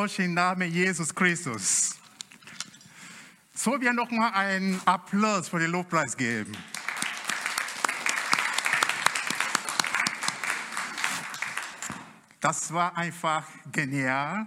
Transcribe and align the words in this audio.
Im 0.00 0.32
Namen 0.32 0.72
Jesus 0.72 1.14
Christus. 1.14 1.94
So, 3.54 3.78
wir 3.78 3.92
nochmal 3.92 4.32
einen 4.32 4.80
Applaus 4.86 5.48
für 5.50 5.58
den 5.58 5.70
Lobpreis 5.70 6.16
geben. 6.16 6.56
Das 12.40 12.72
war 12.72 12.96
einfach 12.96 13.44
genial. 13.70 14.46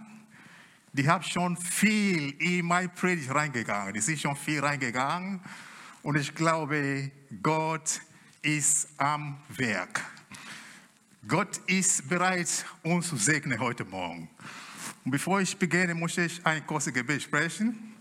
Die 0.92 1.08
haben 1.08 1.24
schon 1.24 1.56
viel 1.56 2.32
in 2.42 2.66
meine 2.66 2.90
Predigt 2.90 3.30
reingegangen. 3.30 3.94
Die 3.94 4.02
sind 4.02 4.20
schon 4.20 4.36
viel 4.36 4.60
reingegangen. 4.60 5.40
Und 6.02 6.16
ich 6.16 6.34
glaube, 6.34 7.12
Gott 7.44 8.02
ist 8.42 8.88
am 8.98 9.38
Werk. 9.50 10.04
Gott 11.28 11.58
ist 11.68 12.10
bereit, 12.10 12.66
uns 12.82 13.10
zu 13.10 13.18
segnen 13.18 13.60
heute 13.60 13.86
Morgen. 13.86 14.28
Und 15.06 15.12
bevor 15.12 15.42
ich 15.42 15.58
beginne, 15.58 15.94
muss 15.94 16.18
ich 16.18 16.46
ein 16.46 16.66
kurzes 16.66 16.94
Gebet 16.94 17.22
sprechen. 17.22 17.96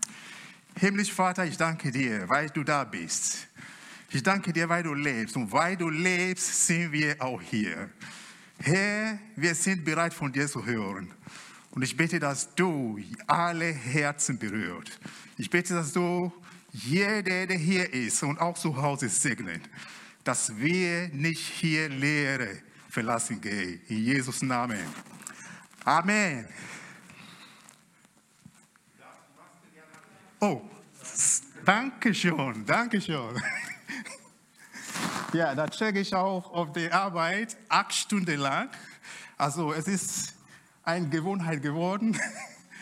Himmlisch 0.78 1.12
Vater, 1.12 1.44
ich 1.44 1.56
danke 1.56 1.90
dir, 1.90 2.28
weil 2.28 2.48
du 2.50 2.62
da 2.62 2.84
bist. 2.84 3.48
Ich 4.10 4.22
danke 4.22 4.52
dir, 4.52 4.68
weil 4.68 4.82
du 4.82 4.94
lebst. 4.94 5.36
Und 5.36 5.50
weil 5.50 5.76
du 5.76 5.88
lebst, 5.88 6.66
sind 6.66 6.92
wir 6.92 7.20
auch 7.20 7.40
hier. 7.40 7.90
Herr, 8.58 9.18
wir 9.36 9.54
sind 9.54 9.84
bereit, 9.84 10.14
von 10.14 10.32
dir 10.32 10.46
zu 10.46 10.64
hören. 10.64 11.10
Und 11.72 11.82
ich 11.82 11.96
bitte, 11.96 12.20
dass 12.20 12.54
du 12.54 12.98
alle 13.26 13.72
Herzen 13.72 14.38
berührt. 14.38 15.00
Ich 15.38 15.48
bitte, 15.50 15.74
dass 15.74 15.92
du 15.92 16.30
jeder, 16.70 17.46
der 17.46 17.56
hier 17.56 17.92
ist 17.92 18.22
und 18.22 18.38
auch 18.38 18.56
zu 18.56 18.76
Hause 18.80 19.08
segnet, 19.08 19.62
dass 20.24 20.56
wir 20.56 21.08
nicht 21.08 21.40
hier 21.40 21.88
Lehre 21.88 22.58
verlassen 22.88 23.40
gehen. 23.40 23.80
In 23.88 24.04
Jesus 24.04 24.42
Namen. 24.42 24.78
Amen. 25.84 26.46
Oh, 30.44 30.60
danke 31.64 32.12
schön, 32.12 32.66
danke 32.66 33.00
schön. 33.00 33.40
Ja, 35.32 35.54
da 35.54 35.68
checke 35.68 36.00
ich 36.00 36.12
auch 36.12 36.52
auf 36.52 36.72
die 36.72 36.90
Arbeit 36.90 37.56
acht 37.68 37.94
Stunden 37.94 38.40
lang. 38.40 38.68
Also 39.38 39.72
es 39.72 39.86
ist 39.86 40.34
eine 40.82 41.08
Gewohnheit 41.08 41.62
geworden. 41.62 42.18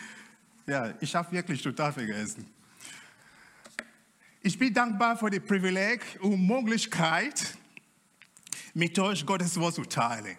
Ja, 0.65 0.93
ich 1.01 1.13
habe 1.13 1.31
wirklich 1.33 1.61
total 1.61 1.93
vergessen. 1.93 2.47
Ich 4.41 4.57
bin 4.57 4.73
dankbar 4.73 5.15
für 5.17 5.29
die 5.29 5.39
Privileg 5.39 6.01
und 6.21 6.47
Möglichkeit, 6.47 7.57
mit 8.73 8.97
euch 8.97 9.23
Gottes 9.23 9.59
Wort 9.59 9.75
zu 9.75 9.83
teilen. 9.83 10.35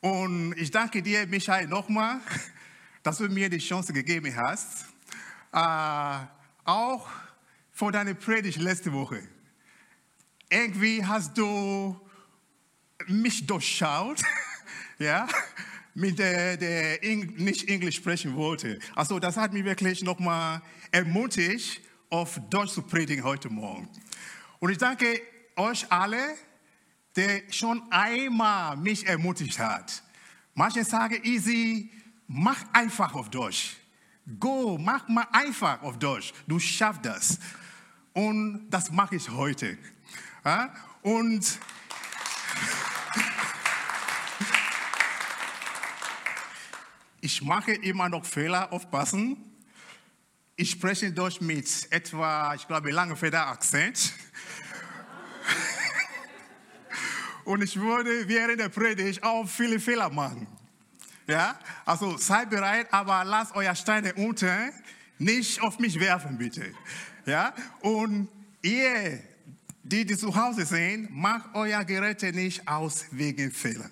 Und 0.00 0.54
ich 0.56 0.70
danke 0.70 1.02
dir, 1.02 1.26
Michael, 1.26 1.66
nochmal, 1.66 2.20
dass 3.02 3.18
du 3.18 3.28
mir 3.28 3.50
die 3.50 3.58
Chance 3.58 3.92
gegeben 3.92 4.34
hast. 4.34 4.91
Äh, 5.52 6.18
auch 6.64 7.06
für 7.70 7.92
deine 7.92 8.14
Predigt 8.14 8.58
letzte 8.58 8.92
Woche. 8.92 9.22
Irgendwie 10.48 11.04
hast 11.04 11.36
du 11.36 12.00
mich 13.06 13.46
durchschaut, 13.46 14.22
ja, 14.98 15.28
mit 15.94 16.18
der, 16.18 16.56
der 16.56 17.04
Eng 17.04 17.34
nicht 17.36 17.68
Englisch 17.68 17.96
sprechen 17.96 18.34
wollte. 18.34 18.78
Also 18.94 19.18
das 19.18 19.36
hat 19.36 19.52
mich 19.52 19.64
wirklich 19.64 20.02
nochmal 20.02 20.62
ermutigt, 20.90 21.82
auf 22.08 22.40
Deutsch 22.48 22.72
zu 22.72 22.82
predigen 22.82 23.24
heute 23.24 23.50
Morgen. 23.50 23.88
Und 24.58 24.70
ich 24.70 24.78
danke 24.78 25.20
euch 25.56 25.90
alle, 25.90 26.34
der 27.16 27.42
schon 27.50 27.82
einmal 27.90 28.76
mich 28.76 29.06
ermutigt 29.06 29.58
hat. 29.58 30.02
Manche 30.54 30.84
sagen, 30.84 31.20
easy, 31.24 31.90
mach 32.26 32.58
einfach 32.72 33.14
auf 33.14 33.30
Deutsch. 33.30 33.76
Go, 34.38 34.78
mach 34.78 35.08
mal 35.08 35.26
einfach 35.32 35.82
auf 35.82 35.98
Deutsch. 35.98 36.32
Du 36.46 36.60
schaffst 36.60 37.04
das. 37.04 37.38
Und 38.12 38.70
das 38.70 38.92
mache 38.92 39.16
ich 39.16 39.28
heute. 39.30 39.76
Und 41.02 41.58
ich 47.20 47.42
mache 47.42 47.72
immer 47.72 48.08
noch 48.08 48.24
Fehler, 48.24 48.72
aufpassen. 48.72 49.36
Ich 50.54 50.70
spreche 50.70 51.10
Deutsch 51.10 51.40
mit 51.40 51.88
etwa, 51.90 52.54
ich 52.54 52.68
glaube, 52.68 52.92
Langefeder 52.92 53.48
Akzent. 53.48 54.12
Und 57.44 57.62
ich 57.62 57.74
würde 57.80 58.28
während 58.28 58.60
der 58.60 58.68
Predigt 58.68 59.24
auch 59.24 59.48
viele 59.48 59.80
Fehler 59.80 60.10
machen. 60.10 60.46
Ja, 61.32 61.58
also 61.86 62.18
seid 62.18 62.50
bereit, 62.50 62.92
aber 62.92 63.24
lasst 63.24 63.54
euer 63.54 63.74
Steine 63.74 64.12
unten 64.12 64.70
nicht 65.18 65.62
auf 65.62 65.78
mich 65.78 65.98
werfen, 65.98 66.36
bitte. 66.36 66.74
Ja, 67.24 67.54
und 67.80 68.28
ihr, 68.60 69.18
die, 69.82 70.04
die 70.04 70.18
zu 70.18 70.36
Hause 70.36 70.66
sind, 70.66 71.08
macht 71.10 71.48
euer 71.54 71.86
Geräte 71.86 72.34
nicht 72.34 72.68
aus 72.68 73.06
wegen 73.12 73.50
Fehler. 73.50 73.88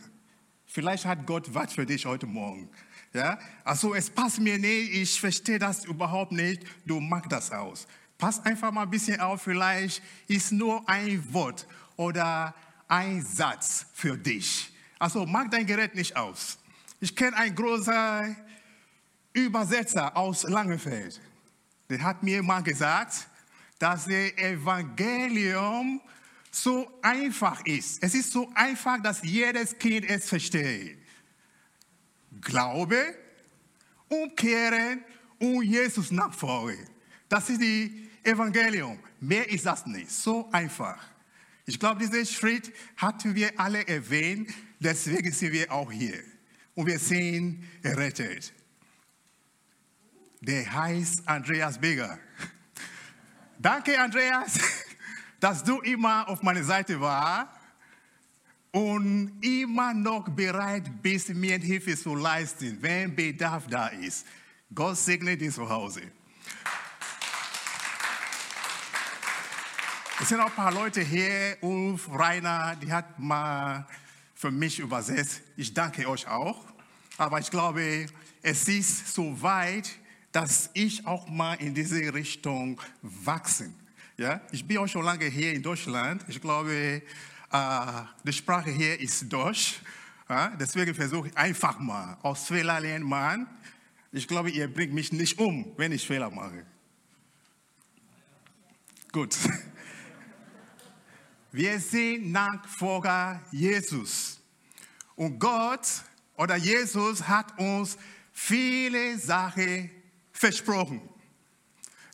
Vielleicht 0.67 1.07
hat 1.07 1.27
Gott 1.27 1.55
was 1.55 1.73
für 1.73 1.87
dich 1.87 2.05
heute 2.05 2.27
Morgen. 2.27 2.69
Ja, 3.15 3.39
also 3.65 3.95
es 3.95 4.11
passt 4.11 4.39
mir 4.39 4.59
nicht, 4.59 4.93
ich 4.93 5.19
verstehe 5.19 5.59
das 5.59 5.87
überhaupt 5.87 6.33
nicht, 6.33 6.63
du 6.85 7.01
machst 7.01 7.33
das 7.33 7.51
aus. 7.53 7.87
Pass 8.19 8.45
einfach 8.45 8.71
mal 8.71 8.83
ein 8.83 8.91
bisschen 8.91 9.19
auf, 9.19 9.41
vielleicht 9.41 10.03
ist 10.29 10.53
nur 10.53 10.87
ein 10.87 11.25
Wort 11.33 11.67
oder 11.97 12.55
ein 12.87 13.25
Satz 13.25 13.87
für 13.95 14.19
dich. 14.19 14.75
Also 14.99 15.25
mach 15.25 15.49
dein 15.49 15.65
Gerät 15.65 15.95
nicht 15.95 16.15
aus. 16.15 16.60
Ich 17.01 17.17
kenne 17.17 17.37
einen 17.37 17.55
großen 17.55 18.37
Übersetzer 19.33 20.15
aus 20.17 20.43
Langenfeld. 20.43 21.21
Der 21.89 22.03
hat 22.03 22.23
mir 22.23 22.43
mal 22.43 22.63
gesagt, 22.63 23.27
dass 23.79 24.05
das 24.05 24.09
Evangelium 24.09 26.01
so 26.51 26.99
einfach 27.01 27.65
ist. 27.65 28.03
Es 28.03 28.15
ist 28.15 28.33
so 28.33 28.53
einfach, 28.55 29.03
dass 29.03 29.23
jedes 29.23 29.79
Kind 29.79 30.09
es 30.09 30.29
versteht. 30.29 30.99
Glaube, 32.41 33.15
umkehren 34.09 35.03
und 35.39 35.63
Jesus 35.63 36.11
nachfolgen. 36.11 36.87
Das 37.29 37.49
ist 37.49 37.63
das 37.63 38.33
Evangelium. 38.33 38.99
Mehr 39.21 39.49
ist 39.49 39.65
das 39.65 39.87
nicht. 39.87 40.11
So 40.11 40.51
einfach. 40.53 40.99
Ich 41.65 41.79
glaube, 41.79 42.01
diesen 42.01 42.27
Schritt 42.27 42.73
hatten 42.97 43.35
wir 43.35 43.59
alle 43.59 43.87
erwähnt, 43.87 44.51
deswegen 44.81 45.33
sind 45.33 45.53
wir 45.53 45.73
auch 45.73 45.91
hier. 45.91 46.23
Und 46.75 46.87
wir 46.87 46.99
sind 46.99 47.65
errettet. 47.83 48.53
Der 50.41 50.73
heißt 50.73 51.29
Andreas 51.29 51.79
Beger. 51.79 52.19
Danke, 53.59 54.01
Andreas, 54.01 54.59
dass 55.41 55.63
du 55.63 55.81
immer 55.81 56.29
auf 56.29 56.43
meiner 56.43 56.65
Seite 56.65 56.99
warst 57.01 57.61
und 58.73 59.39
immer 59.43 59.93
noch 59.93 60.29
bereit 60.29 61.03
bist, 61.03 61.31
mir 61.31 61.59
Hilfe 61.59 61.97
zu 61.97 62.15
leisten, 62.15 62.79
wenn 62.81 63.15
Bedarf 63.15 63.67
da 63.67 63.89
ist. 63.89 64.27
Gott 64.75 64.97
segne 64.97 65.37
dich 65.37 65.55
zu 65.55 65.69
Hause. 65.69 66.03
Es 70.21 70.29
sind 70.29 70.39
auch 70.41 70.47
ein 70.47 70.53
paar 70.53 70.73
Leute 70.73 71.01
hier, 71.01 71.57
Ulf, 71.63 72.09
Rainer, 72.11 72.77
die 72.77 72.93
hat 72.93 73.19
mal 73.19 73.87
für 74.41 74.51
mich 74.51 74.79
übersetzt. 74.79 75.43
Ich 75.59 75.75
danke 75.75 76.09
euch 76.09 76.27
auch. 76.27 76.65
Aber 77.19 77.39
ich 77.41 77.51
glaube, 77.51 78.07
es 78.41 78.67
ist 78.69 79.13
so 79.13 79.43
weit, 79.43 79.91
dass 80.33 80.71
ich 80.73 81.07
auch 81.07 81.29
mal 81.29 81.57
in 81.57 81.75
diese 81.75 82.15
Richtung 82.15 82.81
wachsen. 83.03 83.75
Ja? 84.17 84.41
Ich 84.51 84.67
bin 84.67 84.79
auch 84.79 84.87
schon 84.87 85.05
lange 85.05 85.27
hier 85.27 85.53
in 85.53 85.63
Deutschland. 85.63 86.25
Ich 86.27 86.41
glaube, 86.41 87.03
äh, 87.53 87.63
die 88.25 88.33
Sprache 88.33 88.71
hier 88.71 88.99
ist 88.99 89.31
Deutsch. 89.31 89.81
Deswegen 90.59 90.95
versuche 90.95 91.29
ich 91.29 91.37
einfach 91.37 91.79
mal 91.79 92.17
aus 92.23 92.47
Fehler 92.47 92.81
lernen, 92.81 93.05
Mann. 93.05 93.47
Ich 94.11 94.27
glaube, 94.27 94.49
ihr 94.49 94.73
bringt 94.73 94.95
mich 94.95 95.13
nicht 95.13 95.39
um, 95.39 95.71
wenn 95.77 95.93
ich 95.93 96.07
Fehler 96.07 96.31
mache. 96.31 96.65
Gut. 99.13 99.37
Wir 101.53 101.81
sind 101.81 102.31
Nachfolger 102.31 103.41
Jesus. 103.51 104.39
Und 105.17 105.39
Gott 105.41 105.87
oder 106.37 106.55
Jesus 106.55 107.27
hat 107.27 107.59
uns 107.59 107.99
viele 108.33 109.19
Sachen 109.19 109.91
versprochen. 110.33 111.03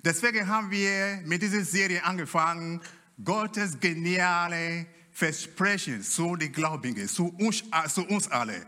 Deswegen 0.02 0.48
haben 0.48 0.70
wir 0.70 1.20
mit 1.24 1.42
dieser 1.42 1.64
Serie 1.64 2.02
angefangen, 2.02 2.80
Gottes 3.22 3.78
geniale 3.78 4.86
Versprechen 5.12 6.02
zu 6.02 6.36
den 6.36 6.52
Gläubigen, 6.52 7.06
zu 7.06 7.28
uns, 7.38 7.62
zu 7.92 8.06
uns 8.06 8.28
alle. 8.28 8.66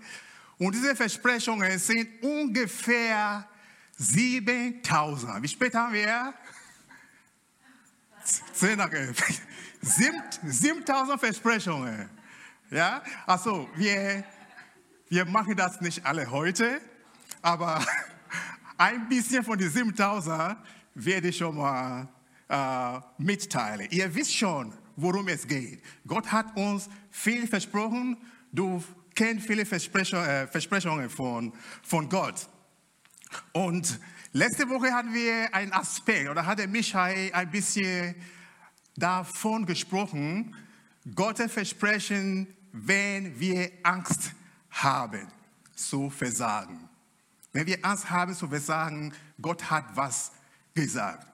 Und 0.59 0.75
diese 0.75 0.94
Versprechungen 0.94 1.79
sind 1.79 2.23
ungefähr 2.23 3.49
7000. 3.97 5.43
Wie 5.43 5.49
spät 5.49 5.75
haben 5.75 5.94
wir? 5.94 6.35
10 8.53 8.76
nach 8.76 8.93
11. 8.93 9.41
7000 9.80 11.20
Versprechungen. 11.20 12.10
Ja, 12.70 13.02
also 13.26 13.69
wir, 13.76 14.25
wir 15.08 15.25
machen 15.25 15.56
das 15.56 15.80
nicht 15.80 16.04
alle 16.04 16.30
heute, 16.30 16.80
aber 17.40 17.84
ein 18.78 19.08
bisschen 19.08 19.42
von 19.42 19.58
den 19.58 19.70
7000 19.70 20.56
werde 20.94 21.28
ich 21.28 21.36
schon 21.36 21.56
mal 21.56 22.08
äh, 22.48 23.00
mitteilen. 23.19 23.88
Ihr 23.90 24.14
wisst 24.14 24.34
schon, 24.34 24.72
worum 24.96 25.28
es 25.28 25.46
geht. 25.46 25.82
Gott 26.06 26.30
hat 26.30 26.56
uns 26.56 26.88
viel 27.10 27.46
versprochen. 27.46 28.16
Du 28.52 28.82
kennst 29.14 29.46
viele 29.46 29.64
Versprechungen, 29.64 30.26
äh, 30.28 30.46
Versprechungen 30.46 31.08
von, 31.08 31.52
von 31.82 32.08
Gott. 32.08 32.48
Und 33.52 33.98
letzte 34.32 34.69
Woche 34.69 34.92
hatten 34.92 35.12
wir 35.12 35.54
einen 35.54 35.72
Aspekt, 35.72 36.28
oder 36.28 36.46
hatte 36.46 36.66
Michael 36.66 37.32
ein 37.32 37.50
bisschen 37.50 38.14
davon 38.99 39.67
gesprochen, 39.67 40.55
Gottes 41.15 41.53
Versprechen, 41.53 42.47
wenn 42.73 43.39
wir 43.39 43.71
Angst 43.83 44.33
haben 44.71 45.27
zu 45.75 46.11
versagen. 46.11 46.89
Wenn 47.53 47.67
wir 47.67 47.85
Angst 47.85 48.11
haben 48.11 48.35
zu 48.35 48.49
versagen, 48.49 49.15
Gott 49.41 49.71
hat 49.71 49.85
was 49.95 50.33
gesagt. 50.75 51.27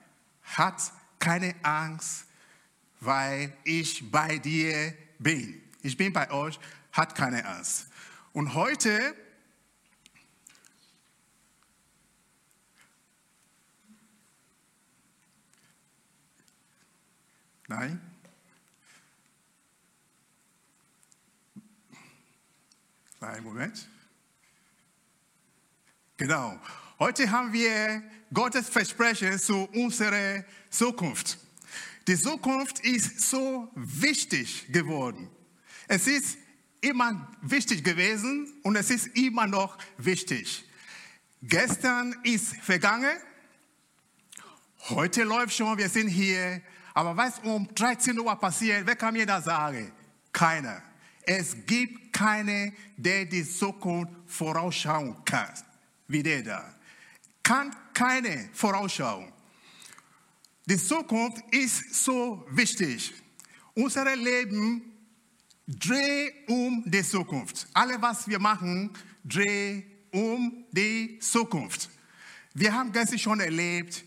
Hat 0.43 0.93
keine 1.19 1.55
Angst, 1.63 2.27
weil 3.01 3.53
ich 3.65 4.11
bei 4.11 4.39
dir 4.39 4.95
bin. 5.19 5.61
Ich 5.83 5.97
bin 5.97 6.13
bei 6.13 6.31
euch, 6.31 6.59
hat 6.93 7.15
keine 7.15 7.45
Angst. 7.45 7.89
Und 8.33 8.55
heute 8.55 9.15
Nein? 17.67 18.01
Einen 23.21 23.45
Moment. 23.45 23.89
Genau. 26.17 26.61
Heute 26.99 27.31
haben 27.31 27.53
wir 27.53 28.03
Gottes 28.33 28.69
Versprechen 28.69 29.39
zu 29.39 29.65
unserer 29.73 30.45
Zukunft. 30.69 31.39
Die 32.07 32.19
Zukunft 32.19 32.81
ist 32.81 33.21
so 33.21 33.71
wichtig 33.75 34.71
geworden. 34.71 35.31
Es 35.89 36.07
ist 36.07 36.37
immer 36.83 37.35
wichtig 37.41 37.83
gewesen 37.83 38.53
und 38.63 38.77
es 38.77 38.91
ist 38.91 39.07
immer 39.17 39.47
noch 39.47 39.79
wichtig. 39.97 40.65
Gestern 41.43 42.15
ist 42.25 42.57
vergangen, 42.57 43.17
heute 44.91 45.25
läuft 45.25 45.55
schon, 45.57 45.79
wir 45.79 45.89
sind 45.89 46.09
hier, 46.09 46.61
aber 46.95 47.17
was 47.17 47.41
um 47.41 47.69
13 47.75 48.19
Uhr 48.19 48.37
passiert, 48.37 48.87
wer 48.87 48.95
kann 48.95 49.13
mir 49.13 49.27
das 49.27 49.45
sagen? 49.45 49.93
Keiner. 50.33 50.81
Es 51.27 51.57
gibt 51.67 52.13
keine, 52.13 52.73
der 52.97 53.25
die 53.25 53.45
Zukunft 53.45 54.13
vorausschauen 54.27 55.17
kann, 55.25 55.53
wie 56.07 56.23
der 56.23 56.43
da. 56.43 56.75
Kann 57.43 57.75
keine 57.93 58.49
vorausschauen. 58.53 59.33
Die 60.67 60.77
Zukunft 60.77 61.43
ist 61.53 62.05
so 62.05 62.47
wichtig. 62.51 63.13
Unser 63.75 64.15
Leben 64.17 64.83
dreht 65.67 66.49
um 66.49 66.83
die 66.87 67.03
Zukunft. 67.03 67.67
Alles, 67.75 68.01
was 68.01 68.29
wir 68.29 68.39
machen, 68.39 68.91
dreht 69.25 69.85
um 70.13 70.65
die 70.71 71.19
Zukunft. 71.19 71.91
Wir 72.55 72.73
haben 72.73 72.93
gestern 72.93 73.19
schon 73.19 73.41
erlebt, 73.41 74.05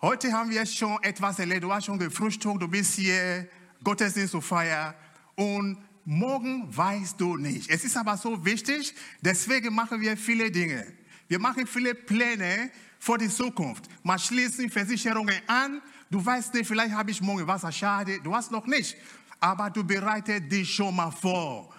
heute 0.00 0.32
haben 0.32 0.50
wir 0.50 0.64
schon 0.66 1.02
etwas 1.02 1.38
erlebt. 1.38 1.64
Du 1.64 1.72
hast 1.72 1.86
schon 1.86 1.98
gefrühstückt, 1.98 2.62
du 2.62 2.68
bist 2.68 2.94
hier, 2.94 3.48
Gottesdienst 3.82 4.32
zu 4.32 4.40
feiern 4.40 4.94
und 5.36 5.78
morgen 6.04 6.76
weißt 6.76 7.20
du 7.20 7.36
nicht. 7.36 7.70
Es 7.70 7.84
ist 7.84 7.96
aber 7.96 8.16
so 8.16 8.44
wichtig, 8.44 8.94
deswegen 9.20 9.74
machen 9.74 10.00
wir 10.00 10.16
viele 10.16 10.50
Dinge. 10.50 10.84
Wir 11.28 11.38
machen 11.38 11.66
viele 11.66 11.94
Pläne 11.94 12.70
für 12.98 13.18
die 13.18 13.28
Zukunft. 13.28 13.84
Man 14.02 14.18
schließt 14.18 14.60
Versicherungen 14.70 15.40
an. 15.46 15.82
Du 16.10 16.24
weißt 16.24 16.54
nicht, 16.54 16.66
vielleicht 16.66 16.94
habe 16.94 17.10
ich 17.10 17.20
morgen 17.20 17.46
Wasser, 17.46 17.70
schade. 17.70 18.18
Du 18.24 18.34
hast 18.34 18.50
noch 18.50 18.66
nicht. 18.66 18.96
Aber 19.38 19.70
du 19.70 19.84
bereitest 19.84 20.50
dich 20.50 20.74
schon 20.74 20.96
mal 20.96 21.10
vor. 21.10 21.72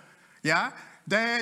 Ja? 0.44 0.72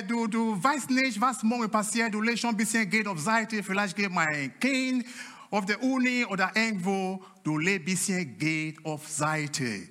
Du, 0.08 0.26
du 0.26 0.60
weißt 0.60 0.88
nicht, 0.90 1.20
was 1.20 1.42
morgen 1.42 1.70
passiert. 1.70 2.14
Du 2.14 2.22
legst 2.22 2.40
schon 2.40 2.50
ein 2.50 2.56
bisschen 2.56 2.88
Geld 2.88 3.06
auf 3.06 3.20
Seite. 3.20 3.62
Vielleicht 3.62 3.94
geht 3.94 4.10
mein 4.10 4.58
Kind 4.58 5.04
auf 5.50 5.66
der 5.66 5.82
Uni 5.82 6.24
oder 6.24 6.52
irgendwo. 6.54 7.24
Du 7.42 7.58
legst 7.58 7.80
ein 7.80 7.84
bisschen 7.84 8.38
Geld 8.38 8.84
auf 8.84 9.08
Seite. 9.08 9.88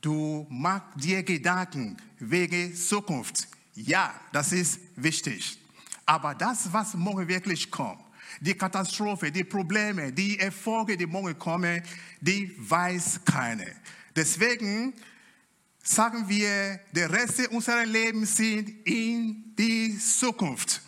Du 0.00 0.46
machst 0.48 0.88
dir 0.96 1.22
Gedanken 1.22 1.96
wegen 2.18 2.74
Zukunft. 2.74 3.48
Ja, 3.74 4.14
das 4.32 4.52
ist 4.52 4.80
wichtig. 4.96 5.58
Aber 6.06 6.34
das, 6.34 6.72
was 6.72 6.94
morgen 6.94 7.28
wirklich 7.28 7.70
kommt, 7.70 8.00
die 8.40 8.54
Katastrophe, 8.54 9.30
die 9.30 9.44
Probleme, 9.44 10.12
die 10.12 10.38
Erfolge, 10.38 10.96
die 10.96 11.06
morgen 11.06 11.38
kommen, 11.38 11.82
die 12.20 12.54
weiß 12.58 13.20
keiner. 13.24 13.66
Deswegen 14.16 14.94
sagen 15.82 16.28
wir, 16.28 16.80
der 16.92 17.10
Rest 17.10 17.48
unseres 17.48 17.86
Lebens 17.86 18.36
sind 18.36 18.86
in 18.86 19.54
die 19.56 19.98
Zukunft. 19.98 20.82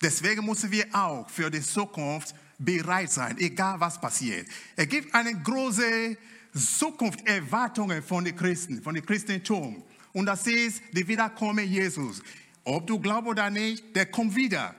Deswegen 0.00 0.44
müssen 0.44 0.70
wir 0.70 0.86
auch 0.92 1.28
für 1.28 1.50
die 1.50 1.62
Zukunft 1.62 2.34
bereit 2.58 3.10
sein, 3.10 3.36
egal 3.38 3.80
was 3.80 4.00
passiert. 4.00 4.46
Es 4.74 4.88
gibt 4.88 5.14
eine 5.14 5.34
große 5.34 6.16
Zukunftserwartungen 6.54 8.02
von 8.02 8.24
den 8.24 8.34
Christen, 8.34 8.82
von 8.82 8.94
dem 8.94 9.04
Christentum. 9.04 9.82
Und 10.12 10.26
das 10.26 10.46
ist 10.46 10.80
die 10.92 11.06
Wiederkommen 11.06 11.66
Jesus. 11.66 12.22
Ob 12.64 12.86
du 12.86 12.98
glaubst 12.98 13.28
oder 13.28 13.50
nicht, 13.50 13.94
der 13.94 14.06
kommt 14.06 14.34
wieder. 14.34 14.74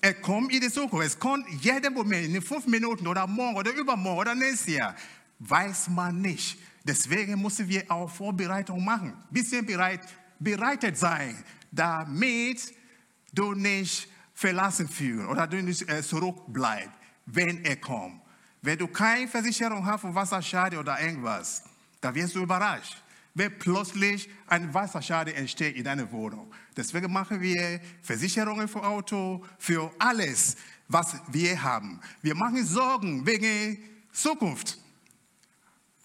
Er 0.00 0.14
kommt 0.14 0.52
in 0.52 0.60
die 0.60 0.70
Zukunft. 0.70 1.06
Es 1.06 1.18
kommt 1.18 1.48
jeden 1.62 1.94
Moment, 1.94 2.34
in 2.34 2.42
fünf 2.42 2.66
Minuten 2.66 3.06
oder 3.06 3.26
morgen 3.26 3.56
oder 3.56 3.72
übermorgen 3.72 4.20
oder 4.20 4.34
nächstes 4.34 4.74
Jahr. 4.74 4.94
Weiß 5.38 5.88
man 5.88 6.20
nicht. 6.20 6.58
Deswegen 6.84 7.40
müssen 7.40 7.68
wir 7.68 7.90
auch 7.90 8.10
Vorbereitung 8.10 8.84
machen. 8.84 9.12
Ein 9.12 9.32
bisschen 9.32 9.64
bereit, 9.64 10.00
bereitet 10.38 10.96
sein, 10.96 11.36
damit 11.72 12.74
du 13.32 13.52
nicht 13.54 14.08
verlassen 14.36 14.86
fühlst 14.86 15.26
oder 15.28 15.46
du 15.46 15.62
nicht 15.62 15.88
äh, 15.88 16.02
zurückbleibst, 16.02 16.90
wenn 17.24 17.64
er 17.64 17.76
kommt. 17.76 18.20
Wenn 18.60 18.78
du 18.78 18.86
keine 18.86 19.26
Versicherung 19.26 19.84
hast 19.84 20.02
für 20.02 20.14
Wasserschaden 20.14 20.78
oder 20.78 21.00
irgendwas, 21.00 21.64
dann 22.02 22.14
wirst 22.14 22.34
du 22.34 22.42
überrascht, 22.42 23.02
wenn 23.32 23.58
plötzlich 23.58 24.28
ein 24.46 24.72
Wasserschaden 24.74 25.34
entsteht 25.34 25.74
in 25.76 25.84
deiner 25.84 26.10
Wohnung. 26.12 26.52
Deswegen 26.76 27.10
machen 27.10 27.40
wir 27.40 27.80
Versicherungen 28.02 28.68
für 28.68 28.84
Auto, 28.84 29.42
für 29.58 29.90
alles, 29.98 30.56
was 30.86 31.16
wir 31.28 31.62
haben. 31.62 31.98
Wir 32.20 32.34
machen 32.34 32.64
Sorgen 32.64 33.24
wegen 33.24 33.78
Zukunft. 34.12 34.78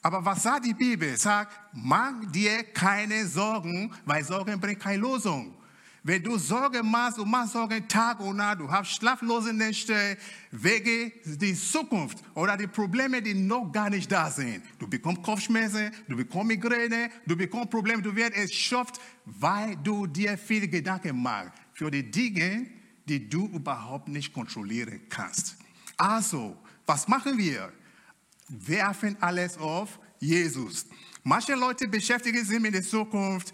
Aber 0.02 0.24
was 0.24 0.44
sagt 0.44 0.66
die 0.66 0.74
Bibel? 0.74 1.18
Sagt, 1.18 1.52
mach 1.74 2.14
dir 2.32 2.64
keine 2.64 3.28
Sorgen, 3.28 3.94
weil 4.06 4.24
Sorgen 4.24 4.60
bringen 4.60 4.80
keine 4.80 5.02
Lösung. 5.02 5.61
Wenn 6.04 6.24
du 6.24 6.36
Sorgen 6.40 6.90
machst, 6.90 7.20
du 7.20 7.26
machst 7.26 7.54
Sorgen 7.54 7.88
Tag 7.88 8.20
und 8.22 8.38
Nacht, 8.38 8.60
du 8.60 8.72
hast 8.72 8.90
schlaflose 8.90 9.54
Nächte 9.54 10.18
wegen 10.50 11.12
der 11.24 11.54
Zukunft 11.54 12.18
oder 12.34 12.58
die 12.58 12.66
Probleme, 12.66 13.22
die 13.22 13.36
noch 13.36 13.72
gar 13.72 13.88
nicht 13.88 14.12
da 14.12 14.32
sind. 14.32 14.64
Du 14.80 14.88
bekommst 14.88 15.22
Kopfschmerzen, 15.22 15.92
du 16.08 16.18
bekommst 16.18 16.48
Migräne, 16.48 17.12
du 17.28 17.38
bekommst 17.38 17.70
Probleme, 17.70 18.02
du 18.02 18.16
wirst 18.16 18.34
erschöpft, 18.34 19.00
weil 19.26 19.76
du 19.84 20.08
dir 20.08 20.40
viele 20.40 20.68
Gedanken 20.68 21.22
machst 21.22 21.52
für 21.74 21.92
die 21.92 22.10
Dinge, 22.10 22.66
die 23.08 23.30
du 23.30 23.48
überhaupt 23.50 24.08
nicht 24.08 24.34
kontrollieren 24.34 25.02
kannst. 25.08 25.56
Also, 25.98 26.58
was 26.88 27.08
machen 27.08 27.38
wir? 27.38 27.72
Werfen 28.50 29.18
alles 29.22 29.56
auf 29.56 30.00
Jesus. 30.20 30.88
Manche 31.24 31.54
Leute 31.54 31.88
beschäftigen 31.88 32.44
sich 32.44 32.60
mit 32.60 32.74
der 32.74 32.82
Zukunft 32.82 33.54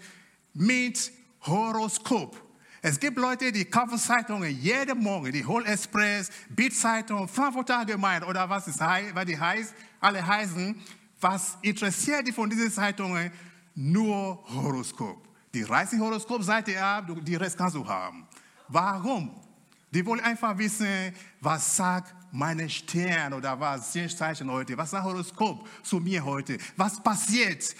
mit 0.54 1.12
Horoskop. 1.48 2.36
Es 2.80 2.98
gibt 3.00 3.18
Leute, 3.18 3.50
die 3.50 3.64
kaufen 3.64 3.98
Zeitungen 3.98 4.50
jeden 4.50 5.02
Morgen, 5.02 5.32
die 5.32 5.46
Whole 5.46 5.66
Express, 5.66 6.30
Bild-Zeitung, 6.50 7.26
Frankfurter 7.26 7.78
Allgemein 7.78 8.22
oder 8.22 8.48
was, 8.48 8.68
ist, 8.68 8.80
was 8.80 9.24
die 9.24 9.38
heißt, 9.38 9.74
alle 10.00 10.24
heißen. 10.24 10.80
Was 11.20 11.58
interessiert 11.62 12.28
die 12.28 12.32
von 12.32 12.48
diesen 12.48 12.70
Zeitungen? 12.70 13.32
Nur 13.74 14.44
Horoskop. 14.54 15.26
Die 15.52 15.62
reißen 15.62 16.00
Horoskop-Seite 16.00 16.80
ab, 16.80 17.06
die 17.22 17.34
Rest 17.34 17.58
kannst 17.58 17.74
du 17.74 17.86
haben. 17.86 18.26
Warum? 18.68 19.30
Die 19.90 20.04
wollen 20.04 20.20
einfach 20.20 20.56
wissen, 20.58 21.12
was 21.40 21.76
sagt 21.76 22.14
meine 22.30 22.68
Stern 22.68 23.32
oder 23.32 23.58
was 23.58 23.90
Sternzeichen 23.90 24.50
heute, 24.50 24.76
was 24.76 24.90
sagt 24.90 25.04
Horoskop 25.04 25.66
zu 25.82 25.98
mir 25.98 26.24
heute, 26.24 26.58
was 26.76 27.02
passiert, 27.02 27.74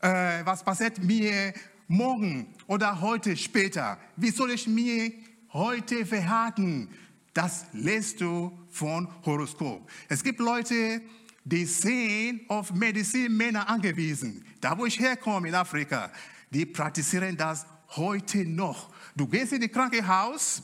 äh, 0.00 0.44
was 0.44 0.62
passiert 0.62 1.02
mir 1.02 1.52
morgen 1.88 2.54
oder 2.66 3.00
heute 3.00 3.36
später. 3.36 3.98
Wie 4.16 4.30
soll 4.30 4.52
ich 4.52 4.66
mir 4.66 5.12
heute 5.52 6.06
verhalten? 6.06 6.88
Das 7.34 7.66
lässt 7.72 8.20
du 8.20 8.56
von 8.70 9.08
Horoskop. 9.24 9.90
Es 10.08 10.22
gibt 10.22 10.38
Leute, 10.38 11.00
die 11.44 11.64
sind 11.64 12.48
auf 12.48 12.72
Medizinmänner 12.72 13.68
angewiesen. 13.68 14.44
Da, 14.60 14.76
wo 14.76 14.86
ich 14.86 14.98
herkomme 14.98 15.48
in 15.48 15.54
Afrika, 15.54 16.12
die 16.50 16.66
praktizieren 16.66 17.36
das 17.36 17.66
heute 17.96 18.44
noch. 18.44 18.90
Du 19.16 19.26
gehst 19.26 19.52
in 19.52 19.60
das 19.60 19.72
Krankenhaus 19.72 20.62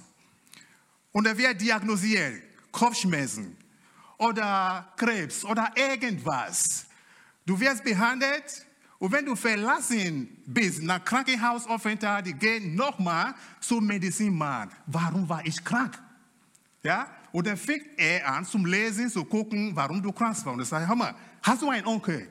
Und 1.15 1.29
er 1.29 1.39
wird 1.39 1.61
diagnostiziert, 1.61 2.43
Kopfschmerzen 2.73 3.57
oder 4.19 4.93
Krebs 4.97 5.45
oder 5.45 5.73
irgendwas. 5.77 6.87
Du 7.47 7.59
wirst 7.61 7.85
behandelt 7.85 8.64
und 9.05 9.13
wenn 9.13 9.27
du 9.27 9.37
verlassen 9.37 10.35
bist, 10.47 10.83
nach 10.83 11.05
Krankenhausaufenthalt, 11.05 12.25
die 12.25 12.33
gehen 12.33 12.75
nochmal 12.75 13.35
zum 13.61 13.87
Medizinmann. 13.87 14.71
Warum 14.87 15.29
war 15.29 15.45
ich 15.45 15.63
krank? 15.63 16.01
Ja? 16.83 17.09
Und 17.31 17.47
dann 17.47 17.59
fängt 17.59 17.85
er 17.99 18.27
an 18.27 18.47
zum 18.47 18.65
Lesen, 18.65 19.11
zu 19.11 19.23
gucken, 19.27 19.77
warum 19.77 20.03
du 20.03 20.11
krank 20.11 20.31
warst. 20.31 20.47
Und 20.47 20.61
er 20.61 20.65
sagt, 20.65 20.89
hör 20.89 20.97
mal, 20.97 21.15
hast 21.43 21.61
du 21.61 21.69
einen 21.69 21.87
Onkel? 21.87 22.31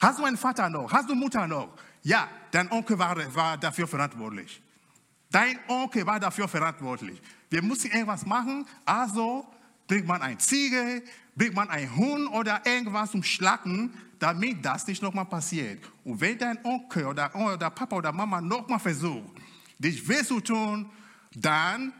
Hast 0.00 0.18
du 0.18 0.24
einen 0.24 0.36
Vater 0.36 0.68
noch? 0.68 0.92
Hast 0.92 1.08
du 1.08 1.14
Mutter 1.14 1.46
noch? 1.46 1.76
Ja, 2.02 2.26
dein 2.50 2.68
Onkel 2.72 2.98
war, 2.98 3.16
war 3.32 3.56
dafür 3.56 3.86
verantwortlich. 3.86 4.60
Dein 5.30 5.60
Onkel 5.68 6.04
war 6.04 6.18
dafür 6.18 6.48
verantwortlich. 6.48 7.22
Wir 7.50 7.62
mussten 7.62 7.86
irgendwas 7.86 8.26
machen, 8.26 8.66
also 8.84 9.46
bringt 9.86 10.08
man 10.08 10.22
ein 10.22 10.40
Ziege, 10.40 11.04
bringt 11.36 11.54
man 11.54 11.70
einen 11.70 11.94
Hund 11.94 12.26
oder 12.32 12.66
irgendwas 12.66 13.12
zum 13.12 13.22
Schlachten, 13.22 13.94
damit 14.20 14.62
das 14.64 14.86
nicht 14.86 15.02
nochmal 15.02 15.24
passiert. 15.24 15.82
Und 16.04 16.20
wenn 16.20 16.38
dein 16.38 16.62
Onkel 16.64 17.06
oder, 17.06 17.34
oder 17.34 17.70
Papa 17.70 17.96
oder 17.96 18.12
Mama 18.12 18.40
nochmal 18.40 18.78
versucht, 18.78 19.32
dich 19.78 20.06
weh 20.06 20.22
zu 20.22 20.40
tun, 20.40 20.88
dann 21.34 21.92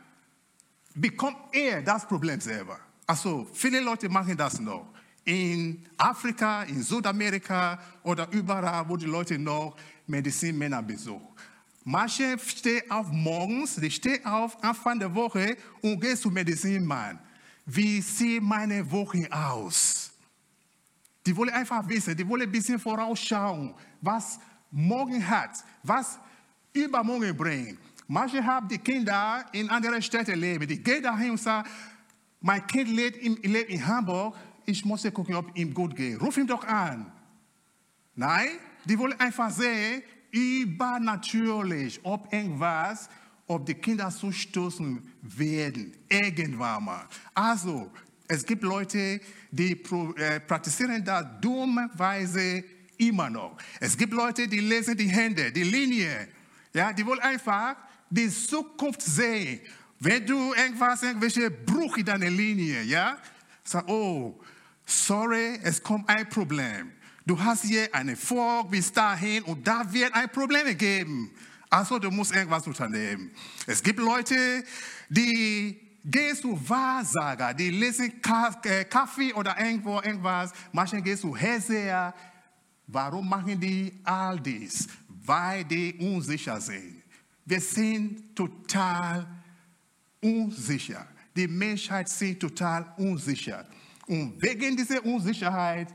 bekommt 0.93 1.37
er 1.51 1.81
das 1.81 2.07
Problem 2.07 2.39
selber. 2.39 2.79
Also 3.07 3.47
viele 3.51 3.79
Leute 3.81 4.07
machen 4.07 4.37
das 4.37 4.59
noch. 4.59 4.93
In 5.25 5.83
Afrika, 5.97 6.63
in 6.63 6.81
Südamerika 6.81 7.79
oder 8.03 8.27
überall, 8.31 8.87
wo 8.87 8.95
die 8.97 9.05
Leute 9.05 9.37
noch 9.37 9.75
Medizinmänner 10.05 10.81
besuchen. 10.81 11.27
Manche 11.83 12.37
stehen 12.37 12.89
auf 12.91 13.07
morgens, 13.09 13.75
die 13.75 13.89
stehen 13.89 14.23
auf 14.25 14.63
Anfang 14.63 14.99
der 14.99 15.13
Woche 15.13 15.57
und 15.81 15.99
gehen 15.99 16.15
zum 16.15 16.33
Medizinmann. 16.33 17.19
Wie 17.65 17.99
sieht 18.01 18.43
meine 18.43 18.89
Woche 18.91 19.27
aus? 19.31 20.10
Die 21.25 21.35
wollen 21.35 21.49
einfach 21.49 21.87
wissen, 21.87 22.15
die 22.15 22.27
wollen 22.27 22.43
ein 22.43 22.51
bisschen 22.51 22.79
vorausschauen, 22.79 23.73
was 24.01 24.39
morgen 24.71 25.27
hat, 25.27 25.63
was 25.83 26.19
übermorgen 26.73 27.35
bringt. 27.35 27.77
Manche 28.07 28.43
haben 28.43 28.67
die 28.67 28.77
Kinder 28.77 29.45
in 29.51 29.69
anderen 29.69 30.01
Städten 30.01 30.37
leben. 30.39 30.67
Die 30.67 30.81
gehen 30.81 31.03
dahin 31.03 31.31
und 31.31 31.39
sagen, 31.39 31.67
mein 32.41 32.65
Kind 32.67 32.89
lebt 32.89 33.17
in, 33.17 33.35
lebt 33.43 33.69
in 33.69 33.85
Hamburg, 33.85 34.35
ich 34.65 34.83
muss 34.83 35.03
gucken, 35.13 35.35
ob 35.35 35.55
ihm 35.57 35.73
gut 35.73 35.95
geht. 35.95 36.19
Ruf 36.21 36.37
ihn 36.37 36.47
doch 36.47 36.65
an. 36.65 37.11
Nein, 38.15 38.49
die 38.85 38.97
wollen 38.97 39.19
einfach 39.19 39.49
sehen, 39.49 40.01
übernatürlich, 40.31 41.99
ob 42.03 42.31
irgendwas, 42.33 43.09
ob 43.47 43.65
die 43.65 43.73
Kinder 43.75 44.09
zustoßen 44.09 45.01
werden, 45.21 45.93
irgendwann 46.09 46.83
mal. 46.83 47.07
Also, 47.33 47.91
es 48.31 48.45
gibt 48.45 48.63
Leute, 48.63 49.19
die 49.51 49.73
äh, 49.73 50.39
praktizieren 50.39 51.03
das 51.03 51.25
dummerweise 51.41 52.63
immer 52.97 53.29
noch. 53.29 53.57
Es 53.77 53.97
gibt 53.97 54.13
Leute, 54.13 54.47
die 54.47 54.61
lesen 54.61 54.95
die 54.95 55.09
Hände, 55.09 55.51
die 55.51 55.63
Linie. 55.63 56.29
Ja, 56.73 56.93
die 56.93 57.05
wollen 57.05 57.19
einfach 57.19 57.75
die 58.09 58.29
Zukunft 58.29 59.01
sehen. 59.01 59.59
Wenn 59.99 60.25
du 60.25 60.53
irgendwas, 60.53 61.03
irgendwelche 61.03 61.51
Bruch 61.51 61.97
in 61.97 62.05
deiner 62.05 62.29
Linie, 62.29 62.83
ja, 62.83 63.17
sag, 63.65 63.85
oh, 63.89 64.39
sorry, 64.85 65.59
es 65.63 65.83
kommt 65.83 66.07
ein 66.07 66.29
Problem. 66.29 66.93
Du 67.25 67.37
hast 67.37 67.65
hier 67.65 67.93
einen 67.93 68.09
Erfolg 68.11 68.71
bis 68.71 68.93
dahin 68.93 69.43
und 69.43 69.67
da 69.67 69.91
wird 69.91 70.13
ein 70.13 70.29
Problem 70.29 70.77
geben. 70.77 71.31
Also 71.69 71.99
du 71.99 72.09
musst 72.09 72.33
irgendwas 72.33 72.65
unternehmen. 72.65 73.31
Es 73.67 73.83
gibt 73.83 73.99
Leute, 73.99 74.63
die 75.09 75.90
gehen 76.03 76.35
zu 76.35 76.57
Wahrsager, 76.69 77.53
die 77.53 77.69
lesen 77.69 78.13
äh, 78.63 78.85
Kaffee 78.85 79.33
oder 79.33 79.59
irgendwo 79.59 80.01
irgendwas. 80.01 80.51
Manche 80.71 81.01
gehen 81.01 81.17
zu 81.17 81.35
Hellseher. 81.35 82.13
Warum 82.87 83.27
machen 83.27 83.59
die 83.59 83.99
all 84.03 84.39
dies? 84.39 84.87
Weil 85.07 85.63
die 85.63 85.93
unsicher 85.93 86.59
sind. 86.59 87.03
Wir 87.45 87.61
sind 87.61 88.35
total 88.35 89.27
unsicher. 90.21 91.07
Die 91.35 91.47
Menschheit 91.47 92.07
ist 92.07 92.39
total 92.39 92.93
unsicher. 92.97 93.65
Und 94.07 94.41
wegen 94.41 94.75
dieser 94.75 95.03
Unsicherheit 95.05 95.87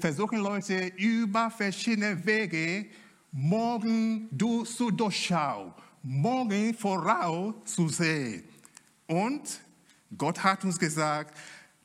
versuchen 0.00 0.38
Leute 0.38 0.92
über 0.96 1.50
verschiedene 1.50 2.24
Wege, 2.24 2.86
morgen 3.32 4.28
du 4.30 4.64
zu 4.64 4.90
durchschauen, 4.90 5.72
morgen 6.02 6.72
voraus 6.74 7.54
zu 7.64 7.88
sehen. 7.88 8.44
Und 9.06 9.60
Gott 10.16 10.42
hat 10.42 10.64
uns 10.64 10.78
gesagt, 10.78 11.36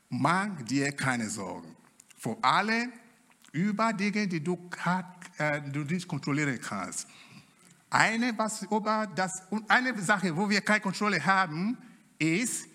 mach 0.08 0.48
dir 0.62 0.92
keine 0.92 1.28
Sorgen. 1.28 1.76
Vor 2.16 2.38
allem 2.44 2.92
über 3.52 3.92
Dinge, 3.92 4.26
die 4.26 4.42
du, 4.42 4.58
äh, 5.38 5.60
du 5.60 5.80
nicht 5.80 6.08
kontrollieren 6.08 6.58
kannst. 6.60 7.06
Eine, 7.90 8.36
was 8.38 8.62
über 8.62 9.06
das, 9.14 9.42
eine 9.68 10.00
Sache, 10.00 10.34
wo 10.34 10.48
wir 10.48 10.60
keine 10.62 10.80
Kontrolle 10.80 11.24
haben, 11.24 11.76
ist 12.18 12.66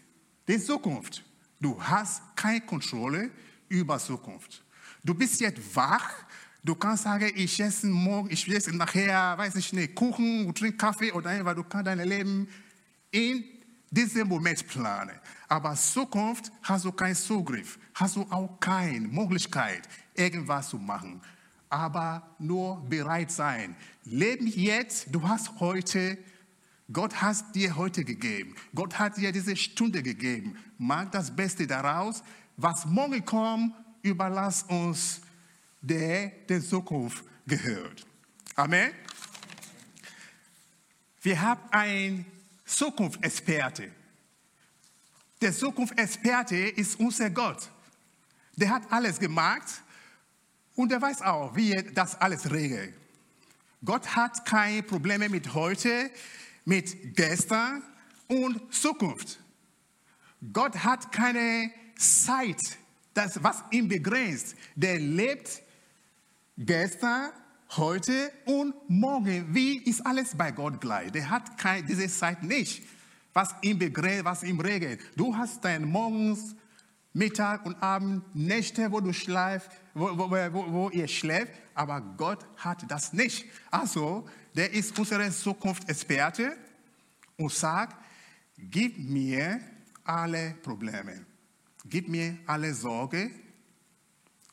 die 0.48 0.60
Zukunft. 0.60 1.24
Du 1.60 1.82
hast 1.82 2.22
keine 2.36 2.62
Kontrolle 2.62 3.32
über 3.68 3.98
Zukunft. 3.98 4.64
Du 5.04 5.14
bist 5.14 5.42
jetzt 5.42 5.76
wach. 5.76 6.14
Du 6.64 6.76
kannst 6.76 7.04
sagen, 7.04 7.32
ich 7.34 7.60
esse 7.60 7.88
morgen, 7.88 8.30
ich 8.30 8.48
esse 8.50 8.76
nachher, 8.76 9.38
weiß 9.38 9.56
ich 9.56 9.72
nicht, 9.74 9.96
Kuchen 9.96 10.46
und 10.46 10.58
trinke 10.58 10.78
Kaffee 10.78 11.12
oder 11.12 11.30
einfach, 11.30 11.56
du 11.56 11.64
kannst 11.64 11.88
dein 11.88 12.00
Leben 12.00 12.48
in 13.10 13.46
diesem 13.90 14.28
Moment 14.28 14.68
planen. 14.68 15.20
Aber 15.48 15.76
Zukunft 15.76 16.52
hast 16.64 16.86
du 16.86 16.92
keinen 16.92 17.16
Zugriff, 17.16 17.80
hast 17.94 18.16
du 18.16 18.22
auch 18.30 18.60
keine 18.60 19.08
Möglichkeit, 19.08 19.88
irgendwas 20.14 20.70
zu 20.70 20.78
machen. 20.78 21.22
Aber 21.70 22.36
nur 22.40 22.82
bereit 22.88 23.32
sein. 23.32 23.76
Leben 24.06 24.48
jetzt, 24.48 25.08
du 25.12 25.28
hast 25.28 25.60
heute, 25.60 26.18
Gott 26.92 27.22
hat 27.22 27.54
dir 27.56 27.76
heute 27.76 28.06
gegeben. 28.06 28.56
Gott 28.74 28.98
hat 28.98 29.18
dir 29.18 29.32
diese 29.32 29.56
Stunde 29.56 30.02
gegeben. 30.02 30.58
Mach 30.78 31.10
das 31.12 31.36
Beste 31.36 31.68
daraus. 31.68 32.24
Was 32.56 32.86
morgen 32.86 33.24
kommt, 33.26 33.74
überlass 34.02 34.64
uns 34.64 35.22
der 35.82 36.30
der 36.50 36.62
Zukunft 36.62 37.24
gehört. 37.46 38.06
Amen. 38.56 38.92
Wir 41.22 41.42
haben 41.42 41.62
einen 41.72 42.26
Zukunftsexperte. 42.68 43.92
Der 45.42 45.54
Zukunftsexperte 45.54 46.56
ist 46.56 47.00
unser 47.00 47.30
Gott. 47.30 47.70
Der 48.56 48.70
hat 48.70 48.92
alles 48.92 49.20
gemacht 49.20 49.82
und 50.76 50.92
er 50.92 51.02
weiß 51.02 51.22
auch, 51.24 51.56
wie 51.56 51.72
er 51.72 51.84
das 51.84 52.16
alles 52.16 52.52
regelt. 52.52 52.94
Gott 53.84 54.16
hat 54.16 54.46
keine 54.46 54.84
Probleme 54.84 55.30
mit 55.30 55.54
heute, 55.54 56.12
mit 56.66 57.16
gestern 57.16 57.82
und 58.28 58.74
Zukunft. 58.74 59.40
Gott 60.54 60.76
hat 60.84 61.12
keine 61.12 61.72
Zeit 61.98 62.78
das, 63.14 63.42
was 63.42 63.64
ihn 63.72 63.88
begrenzt, 63.88 64.56
der 64.76 65.00
lebt 65.00 65.64
gestern, 66.58 67.32
heute 67.76 68.32
und 68.46 68.74
morgen. 68.88 69.54
Wie 69.54 69.78
ist 69.78 70.06
alles 70.06 70.36
bei 70.36 70.52
Gott 70.52 70.80
gleich? 70.80 71.12
Der 71.12 71.30
hat 71.30 71.58
keine, 71.58 71.86
diese 71.86 72.08
Zeit 72.08 72.44
nicht, 72.44 72.84
was 73.34 73.54
ihn 73.62 73.78
begrenzt, 73.78 74.26
was 74.26 74.44
ihm 74.44 74.60
regelt. 74.60 75.02
Du 75.16 75.36
hast 75.36 75.64
dein 75.66 75.86
Morgens, 75.86 76.56
Mittag 77.14 77.66
und 77.66 77.76
Abend, 77.82 78.24
Nächte, 78.36 78.92
wo 78.92 79.00
du 79.00 79.12
schläfst, 79.12 79.70
wo, 79.94 80.18
wo, 80.18 80.30
wo, 80.30 80.72
wo 80.72 80.90
ihr 80.90 81.08
schläft, 81.08 81.52
aber 81.74 82.00
Gott 82.00 82.46
hat 82.58 82.90
das 82.90 83.14
nicht. 83.14 83.46
Also, 83.72 84.28
der 84.56 84.72
ist 84.72 84.98
unsere 84.98 85.30
Zukunftsexperte 85.32 86.56
und 87.38 87.52
sagt, 87.52 87.96
gib 88.58 88.98
mir 88.98 89.60
alle 90.04 90.56
Probleme. 90.62 91.26
Gib 91.86 92.08
mir 92.08 92.38
alle 92.46 92.74
Sorge, 92.74 93.32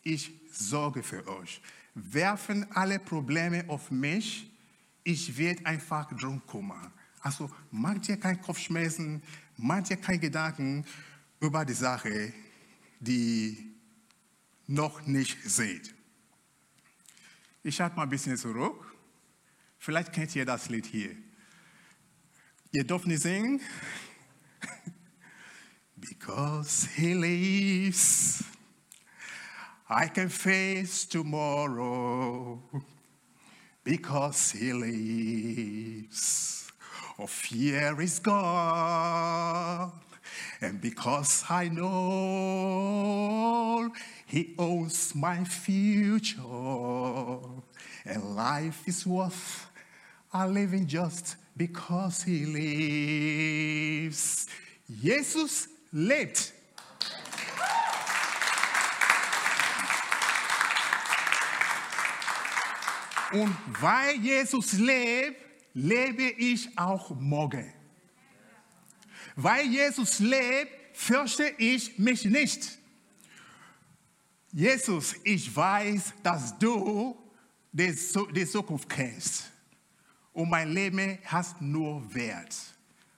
ich 0.02 0.32
sorge 0.52 1.02
für 1.02 1.26
euch. 1.26 1.60
Werfen 1.94 2.70
alle 2.72 2.98
Probleme 2.98 3.64
auf 3.68 3.90
mich, 3.90 4.50
ich 5.04 5.36
werde 5.36 5.64
einfach 5.66 6.12
drum 6.16 6.44
kümmern. 6.46 6.92
Also 7.20 7.50
mach 7.70 7.98
dir 7.98 8.16
keinen 8.18 8.40
Kopfschmerzen, 8.40 9.22
mach 9.56 9.82
dir 9.82 9.96
keine 9.96 10.18
Gedanken 10.18 10.84
über 11.40 11.64
die 11.64 11.74
Sache, 11.74 12.32
die 13.00 13.74
noch 14.66 15.06
nicht 15.06 15.38
seht. 15.44 15.94
Ich 17.62 17.76
schalte 17.76 17.96
mal 17.96 18.02
ein 18.02 18.08
bisschen 18.08 18.36
zurück. 18.36 18.94
Vielleicht 19.78 20.12
kennt 20.12 20.34
ihr 20.34 20.44
das 20.44 20.68
Lied 20.68 20.86
hier. 20.86 21.16
Ihr 22.72 22.84
dürft 22.84 23.06
nicht 23.06 23.22
singen, 23.22 23.60
Because 25.96 26.88
he 26.96 27.14
lives, 27.14 28.42
I 29.88 30.08
can 30.08 30.28
face 30.28 31.04
tomorrow. 31.04 32.60
Because 33.84 34.52
he 34.52 34.72
lives, 34.72 36.72
all 37.18 37.26
fear 37.26 38.00
is 38.00 38.18
gone. 38.18 39.92
And 40.60 40.80
because 40.80 41.44
I 41.50 41.68
know 41.68 43.92
He 44.26 44.54
owns 44.58 45.14
my 45.14 45.44
future, 45.44 46.40
and 48.06 48.34
life 48.34 48.88
is 48.88 49.06
worth 49.06 49.66
a 50.32 50.48
living 50.48 50.86
just 50.86 51.36
because 51.56 52.22
He 52.22 52.46
lives. 54.00 54.46
Jesus 55.02 55.68
lebt. 55.94 56.53
Und 63.34 63.56
weil 63.80 64.16
Jesus 64.20 64.74
lebt, 64.74 65.36
lebe 65.72 66.22
ich 66.22 66.78
auch 66.78 67.10
morgen. 67.18 67.72
Weil 69.34 69.66
Jesus 69.66 70.20
lebt, 70.20 70.70
fürchte 70.92 71.52
ich 71.58 71.98
mich 71.98 72.24
nicht. 72.24 72.78
Jesus, 74.52 75.16
ich 75.24 75.54
weiß, 75.54 76.14
dass 76.22 76.56
du 76.56 77.18
die 77.72 78.46
Zukunft 78.46 78.88
kennst. 78.88 79.50
Und 80.32 80.48
mein 80.48 80.70
Leben 80.70 81.18
hat 81.24 81.60
nur 81.60 82.14
Wert. 82.14 82.54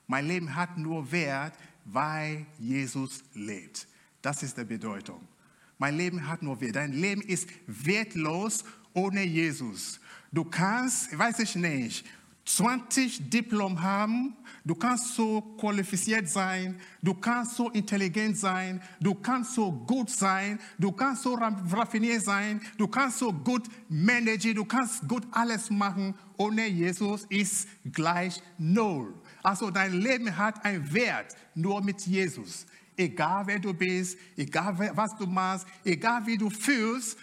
Mein 0.06 0.26
Leben 0.26 0.54
hat 0.54 0.78
nur 0.78 1.12
Wert, 1.12 1.52
weil 1.84 2.46
Jesus 2.58 3.22
lebt. 3.34 3.86
Das 4.22 4.42
ist 4.42 4.56
die 4.56 4.64
Bedeutung. 4.64 5.28
Mein 5.76 5.98
Leben 5.98 6.26
hat 6.26 6.40
nur 6.40 6.58
Wert. 6.58 6.76
Dein 6.76 6.94
Leben 6.94 7.20
ist 7.20 7.50
wertlos 7.66 8.64
ohne 8.94 9.22
Jesus. 9.22 10.00
Du 10.32 10.44
kannst, 10.44 11.16
weiß 11.16 11.38
ich 11.40 11.56
nicht, 11.56 12.04
20 12.46 13.28
Diplom 13.28 13.82
haben, 13.82 14.36
du 14.64 14.76
kannst 14.76 15.16
so 15.16 15.40
qualifiziert 15.58 16.28
sein, 16.28 16.80
du 17.02 17.12
kannst 17.12 17.56
so 17.56 17.70
intelligent 17.70 18.38
sein, 18.38 18.80
du 19.00 19.16
kannst 19.16 19.54
so 19.54 19.72
gut 19.72 20.08
sein, 20.10 20.60
du 20.78 20.92
kannst 20.92 21.24
so 21.24 21.34
raffiniert 21.34 22.22
sein, 22.22 22.60
du 22.78 22.86
kannst 22.86 23.18
so 23.18 23.32
gut 23.32 23.66
managen, 23.88 24.54
du 24.54 24.64
kannst 24.64 25.08
gut 25.08 25.26
alles 25.32 25.70
machen. 25.70 26.14
Ohne 26.36 26.68
Jesus 26.68 27.26
ist 27.30 27.68
gleich 27.84 28.40
null. 28.58 29.12
Also 29.42 29.70
dein 29.70 29.92
Leben 29.94 30.36
hat 30.36 30.64
einen 30.64 30.92
Wert 30.94 31.34
nur 31.54 31.82
mit 31.82 32.00
Jesus. 32.02 32.64
Egal 32.96 33.46
wer 33.48 33.58
du 33.58 33.74
bist, 33.74 34.16
egal 34.36 34.78
was 34.94 35.16
du 35.16 35.26
machst, 35.26 35.66
egal 35.84 36.24
wie 36.26 36.38
du 36.38 36.48
fühlst, 36.48 37.18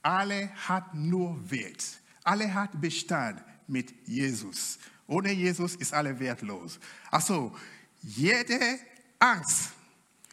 alle 0.00 0.50
hat 0.54 0.94
nur 0.94 1.38
Wert. 1.50 2.01
Alle 2.24 2.52
hat 2.52 2.80
Bestand 2.80 3.42
mit 3.66 3.92
Jesus. 4.06 4.78
Ohne 5.06 5.32
Jesus 5.32 5.74
ist 5.76 5.92
alle 5.92 6.18
wertlos. 6.18 6.78
Also, 7.10 7.54
jede 8.02 8.78
Angst, 9.18 9.70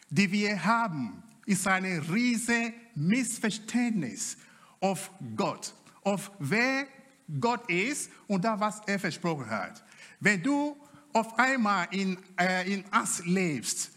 die 0.09 0.31
wir 0.31 0.63
haben, 0.63 1.23
ist 1.45 1.67
ein 1.67 1.85
riesiges 1.85 2.73
Missverständnis 2.95 4.37
auf 4.79 5.11
Gott, 5.35 5.73
auf 6.03 6.31
wer 6.39 6.87
Gott 7.39 7.69
ist 7.69 8.09
und 8.27 8.43
da, 8.43 8.59
was 8.59 8.81
er 8.85 8.99
versprochen 8.99 9.49
hat. 9.49 9.83
Wenn 10.19 10.41
du 10.41 10.75
auf 11.13 11.37
einmal 11.37 11.87
in, 11.91 12.17
äh, 12.39 12.71
in 12.71 12.83
Angst 12.91 13.25
lebst, 13.25 13.91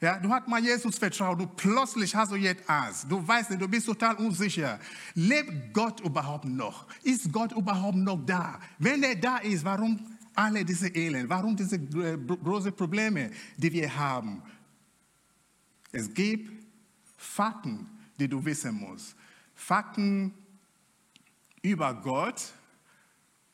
ja, 0.00 0.18
du 0.18 0.30
hast 0.30 0.46
mal 0.46 0.62
Jesus 0.62 0.96
vertraut, 0.96 1.40
du 1.40 1.46
plötzlich 1.46 2.14
hast 2.14 2.30
du 2.30 2.36
jetzt 2.36 2.68
Angst. 2.70 3.06
Du 3.08 3.26
weißt 3.26 3.50
nicht, 3.50 3.60
du 3.60 3.66
bist 3.66 3.86
total 3.86 4.14
unsicher. 4.16 4.78
Lebt 5.14 5.74
Gott 5.74 6.00
überhaupt 6.00 6.44
noch? 6.44 6.86
Ist 7.02 7.32
Gott 7.32 7.50
überhaupt 7.52 7.96
noch 7.96 8.24
da? 8.24 8.60
Wenn 8.78 9.02
er 9.02 9.16
da 9.16 9.38
ist, 9.38 9.64
warum 9.64 9.98
alle 10.36 10.64
diese 10.64 10.88
Elend? 10.88 11.28
Warum 11.28 11.56
diese 11.56 11.76
äh, 11.76 12.16
großen 12.16 12.72
Probleme, 12.76 13.32
die 13.56 13.72
wir 13.72 13.96
haben? 13.96 14.40
Es 15.90 16.14
gibt 16.14 16.64
Fakten, 17.16 17.88
die 18.20 18.28
du 18.28 18.44
wissen 18.44 18.74
musst. 18.74 19.16
Fakten 19.56 20.32
über 21.60 21.92
Gott 21.92 22.52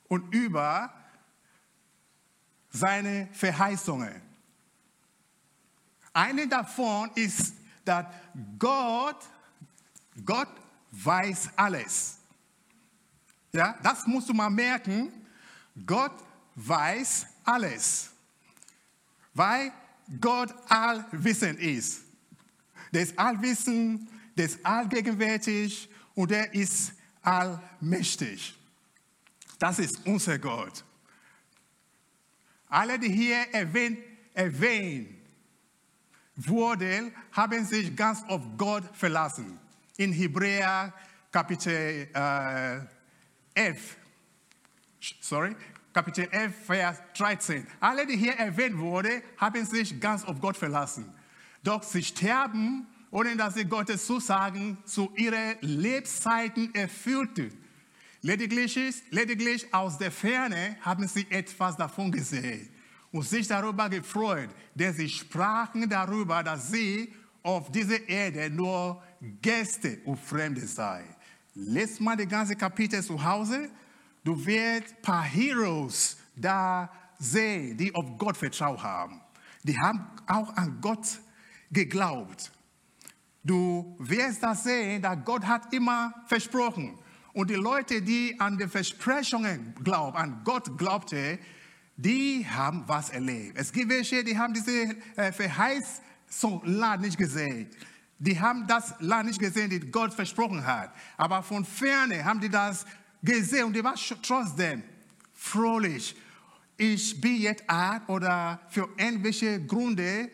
und 0.08 0.34
über 0.34 0.92
seine 2.68 3.28
Verheißungen. 3.32 4.33
Eine 6.14 6.46
davon 6.46 7.10
ist, 7.16 7.54
dass 7.84 8.06
Gott, 8.56 9.18
Gott 10.24 10.48
weiß 10.92 11.50
alles. 11.56 12.18
Ja, 13.52 13.76
das 13.82 14.06
musst 14.06 14.28
du 14.28 14.32
mal 14.32 14.48
merken. 14.48 15.12
Gott 15.84 16.14
weiß 16.54 17.26
alles. 17.44 18.10
Weil 19.34 19.72
Gott 20.20 20.54
allwissend 20.68 21.58
ist. 21.58 22.02
Der 22.92 23.02
ist 23.02 23.18
allwissend, 23.18 24.08
der 24.36 24.46
ist 24.46 24.64
allgegenwärtig 24.64 25.88
und 26.14 26.30
der 26.30 26.54
ist 26.54 26.92
allmächtig. 27.22 28.56
Das 29.58 29.80
ist 29.80 30.06
unser 30.06 30.38
Gott. 30.38 30.84
Alle, 32.68 33.00
die 33.00 33.10
hier 33.10 33.52
erwähnt, 33.52 33.98
erwähnt 34.32 35.23
wurden, 36.36 37.12
haben 37.32 37.64
sich 37.64 37.94
ganz 37.94 38.22
auf 38.28 38.42
Gott 38.56 38.84
verlassen. 38.92 39.58
In 39.96 40.12
Hebräer 40.12 40.92
Kapitel 41.30 42.08
äh, 42.14 42.80
11, 43.54 43.96
sorry, 45.20 45.54
Kapitel 45.92 46.28
11, 46.30 46.54
Vers 46.66 47.02
13. 47.16 47.66
Alle, 47.80 48.06
die 48.06 48.16
hier 48.16 48.34
erwähnt 48.34 48.78
wurden, 48.78 49.22
haben 49.36 49.64
sich 49.64 50.00
ganz 50.00 50.24
auf 50.24 50.40
Gott 50.40 50.56
verlassen. 50.56 51.12
Doch 51.62 51.82
sie 51.82 52.02
sterben, 52.02 52.86
ohne 53.10 53.36
dass 53.36 53.54
sie 53.54 53.64
Gottes 53.64 54.06
Zusagen 54.06 54.78
zu 54.84 55.12
ihren 55.14 55.56
Lebzeiten 55.60 56.74
erfüllten. 56.74 57.52
Lediglich, 58.22 58.76
lediglich 59.10 59.72
aus 59.72 59.98
der 59.98 60.10
Ferne 60.10 60.76
haben 60.80 61.06
sie 61.06 61.26
etwas 61.30 61.76
davon 61.76 62.10
gesehen 62.10 62.73
und 63.14 63.22
sich 63.22 63.46
darüber 63.46 63.88
gefreut, 63.88 64.50
denn 64.74 64.92
sie 64.92 65.08
sprachen 65.08 65.88
darüber, 65.88 66.42
dass 66.42 66.72
sie 66.72 67.14
auf 67.44 67.70
dieser 67.70 68.08
Erde 68.08 68.50
nur 68.50 69.00
Gäste 69.40 70.00
und 70.04 70.18
Fremde 70.18 70.66
seien. 70.66 71.14
Lest 71.54 72.00
mal 72.00 72.16
die 72.16 72.26
ganze 72.26 72.56
Kapitel 72.56 73.00
zu 73.04 73.22
Hause. 73.22 73.70
Du 74.24 74.44
wirst 74.44 74.96
ein 74.96 75.02
paar 75.02 75.22
Heroes 75.22 76.16
da 76.34 76.90
sehen, 77.16 77.76
die 77.76 77.94
auf 77.94 78.18
Gott 78.18 78.36
vertraut 78.36 78.82
haben. 78.82 79.20
Die 79.62 79.78
haben 79.78 80.08
auch 80.26 80.56
an 80.56 80.80
Gott 80.80 81.20
geglaubt. 81.70 82.50
Du 83.44 83.94
wirst 84.00 84.42
das 84.42 84.64
sehen, 84.64 85.02
dass 85.02 85.24
Gott 85.24 85.46
hat 85.46 85.72
immer 85.72 86.12
versprochen. 86.26 86.98
Und 87.32 87.48
die 87.48 87.54
Leute, 87.54 88.02
die 88.02 88.34
an 88.40 88.58
die 88.58 88.66
Versprechungen 88.66 89.72
glauben, 89.84 90.16
an 90.16 90.40
Gott 90.42 90.76
glaubten, 90.76 91.38
die 91.96 92.46
haben 92.48 92.84
was 92.86 93.10
erlebt. 93.10 93.58
Es 93.58 93.72
gibt 93.72 93.88
welche, 93.88 94.24
die 94.24 94.36
haben 94.36 94.52
diese 94.52 94.96
äh, 95.16 95.32
Verheißung 95.32 96.62
nicht 97.00 97.16
gesehen. 97.16 97.68
Die 98.18 98.38
haben 98.38 98.66
das 98.66 98.94
Land 99.00 99.28
nicht 99.28 99.38
gesehen, 99.38 99.70
das 99.70 99.90
Gott 99.90 100.12
versprochen 100.12 100.64
hat. 100.64 100.92
Aber 101.16 101.42
von 101.42 101.64
ferne 101.64 102.24
haben 102.24 102.40
die 102.40 102.48
das 102.48 102.84
gesehen 103.22 103.66
und 103.66 103.72
die 103.74 103.84
waren 103.84 103.98
trotzdem 104.22 104.82
fröhlich. 105.32 106.16
Ich 106.76 107.20
bin 107.20 107.36
jetzt 107.36 107.68
alt 107.68 108.02
oder 108.08 108.60
für 108.68 108.88
irgendwelche 108.96 109.64
Gründe 109.64 110.30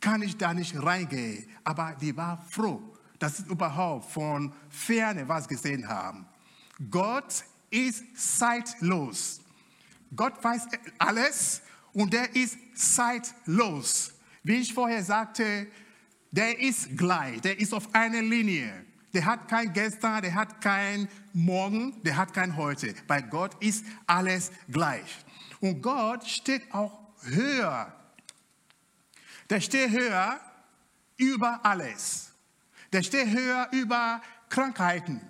kann 0.00 0.22
ich 0.22 0.36
da 0.36 0.54
nicht 0.54 0.80
reingehen. 0.82 1.46
Aber 1.62 1.96
die 2.00 2.16
war 2.16 2.42
froh, 2.48 2.82
dass 3.18 3.36
sie 3.36 3.44
überhaupt 3.44 4.10
von 4.10 4.52
ferne 4.68 5.28
was 5.28 5.46
gesehen 5.46 5.86
haben. 5.86 6.26
Gott 6.90 7.44
ist 7.70 8.04
zeitlos. 8.16 9.39
Gott 10.14 10.42
weiß 10.42 10.68
alles 10.98 11.62
und 11.92 12.12
der 12.12 12.34
ist 12.34 12.58
zeitlos. 12.74 14.12
Wie 14.42 14.56
ich 14.56 14.72
vorher 14.72 15.02
sagte, 15.04 15.66
der 16.30 16.58
ist 16.60 16.96
gleich, 16.96 17.40
der 17.40 17.58
ist 17.58 17.74
auf 17.74 17.94
einer 17.94 18.22
Linie. 18.22 18.86
Der 19.12 19.24
hat 19.24 19.48
kein 19.48 19.72
Gestern, 19.72 20.22
der 20.22 20.34
hat 20.34 20.60
kein 20.60 21.08
Morgen, 21.32 22.00
der 22.04 22.16
hat 22.16 22.32
kein 22.32 22.56
Heute. 22.56 22.94
Bei 23.08 23.20
Gott 23.20 23.60
ist 23.60 23.84
alles 24.06 24.52
gleich. 24.68 25.24
Und 25.60 25.82
Gott 25.82 26.26
steht 26.26 26.72
auch 26.72 26.96
höher. 27.22 27.92
Der 29.48 29.60
steht 29.60 29.90
höher 29.90 30.40
über 31.16 31.60
alles. 31.64 32.32
Der 32.92 33.02
steht 33.02 33.28
höher 33.28 33.68
über 33.72 34.22
Krankheiten. 34.48 35.20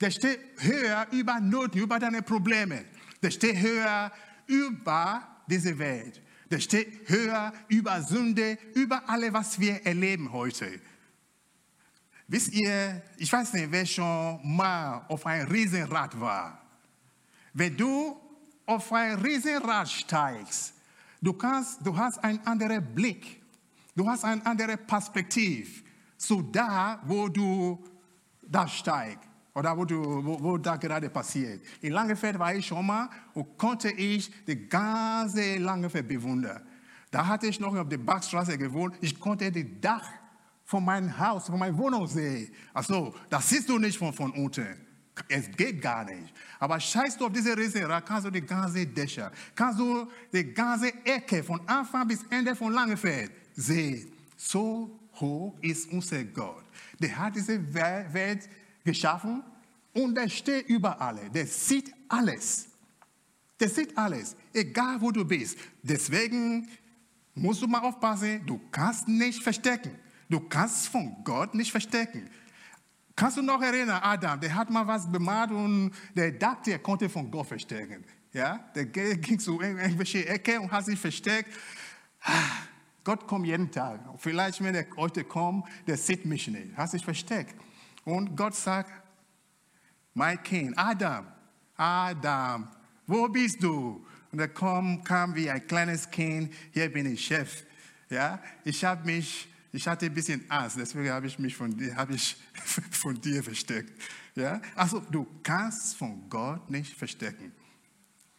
Der 0.00 0.10
steht 0.10 0.40
höher 0.58 1.06
über 1.10 1.40
Noten, 1.40 1.78
über 1.78 1.98
deine 1.98 2.22
Probleme. 2.22 2.84
Der 3.26 3.32
steht 3.32 3.58
höher 3.58 4.12
über 4.46 5.26
diese 5.48 5.76
Welt. 5.80 6.22
Der 6.48 6.60
steht 6.60 7.08
höher 7.08 7.52
über 7.66 8.00
Sünde, 8.00 8.56
über 8.74 9.02
alles, 9.08 9.32
was 9.32 9.58
wir 9.58 9.84
erleben 9.84 10.30
heute. 10.30 10.80
Wisst 12.28 12.52
ihr, 12.52 13.02
ich 13.16 13.32
weiß 13.32 13.54
nicht, 13.54 13.72
wer 13.72 13.84
schon 13.84 14.38
mal 14.44 15.04
auf 15.08 15.26
ein 15.26 15.44
Riesenrad 15.48 16.20
war. 16.20 16.62
Wenn 17.52 17.76
du 17.76 18.16
auf 18.64 18.92
ein 18.92 19.18
Riesenrad 19.18 19.88
steigst, 19.88 20.74
du, 21.20 21.32
kannst, 21.32 21.84
du 21.84 21.96
hast 21.96 22.22
einen 22.22 22.46
anderen 22.46 22.94
Blick 22.94 23.42
Du 23.96 24.06
hast 24.06 24.24
eine 24.24 24.44
andere 24.44 24.76
Perspektive 24.76 25.82
zu 26.18 26.42
da, 26.42 27.00
wo 27.06 27.28
du 27.28 27.82
da 28.42 28.68
steigst 28.68 29.25
oder 29.56 29.74
wo, 29.74 29.86
du, 29.86 30.22
wo, 30.22 30.42
wo 30.42 30.58
da 30.58 30.76
gerade 30.76 31.08
passiert. 31.08 31.62
In 31.80 31.92
Langefeld 31.92 32.38
war 32.38 32.54
ich 32.54 32.66
schon 32.66 32.84
mal 32.84 33.08
und 33.32 33.56
konnte 33.56 33.90
ich 33.90 34.30
die 34.44 34.68
ganze 34.68 35.56
Langefeld 35.56 36.06
bewundern. 36.06 36.60
Da 37.10 37.26
hatte 37.26 37.46
ich 37.46 37.58
noch 37.58 37.74
auf 37.74 37.88
der 37.88 37.96
Bachstraße 37.96 38.58
gewohnt. 38.58 38.96
Ich 39.00 39.18
konnte 39.18 39.50
das 39.50 39.64
Dach 39.80 40.10
von 40.62 40.84
meinem 40.84 41.18
Haus, 41.18 41.46
von 41.46 41.58
meiner 41.58 41.76
Wohnung 41.78 42.06
sehen. 42.06 42.52
Also, 42.74 43.14
das 43.30 43.48
siehst 43.48 43.66
du 43.70 43.78
nicht 43.78 43.96
von, 43.96 44.12
von 44.12 44.30
unten. 44.32 44.76
Es 45.26 45.50
geht 45.50 45.80
gar 45.80 46.04
nicht. 46.04 46.34
Aber 46.58 46.78
scheißt 46.78 47.18
du 47.18 47.24
auf 47.24 47.32
diese 47.32 47.56
Reserve, 47.56 48.02
kannst 48.06 48.26
du 48.26 48.30
die 48.30 48.42
ganze 48.42 48.86
Dächer, 48.86 49.32
kannst 49.54 49.80
du 49.80 50.06
die 50.34 50.52
ganze 50.52 50.92
Ecke 51.02 51.42
von 51.42 51.66
Anfang 51.66 52.06
bis 52.06 52.22
Ende 52.28 52.54
von 52.54 52.74
Langefeld 52.74 53.30
sehen. 53.54 54.12
So 54.36 55.00
hoch 55.18 55.54
ist 55.62 55.90
unser 55.90 56.22
Gott. 56.24 56.64
Der 56.98 57.16
hat 57.16 57.34
diese 57.34 57.58
Welt 57.72 58.46
geschaffen 58.86 59.42
und 59.92 60.14
der 60.14 60.28
steht 60.30 60.66
überall. 60.68 61.28
Der 61.30 61.46
sieht 61.46 61.92
alles. 62.08 62.68
Der 63.60 63.68
sieht 63.68 63.96
alles, 63.96 64.36
egal 64.52 65.00
wo 65.00 65.10
du 65.10 65.24
bist. 65.24 65.58
Deswegen 65.82 66.68
musst 67.34 67.62
du 67.62 67.66
mal 67.66 67.80
aufpassen, 67.80 68.44
du 68.46 68.60
kannst 68.70 69.08
nicht 69.08 69.42
verstecken. 69.42 69.92
Du 70.28 70.40
kannst 70.40 70.88
von 70.88 71.16
Gott 71.24 71.54
nicht 71.54 71.70
verstecken. 71.70 72.28
Kannst 73.14 73.38
du 73.38 73.42
noch 73.42 73.62
erinnern, 73.62 74.00
Adam, 74.02 74.38
der 74.40 74.54
hat 74.54 74.68
mal 74.68 74.86
was 74.86 75.10
bemalt 75.10 75.50
und 75.50 75.92
der 76.14 76.32
dachte, 76.32 76.72
er 76.72 76.78
konnte 76.78 77.08
von 77.08 77.30
Gott 77.30 77.46
verstecken. 77.46 78.04
Ja, 78.32 78.58
der 78.74 78.84
ging 78.84 79.38
zu 79.38 79.60
irgendwelche 79.60 80.26
Ecke 80.28 80.60
und 80.60 80.70
hat 80.70 80.84
sich 80.84 80.98
versteckt. 80.98 81.50
Gott 83.04 83.26
kommt 83.26 83.46
jeden 83.46 83.70
Tag. 83.70 84.00
Vielleicht, 84.18 84.62
wenn 84.62 84.74
er 84.74 84.84
heute 84.96 85.24
kommt, 85.24 85.66
der 85.86 85.96
sieht 85.96 86.26
mich 86.26 86.48
nicht, 86.48 86.76
hat 86.76 86.90
sich 86.90 87.02
versteckt. 87.02 87.54
Und 88.06 88.34
Gott 88.34 88.54
sagt, 88.54 88.90
mein 90.14 90.42
Kind, 90.42 90.72
Adam, 90.78 91.26
Adam, 91.76 92.68
wo 93.06 93.28
bist 93.28 93.62
du? 93.62 94.06
Und 94.32 94.38
er 94.38 94.48
kam, 94.48 95.04
kam 95.04 95.34
wie 95.34 95.50
ein 95.50 95.66
kleines 95.66 96.10
Kind, 96.10 96.54
hier 96.72 96.90
bin 96.90 97.12
ich 97.12 97.26
Chef. 97.26 97.64
Ja, 98.08 98.40
ich 98.64 98.82
habe 98.82 99.04
mich 99.04 99.48
ich 99.76 99.86
hatte 99.86 100.06
ein 100.06 100.14
bisschen 100.14 100.50
Angst, 100.50 100.78
deswegen 100.78 101.10
habe 101.10 101.26
ich 101.26 101.38
mich 101.38 101.54
von 101.54 101.76
dir, 101.76 101.94
habe 101.96 102.14
ich 102.14 102.34
von 102.92 103.20
dir 103.20 103.42
versteckt. 103.42 103.92
Ja? 104.34 104.62
Also 104.74 105.00
du 105.00 105.26
kannst 105.42 105.96
von 105.96 106.30
Gott 106.30 106.70
nicht 106.70 106.96
verstecken. 106.96 107.52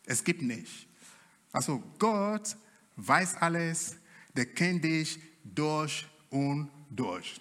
Es 0.07 0.23
gibt 0.23 0.41
nicht. 0.41 0.87
Also 1.51 1.83
Gott 1.99 2.57
weiß 2.95 3.35
alles, 3.35 3.97
der 4.35 4.47
kennt 4.47 4.83
dich 4.83 5.19
durch 5.43 6.07
und 6.31 6.71
durch. 6.89 7.39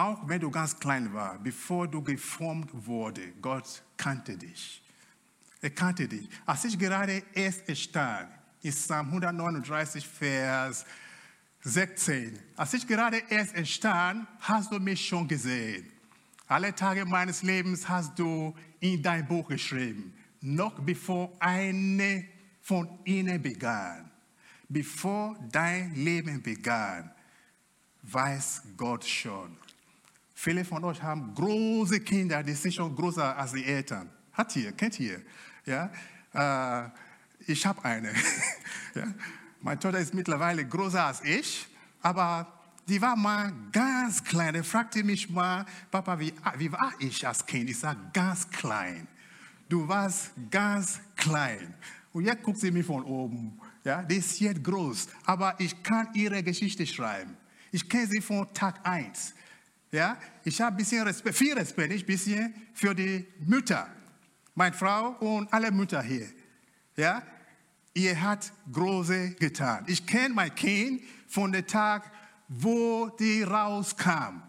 Auch 0.00 0.26
wenn 0.26 0.40
du 0.40 0.50
ganz 0.50 0.78
klein 0.78 1.12
warst, 1.12 1.44
bevor 1.44 1.86
du 1.86 2.02
geformt 2.02 2.70
wurde, 2.72 3.32
Gott 3.42 3.82
kannte 3.98 4.34
dich. 4.34 4.82
Er 5.60 5.68
kannte 5.68 6.08
dich. 6.08 6.26
Als 6.46 6.64
ich 6.64 6.78
gerade 6.78 7.22
erst 7.34 7.76
stand, 7.76 8.30
in 8.62 8.72
Psalm 8.72 9.08
139, 9.08 10.08
Vers 10.08 10.86
16, 11.64 12.38
als 12.56 12.72
ich 12.72 12.86
gerade 12.86 13.18
erst 13.28 13.68
stand, 13.68 14.26
hast 14.38 14.72
du 14.72 14.78
mich 14.78 15.06
schon 15.06 15.28
gesehen. 15.28 15.92
Alle 16.46 16.74
Tage 16.74 17.04
meines 17.04 17.42
Lebens 17.42 17.86
hast 17.86 18.18
du 18.18 18.54
in 18.80 19.02
dein 19.02 19.28
Buch 19.28 19.48
geschrieben, 19.48 20.14
noch 20.40 20.80
bevor 20.80 21.30
eine 21.40 22.24
von 22.62 22.88
ihnen 23.04 23.42
begann. 23.42 24.10
Bevor 24.66 25.36
dein 25.52 25.94
Leben 25.94 26.40
begann, 26.40 27.10
weiß 28.02 28.62
Gott 28.78 29.04
schon. 29.04 29.58
Viele 30.42 30.64
von 30.64 30.82
euch 30.84 31.02
haben 31.02 31.34
große 31.34 32.00
Kinder, 32.00 32.42
die 32.42 32.54
sind 32.54 32.72
schon 32.72 32.96
größer 32.96 33.36
als 33.36 33.52
die 33.52 33.62
Eltern. 33.62 34.08
Hat 34.32 34.56
ihr, 34.56 34.72
kennt 34.72 34.98
ihr? 34.98 35.20
Ja? 35.66 35.90
Äh, 36.32 36.88
ich 37.46 37.66
habe 37.66 37.84
eine. 37.84 38.10
ja? 38.94 39.04
Meine 39.60 39.78
Tochter 39.78 39.98
ist 39.98 40.14
mittlerweile 40.14 40.66
größer 40.66 41.04
als 41.04 41.22
ich, 41.24 41.68
aber 42.00 42.46
die 42.88 42.98
war 43.02 43.16
mal 43.16 43.52
ganz 43.70 44.24
klein. 44.24 44.54
Er 44.54 44.64
fragte 44.64 45.04
mich 45.04 45.28
mal, 45.28 45.66
Papa, 45.90 46.18
wie, 46.18 46.32
wie 46.56 46.72
war 46.72 46.94
ich 46.98 47.28
als 47.28 47.44
Kind? 47.44 47.68
Ich 47.68 47.78
sage, 47.78 48.00
ganz 48.14 48.48
klein. 48.48 49.06
Du 49.68 49.86
warst 49.86 50.30
ganz 50.50 51.00
klein. 51.16 51.74
Und 52.14 52.24
jetzt 52.24 52.42
guckt 52.42 52.60
sie 52.60 52.70
mich 52.70 52.86
von 52.86 53.04
oben. 53.04 53.60
Ja, 53.84 54.02
die 54.02 54.16
ist 54.16 54.40
jetzt 54.40 54.64
groß, 54.64 55.06
aber 55.26 55.60
ich 55.60 55.82
kann 55.82 56.08
ihre 56.14 56.42
Geschichte 56.42 56.86
schreiben. 56.86 57.36
Ich 57.72 57.86
kenne 57.86 58.06
sie 58.06 58.22
von 58.22 58.50
Tag 58.54 58.80
1. 58.84 59.34
Ja, 59.92 60.16
ich 60.44 60.60
habe 60.60 60.76
bisschen 60.76 61.02
Respekt, 61.02 61.36
viel 61.36 61.54
Respekt, 61.54 61.92
nicht 61.92 62.06
bisschen, 62.06 62.54
für 62.74 62.94
die 62.94 63.26
Mütter 63.40 63.88
meine 64.60 64.74
Frau 64.74 65.16
und 65.20 65.52
alle 65.52 65.70
Mütter 65.70 66.02
hier. 66.02 66.28
Ja, 66.96 67.22
ihr 67.94 68.20
hat 68.20 68.52
große 68.70 69.30
getan. 69.38 69.84
Ich 69.86 70.06
kenne 70.06 70.34
mein 70.34 70.54
Kind 70.54 71.02
von 71.28 71.50
dem 71.50 71.66
Tag, 71.66 72.10
wo 72.48 73.08
die 73.18 73.42
rauskam. 73.42 74.42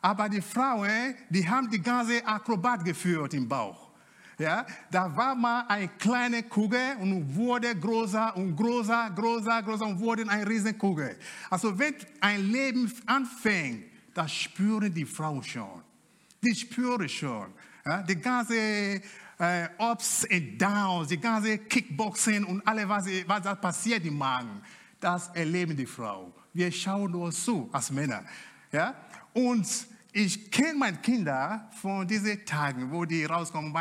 Aber 0.00 0.28
die 0.28 0.40
Frauen, 0.40 1.14
die 1.28 1.46
haben 1.46 1.68
die 1.68 1.82
ganze 1.82 2.24
Akrobat 2.26 2.82
geführt 2.84 3.34
im 3.34 3.46
Bauch. 3.46 3.90
Ja, 4.38 4.64
da 4.90 5.14
war 5.14 5.34
mal 5.34 5.66
eine 5.68 5.88
kleine 5.88 6.44
Kugel 6.44 6.96
und 7.00 7.34
wurde 7.34 7.74
größer 7.74 8.36
und 8.36 8.54
größer, 8.54 9.10
größer, 9.10 9.62
größer 9.64 9.84
und 9.84 9.98
wurde 9.98 10.26
eine 10.28 10.48
Riesenkugel. 10.48 11.18
Also 11.50 11.76
wenn 11.76 11.94
ein 12.20 12.50
Leben 12.52 12.90
anfängt, 13.04 13.84
das 14.14 14.32
spüren 14.32 14.92
die 14.92 15.04
Frauen 15.04 15.42
schon. 15.42 15.82
Die 16.42 16.54
spüren 16.54 17.08
schon. 17.08 17.52
Ja, 17.84 18.02
die 18.02 18.16
ganze 18.16 19.00
äh, 19.38 19.68
Ups 19.78 20.26
und 20.30 20.58
Downs, 20.58 21.08
die 21.08 21.18
ganze 21.18 21.58
Kickboxing 21.58 22.44
und 22.44 22.66
alles, 22.66 22.88
was, 22.88 23.06
was 23.26 23.42
da 23.42 23.54
passiert 23.54 24.04
im 24.04 24.18
Magen, 24.18 24.60
das 25.00 25.28
erleben 25.28 25.76
die 25.76 25.86
Frau. 25.86 26.32
Wir 26.52 26.70
schauen 26.72 27.10
nur 27.12 27.30
zu 27.30 27.68
als 27.72 27.90
Männer. 27.90 28.24
Ja? 28.72 28.94
Und 29.32 29.66
ich 30.12 30.50
kenne 30.50 30.74
meine 30.78 30.96
Kinder 30.98 31.70
von 31.80 32.06
diesen 32.06 32.44
Tagen, 32.44 32.90
wo 32.90 33.04
die 33.04 33.24
rauskommen, 33.24 33.72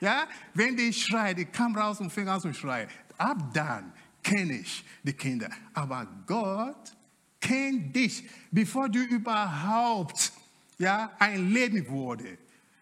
ja? 0.00 0.26
wenn 0.54 0.76
die 0.76 0.92
schreien, 0.92 1.36
die 1.36 1.44
kamen 1.44 1.76
raus 1.76 2.00
und 2.00 2.10
fingen 2.10 2.28
an 2.28 2.40
zu 2.40 2.52
schreien. 2.54 2.88
Ab 3.18 3.52
dann 3.52 3.92
kenne 4.22 4.54
ich 4.54 4.84
die 5.02 5.12
Kinder. 5.12 5.50
Aber 5.74 6.06
Gott 6.26 6.92
kennt 7.40 7.94
dich, 7.96 8.28
bevor 8.50 8.88
du 8.88 9.00
überhaupt 9.00 10.32
ja, 10.78 11.10
ein 11.18 11.52
Leben 11.52 11.86
wurde 11.88 12.38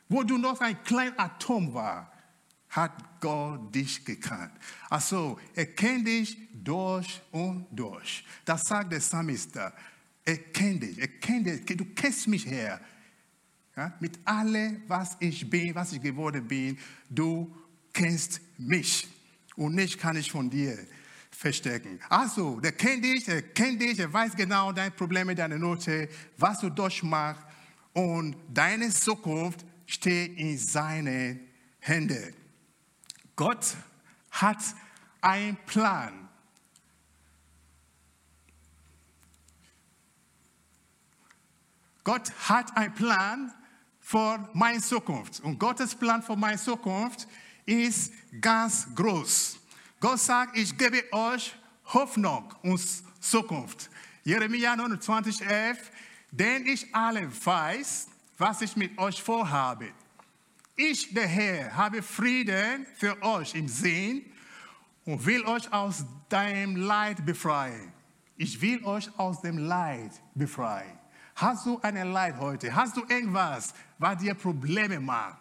wo 0.08 0.22
du 0.22 0.38
noch 0.38 0.60
ein 0.60 0.82
kleines 0.84 1.18
Atom 1.18 1.72
war, 1.74 2.12
hat 2.70 3.20
Gott 3.20 3.74
dich 3.74 4.04
gekannt. 4.04 4.52
Also, 4.88 5.38
er 5.54 5.66
kennt 5.66 6.06
dich 6.06 6.36
durch 6.52 7.20
und 7.30 7.66
durch. 7.70 8.24
Das 8.44 8.66
sagt 8.66 8.92
der 8.92 8.98
Psalmist. 8.98 9.56
Er 9.56 10.38
kennt 10.52 10.82
dich, 10.82 10.98
er 10.98 11.08
kennt 11.08 11.46
dich, 11.46 11.64
du 11.64 11.84
kennst 11.94 12.28
mich 12.28 12.46
her. 12.46 12.80
Ja, 13.76 13.94
mit 14.00 14.18
allem, 14.24 14.82
was 14.88 15.16
ich 15.20 15.48
bin, 15.48 15.74
was 15.74 15.92
ich 15.92 16.02
geworden 16.02 16.46
bin, 16.46 16.78
du 17.08 17.54
kennst 17.92 18.40
mich. 18.58 19.06
Und 19.56 19.74
nicht 19.74 19.98
kann 19.98 20.16
ich 20.16 20.30
von 20.30 20.50
dir 20.50 20.78
verstecken. 21.38 22.00
Also, 22.08 22.58
der 22.58 22.72
kennt 22.72 23.04
dich, 23.04 23.28
er 23.28 23.42
kennt 23.42 23.80
dich, 23.80 23.96
er 24.00 24.12
weiß 24.12 24.34
genau 24.34 24.72
deine 24.72 24.90
Probleme, 24.90 25.36
deine 25.36 25.56
Note, 25.56 26.08
was 26.36 26.58
du 26.58 26.68
durchmachst. 26.68 27.44
Und 27.92 28.36
deine 28.52 28.90
Zukunft 28.90 29.64
steht 29.86 30.36
in 30.36 30.58
seinen 30.58 31.48
Händen. 31.78 32.34
Gott 33.36 33.76
hat 34.32 34.58
einen 35.20 35.56
Plan. 35.64 36.28
Gott 42.02 42.32
hat 42.48 42.76
einen 42.76 42.94
Plan 42.94 43.54
für 44.00 44.48
meine 44.54 44.80
Zukunft. 44.80 45.38
Und 45.40 45.60
Gottes 45.60 45.94
Plan 45.94 46.20
für 46.20 46.34
meine 46.34 46.58
Zukunft 46.58 47.28
ist 47.64 48.12
ganz 48.40 48.88
groß. 48.92 49.58
Gott 50.00 50.20
sagt, 50.20 50.56
ich 50.56 50.78
gebe 50.78 51.02
euch 51.12 51.56
Hoffnung 51.86 52.54
und 52.62 52.80
Zukunft. 53.20 53.90
Jeremia 54.22 54.76
29, 54.76 55.42
11, 55.44 55.90
denn 56.30 56.66
ich 56.66 56.94
alle 56.94 57.28
weiß, 57.44 58.06
was 58.36 58.60
ich 58.60 58.76
mit 58.76 58.96
euch 58.96 59.20
vorhabe. 59.20 59.88
Ich, 60.76 61.12
der 61.12 61.26
Herr, 61.26 61.76
habe 61.76 62.00
Frieden 62.00 62.86
für 62.94 63.20
euch 63.22 63.56
im 63.56 63.66
Sinn 63.66 64.24
und 65.04 65.26
will 65.26 65.44
euch 65.44 65.72
aus 65.72 66.04
deinem 66.28 66.76
Leid 66.76 67.26
befreien. 67.26 67.92
Ich 68.36 68.60
will 68.60 68.84
euch 68.84 69.10
aus 69.18 69.40
dem 69.40 69.58
Leid 69.58 70.12
befreien. 70.32 70.96
Hast 71.34 71.66
du 71.66 71.80
ein 71.82 72.12
Leid 72.12 72.38
heute? 72.38 72.72
Hast 72.72 72.96
du 72.96 73.02
irgendwas, 73.08 73.74
was 73.98 74.18
dir 74.18 74.34
Probleme 74.34 75.00
macht? 75.00 75.38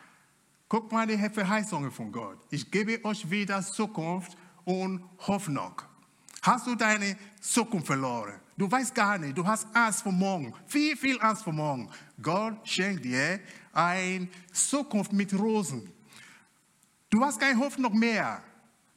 Guck 0.68 0.92
mal 0.92 1.06
die 1.06 1.18
Verheißungen 1.30 1.92
von 1.92 2.12
Gott. 2.12 2.40
Ich 2.50 2.72
gebe 2.72 3.04
euch 3.06 3.30
wieder 3.30 3.62
Zukunft 3.62 4.36
und 4.68 5.02
Hoffnung. 5.20 5.82
Hast 6.42 6.68
du 6.68 6.76
deine 6.76 7.16
Zukunft 7.40 7.88
verloren? 7.88 8.34
Du 8.58 8.70
weißt 8.70 8.94
gar 8.94 9.18
nicht, 9.18 9.38
du 9.38 9.48
hast 9.48 9.66
Angst 9.74 10.02
vor 10.02 10.12
morgen, 10.12 10.54
viel, 10.66 10.98
viel 10.98 11.20
Angst 11.22 11.44
vor 11.44 11.54
morgen. 11.54 11.90
Gott 12.22 12.68
schenkt 12.68 13.06
dir 13.06 13.40
eine 13.72 14.28
Zukunft 14.52 15.14
mit 15.14 15.34
Rosen. 15.34 15.90
Du 17.10 17.24
hast 17.24 17.40
keine 17.40 17.58
Hoffnung 17.60 17.98
mehr. 17.98 18.44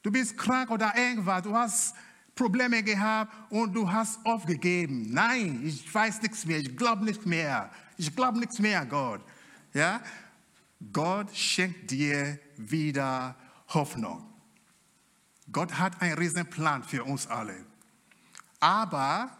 Du 0.02 0.10
bist 0.10 0.36
krank 0.36 0.70
oder 0.70 0.92
irgendwas, 0.96 1.42
du 1.42 1.54
hast 1.54 1.94
Probleme 2.34 2.82
gehabt 2.82 3.32
und 3.52 3.72
du 3.72 3.90
hast 3.90 4.24
aufgegeben. 4.26 5.12
Nein, 5.12 5.62
ich 5.64 5.94
weiß 5.94 6.20
nichts 6.22 6.44
mehr, 6.46 6.58
ich 6.58 6.76
glaube 6.76 7.04
nichts 7.04 7.24
mehr. 7.24 7.70
Ich 7.96 8.14
glaube 8.16 8.40
nichts 8.40 8.58
mehr, 8.58 8.84
Gott. 8.86 9.20
Ja? 9.72 10.00
Gott 10.92 11.36
schenkt 11.36 11.90
dir 11.90 12.40
wieder 12.56 13.36
Hoffnung. 13.68 14.29
Gott 15.52 15.78
hat 15.78 16.00
einen 16.00 16.18
riesen 16.18 16.46
Plan 16.46 16.82
für 16.82 17.04
uns 17.04 17.26
alle. 17.26 17.64
Aber 18.60 19.30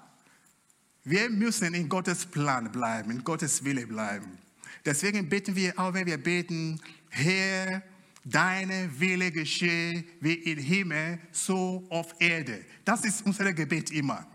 wir 1.05 1.31
müssen 1.31 1.75
in 1.75 1.89
Gottes 1.89 2.27
Plan 2.27 2.71
bleiben, 2.71 3.11
in 3.11 3.25
Gottes 3.25 3.65
Wille 3.65 3.87
bleiben. 3.87 4.39
Deswegen 4.85 5.29
beten 5.29 5.55
wir 5.55 5.79
auch, 5.79 5.93
wenn 5.95 6.07
wir 6.07 6.23
beten, 6.23 6.81
Herr, 7.11 7.83
deine 8.25 8.89
Wille 8.99 9.31
geschehe 9.31 10.05
wie 10.21 10.35
im 10.35 10.59
Himmel, 10.59 11.19
so 11.33 11.87
auf 11.91 12.15
Erde. 12.19 12.65
Das 12.85 13.05
ist 13.05 13.25
unser 13.25 13.53
Gebet 13.53 13.91
immer. 13.91 14.27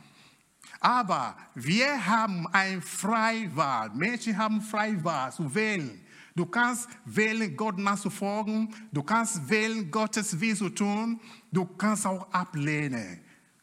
Aber 0.80 1.36
wir 1.56 2.06
haben 2.06 2.48
ein 2.48 2.82
Freiwahl. 2.82 3.90
Menschen 3.92 4.38
haben 4.38 4.62
Freiwahl 4.62 5.32
zu 5.32 5.54
wählen. 5.54 6.05
Du 6.36 6.45
kannst 6.45 6.89
wählen, 7.06 7.56
Gott 7.56 7.78
nachzufolgen. 7.78 8.74
Du 8.91 9.02
kannst 9.04 9.50
wählen, 9.50 9.89
Gottes 9.89 10.38
Willen 10.39 10.58
zu 10.58 10.69
tun. 10.69 11.21
Du 11.52 11.65
kannst 11.65 12.06
auch 12.06 12.30
ablehnen. 12.34 13.21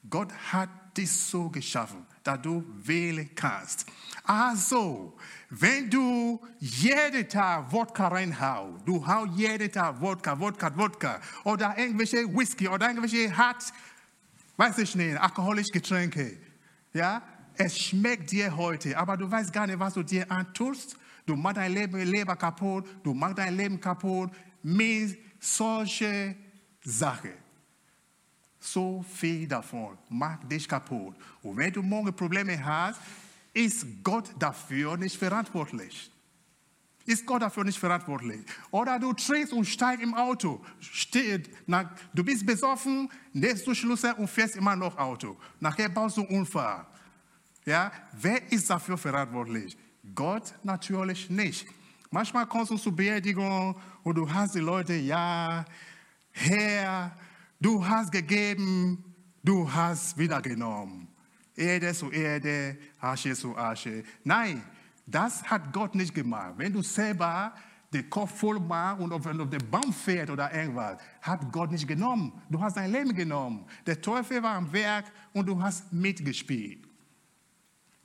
Gott 0.08 0.32
hat 0.50 0.70
dich 0.96 1.10
so 1.10 1.50
geschaffen, 1.50 2.06
dass 2.22 2.40
du 2.40 2.64
wählen 2.82 3.28
kannst. 3.34 3.86
Also, 4.24 5.16
wenn 5.50 5.90
du 5.90 6.40
jeden 6.58 7.28
Tag 7.28 7.70
Wodka 7.72 8.08
reinhaust, 8.08 8.86
du 8.86 9.06
haust 9.06 9.32
jeden 9.36 9.70
Tag 9.70 10.00
Wodka, 10.00 10.38
Wodka, 10.38 10.76
Wodka, 10.76 11.20
oder 11.44 11.76
irgendwelche 11.76 12.26
Whisky 12.34 12.68
oder 12.68 12.88
irgendwelche 12.88 13.36
hart, 13.36 13.72
weiß 14.56 14.78
ich 14.78 14.94
nicht, 14.94 15.18
alkoholische 15.18 15.72
Getränke, 15.72 16.38
ja, 16.92 17.22
es 17.56 17.78
schmeckt 17.78 18.30
dir 18.30 18.56
heute, 18.56 18.96
aber 18.96 19.16
du 19.16 19.30
weißt 19.30 19.52
gar 19.52 19.66
nicht, 19.66 19.78
was 19.78 19.94
du 19.94 20.02
dir 20.02 20.30
antust. 20.30 20.96
Du 21.24 21.36
machst 21.36 21.56
dein 21.56 21.72
Leben, 21.72 22.02
Leben 22.02 22.38
kaputt, 22.38 22.86
du 23.02 23.14
machst 23.14 23.38
dein 23.38 23.56
Leben 23.56 23.80
kaputt 23.80 24.30
mit 24.62 25.18
solchen 25.40 26.36
Sachen. 26.82 27.32
So 28.58 29.04
viel 29.08 29.46
davon 29.48 29.98
macht 30.08 30.50
dich 30.50 30.68
kaputt. 30.68 31.16
Und 31.42 31.56
wenn 31.56 31.72
du 31.72 31.82
morgen 31.82 32.14
Probleme 32.14 32.64
hast, 32.64 33.00
ist 33.52 33.86
Gott 34.02 34.30
dafür 34.38 34.96
nicht 34.96 35.16
verantwortlich. 35.16 36.10
Ist 37.04 37.26
Gott 37.26 37.42
dafür 37.42 37.64
nicht 37.64 37.78
verantwortlich? 37.78 38.40
Oder 38.70 38.98
du 38.98 39.12
trinkst 39.12 39.52
und 39.52 39.64
steigst 39.64 40.02
im 40.02 40.14
Auto. 40.14 40.64
Steht, 40.78 41.50
na, 41.66 41.90
du 42.14 42.22
bist 42.22 42.46
besoffen, 42.46 43.10
lässt 43.32 43.66
du 43.66 43.74
Schlüssel 43.74 44.12
und 44.12 44.28
fährst 44.28 44.54
immer 44.54 44.76
noch 44.76 44.96
Auto. 44.96 45.36
Nachher 45.58 45.88
baust 45.88 46.16
du 46.16 46.22
einen 46.22 46.38
Unfall. 46.40 46.86
Ja? 47.64 47.90
Wer 48.12 48.50
ist 48.52 48.70
dafür 48.70 48.96
verantwortlich? 48.96 49.76
Gott 50.14 50.54
natürlich 50.62 51.30
nicht. 51.30 51.66
Manchmal 52.10 52.46
kommst 52.46 52.70
du 52.70 52.76
zur 52.76 52.94
Beerdigung 52.94 53.76
und 54.02 54.14
du 54.16 54.30
hast 54.30 54.54
die 54.54 54.60
Leute, 54.60 54.94
ja, 54.94 55.64
Herr, 56.32 57.16
du 57.60 57.86
hast 57.86 58.10
gegeben, 58.10 59.02
du 59.42 59.72
hast 59.72 60.18
wieder 60.18 60.42
genommen. 60.42 61.08
Erde 61.54 61.94
zu 61.94 62.10
Erde, 62.10 62.76
Asche 63.00 63.34
zu 63.34 63.56
Asche. 63.56 64.04
Nein, 64.24 64.62
das 65.06 65.42
hat 65.44 65.72
Gott 65.72 65.94
nicht 65.94 66.14
gemacht. 66.14 66.54
Wenn 66.56 66.72
du 66.72 66.82
selber 66.82 67.54
den 67.92 68.08
Kopf 68.08 68.38
voll 68.38 68.58
machst 68.58 69.00
und 69.02 69.12
auf, 69.12 69.24
auf 69.26 69.50
den 69.50 69.70
Baum 69.70 69.92
fährt 69.92 70.30
oder 70.30 70.52
irgendwas, 70.52 70.98
hat 71.20 71.52
Gott 71.52 71.70
nicht 71.70 71.86
genommen. 71.86 72.32
Du 72.48 72.60
hast 72.60 72.76
dein 72.76 72.90
Leben 72.90 73.14
genommen. 73.14 73.66
Der 73.86 74.00
Teufel 74.00 74.42
war 74.42 74.56
am 74.56 74.72
Werk 74.72 75.04
und 75.32 75.46
du 75.46 75.60
hast 75.62 75.92
mitgespielt. 75.92 76.91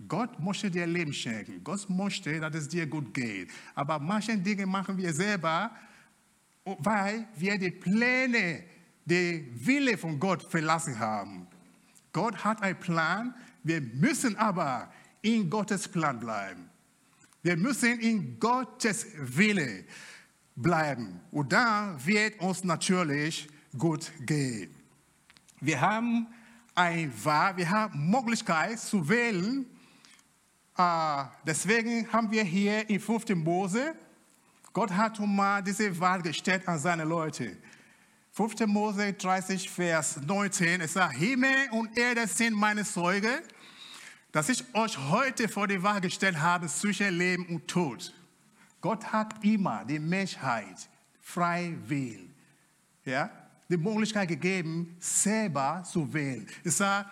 Gott 0.05 0.39
möchte 0.39 0.69
dir 0.69 0.85
Leben 0.85 1.11
schenken. 1.11 1.63
Gott 1.63 1.89
möchte, 1.89 2.39
dass 2.39 2.55
es 2.55 2.67
dir 2.67 2.85
gut 2.85 3.13
geht. 3.13 3.49
Aber 3.73 3.97
manche 3.97 4.37
Dinge 4.37 4.65
machen 4.65 4.97
wir 4.97 5.11
selber, 5.13 5.71
weil 6.63 7.27
wir 7.35 7.57
die 7.57 7.71
Pläne, 7.71 8.63
die 9.05 9.49
Wille 9.55 9.97
von 9.97 10.19
Gott 10.19 10.43
verlassen 10.43 10.99
haben. 10.99 11.47
Gott 12.13 12.43
hat 12.43 12.61
einen 12.61 12.79
Plan, 12.79 13.33
wir 13.63 13.81
müssen 13.81 14.35
aber 14.35 14.91
in 15.21 15.49
Gottes 15.49 15.87
Plan 15.87 16.19
bleiben. 16.19 16.69
Wir 17.41 17.57
müssen 17.57 17.99
in 17.99 18.39
Gottes 18.39 19.07
Wille 19.17 19.85
bleiben. 20.55 21.19
Und 21.31 21.53
dann 21.53 22.05
wird 22.05 22.39
uns 22.39 22.63
natürlich 22.63 23.47
gut 23.77 24.11
gehen. 24.25 24.69
Wir 25.59 25.79
haben 25.81 26.27
ein 26.75 27.11
Wahl, 27.23 27.57
wir 27.57 27.69
haben 27.69 28.09
Möglichkeit 28.09 28.79
zu 28.79 29.07
wählen. 29.07 29.65
Uh, 30.79 31.25
deswegen 31.43 32.07
haben 32.13 32.29
wir 32.29 32.43
hier 32.43 32.87
in 32.87 32.99
5. 32.99 33.29
Mose, 33.35 33.95
Gott 34.73 34.91
hat 34.91 35.19
mal 35.19 35.63
diese 35.63 35.99
Wahl 35.99 36.21
gestellt 36.21 36.67
an 36.67 36.77
seine 36.77 37.03
Leute. 37.03 37.57
5. 38.33 38.67
Mose 38.67 39.13
30, 39.13 39.67
Vers 39.71 40.21
19, 40.21 40.81
es 40.81 40.93
sagt, 40.93 41.15
Himmel 41.15 41.69
und 41.71 41.97
Erde 41.97 42.27
sind 42.27 42.53
meine 42.53 42.83
Zeuge, 42.85 43.41
dass 44.31 44.49
ich 44.49 44.63
euch 44.75 44.95
heute 45.09 45.49
vor 45.49 45.67
die 45.67 45.81
Wahl 45.81 45.99
gestellt 45.99 46.39
habe 46.39 46.67
zwischen 46.67 47.17
Leben 47.17 47.47
und 47.47 47.67
Tod. 47.67 48.13
Gott 48.79 49.11
hat 49.11 49.43
immer 49.43 49.83
die 49.83 49.97
Menschheit 49.97 50.87
frei 51.19 51.75
wählen. 51.87 52.31
Ja? 53.03 53.31
Die 53.67 53.77
Möglichkeit 53.77 54.27
gegeben, 54.27 54.95
selber 54.99 55.83
zu 55.83 56.13
wählen. 56.13 56.47
Es 56.63 56.77
sagt, 56.77 57.09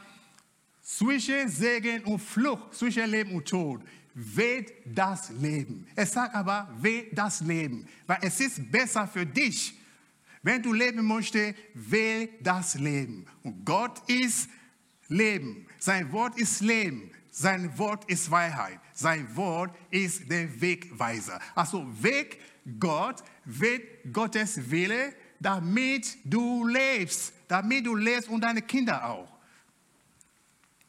zwischen 0.85 1.49
Segen 1.49 2.03
und 2.03 2.19
Fluch, 2.19 2.69
zwischen 2.71 3.09
Leben 3.09 3.31
und 3.31 3.47
Tod, 3.47 3.81
wählt 4.13 4.71
das 4.85 5.31
Leben. 5.31 5.87
Es 5.95 6.13
sagt 6.13 6.33
aber, 6.35 6.69
wählt 6.79 7.17
das 7.17 7.41
Leben, 7.41 7.87
weil 8.07 8.19
es 8.21 8.39
ist 8.39 8.71
besser 8.71 9.07
für 9.07 9.25
dich, 9.25 9.73
wenn 10.43 10.61
du 10.61 10.73
leben 10.73 11.03
möchtest, 11.07 11.55
wähl 11.73 12.29
das 12.39 12.75
Leben. 12.75 13.25
Und 13.41 13.65
Gott 13.65 14.07
ist 14.07 14.47
Leben. 15.07 15.65
Sein 15.79 16.11
Wort 16.11 16.37
ist 16.39 16.61
Leben. 16.61 17.11
Sein 17.31 17.75
Wort 17.79 18.07
ist 18.07 18.29
Wahrheit. 18.29 18.79
Sein 18.93 19.27
Wort 19.35 19.75
ist 19.89 20.29
der 20.29 20.61
Wegweiser. 20.61 21.41
Also 21.55 21.83
Weg 21.99 22.39
Gott, 22.79 23.23
Weg 23.43 24.13
Gottes 24.13 24.69
Wille, 24.69 25.15
damit 25.39 26.15
du 26.23 26.67
lebst. 26.67 27.33
Damit 27.47 27.83
du 27.87 27.95
lebst 27.95 28.29
und 28.29 28.41
deine 28.41 28.61
Kinder 28.61 29.03
auch. 29.03 29.34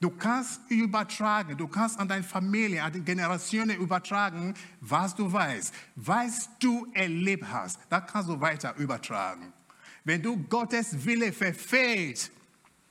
Du 0.07 0.13
kannst 0.13 0.61
übertragen, 0.69 1.57
du 1.57 1.67
kannst 1.67 1.99
an 1.99 2.07
deine 2.07 2.23
Familie, 2.23 2.81
an 2.81 2.93
die 2.93 3.01
Generationen 3.01 3.77
übertragen, 3.77 4.55
was 4.81 5.13
du 5.13 5.33
weißt. 5.33 5.75
Was 5.97 6.49
du 6.61 6.87
erlebt 6.95 7.45
hast, 7.51 7.81
da 7.89 7.99
kannst 7.99 8.29
du 8.29 8.41
weiter 8.41 8.73
übertragen. 8.77 9.53
Wenn 10.05 10.23
du 10.23 10.37
Gottes 10.37 11.05
Wille 11.05 11.33
verfehlst, 11.33 12.31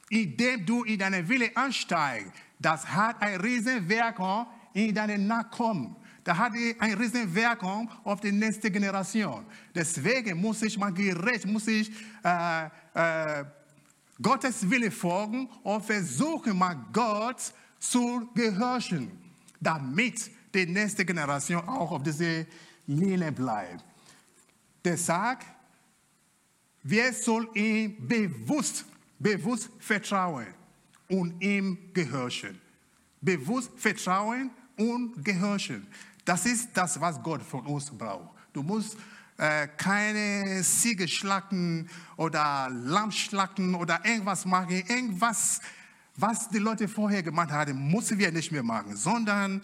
indem 0.09 0.65
du 0.65 0.83
in 0.83 0.99
deine 0.99 1.25
Wille 1.25 1.55
ansteigst, 1.55 2.33
das 2.59 2.85
hat 2.85 3.21
ein 3.21 3.39
Riesenwirkung 3.39 4.47
in 4.73 4.93
deine 4.93 5.17
Nachkommen. 5.17 5.95
Da 6.21 6.35
hat 6.35 6.51
ein 6.79 6.93
Riesenwirkung 6.95 7.89
auf 8.03 8.19
die 8.19 8.33
nächste 8.33 8.69
Generation. 8.69 9.45
Deswegen 9.73 10.41
muss 10.41 10.61
ich 10.63 10.77
mal 10.77 10.91
gerecht, 10.91 11.45
muss 11.45 11.65
ich 11.69 11.89
äh, 12.25 12.65
äh, 12.93 13.45
Gottes 14.21 14.69
Wille 14.69 14.91
folgen 14.91 15.49
und 15.63 15.83
versuchen 15.83 16.57
mal 16.57 16.75
Gott 16.93 17.53
zu 17.79 18.29
gehorchen, 18.33 19.11
damit 19.59 20.31
die 20.53 20.65
nächste 20.65 21.03
Generation 21.03 21.67
auch 21.67 21.91
auf 21.91 22.03
diese 22.03 22.47
Linie 22.87 23.31
bleibt. 23.31 23.83
Der 24.83 24.97
sagt, 24.97 25.45
wir 26.83 27.11
sollen 27.13 27.47
ihm 27.55 28.07
bewusst, 28.07 28.85
bewusst 29.19 29.69
vertrauen 29.79 30.47
und 31.09 31.41
ihm 31.41 31.77
gehorchen. 31.93 32.61
Bewusst 33.19 33.71
vertrauen 33.75 34.51
und 34.77 35.23
gehorchen. 35.25 35.87
Das 36.23 36.45
ist 36.45 36.69
das, 36.73 36.99
was 37.01 37.21
Gott 37.21 37.41
von 37.41 37.65
uns 37.65 37.89
braucht. 37.89 38.29
Du 38.53 38.63
musst 38.63 38.97
äh, 39.37 39.67
keine 39.67 40.61
Ziege 40.63 41.07
schlachten 41.07 41.89
oder 42.17 42.69
Lamm 42.71 43.11
schlachten 43.11 43.75
oder 43.75 44.05
irgendwas 44.05 44.45
machen. 44.45 44.71
Irgendwas, 44.87 45.59
was 46.15 46.47
die 46.49 46.59
Leute 46.59 46.87
vorher 46.87 47.21
gemacht 47.21 47.51
haben, 47.51 47.91
müssen 47.91 48.17
wir 48.17 48.31
nicht 48.31 48.51
mehr 48.51 48.63
machen, 48.63 48.95
sondern 48.95 49.61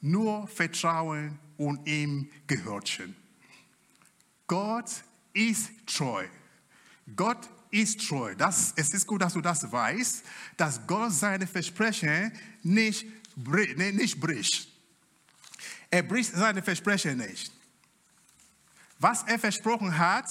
nur 0.00 0.48
vertrauen 0.48 1.38
und 1.56 1.86
ihm 1.86 2.28
gehorchen. 2.48 3.14
Gott 4.48 4.90
ist 5.32 5.70
treu. 5.86 6.26
Gott 7.14 7.48
ist 7.70 8.06
treu. 8.06 8.34
Das, 8.34 8.72
es 8.76 8.92
ist 8.92 9.06
gut, 9.06 9.22
dass 9.22 9.34
du 9.34 9.40
das 9.40 9.70
weißt, 9.70 10.24
dass 10.56 10.86
Gott 10.86 11.12
seine 11.12 11.46
Versprechen 11.46 12.32
nicht, 12.62 13.06
nicht 13.36 14.20
bricht. 14.20 14.68
Er 15.90 16.02
bricht 16.02 16.32
seine 16.34 16.62
Versprechen 16.62 17.18
nicht. 17.18 17.52
Was 19.02 19.24
er 19.24 19.36
versprochen 19.36 19.98
hat, 19.98 20.26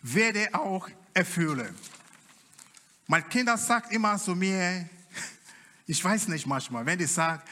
wird 0.00 0.34
er 0.34 0.58
auch 0.58 0.88
erfüllen. 1.12 1.76
Mein 3.06 3.28
Kinder 3.28 3.58
sagt 3.58 3.92
immer 3.92 4.16
zu 4.16 4.34
mir, 4.34 4.88
ich 5.86 6.02
weiß 6.02 6.28
nicht 6.28 6.46
manchmal, 6.46 6.86
wenn 6.86 6.98
die 6.98 7.04
sagen, 7.04 7.42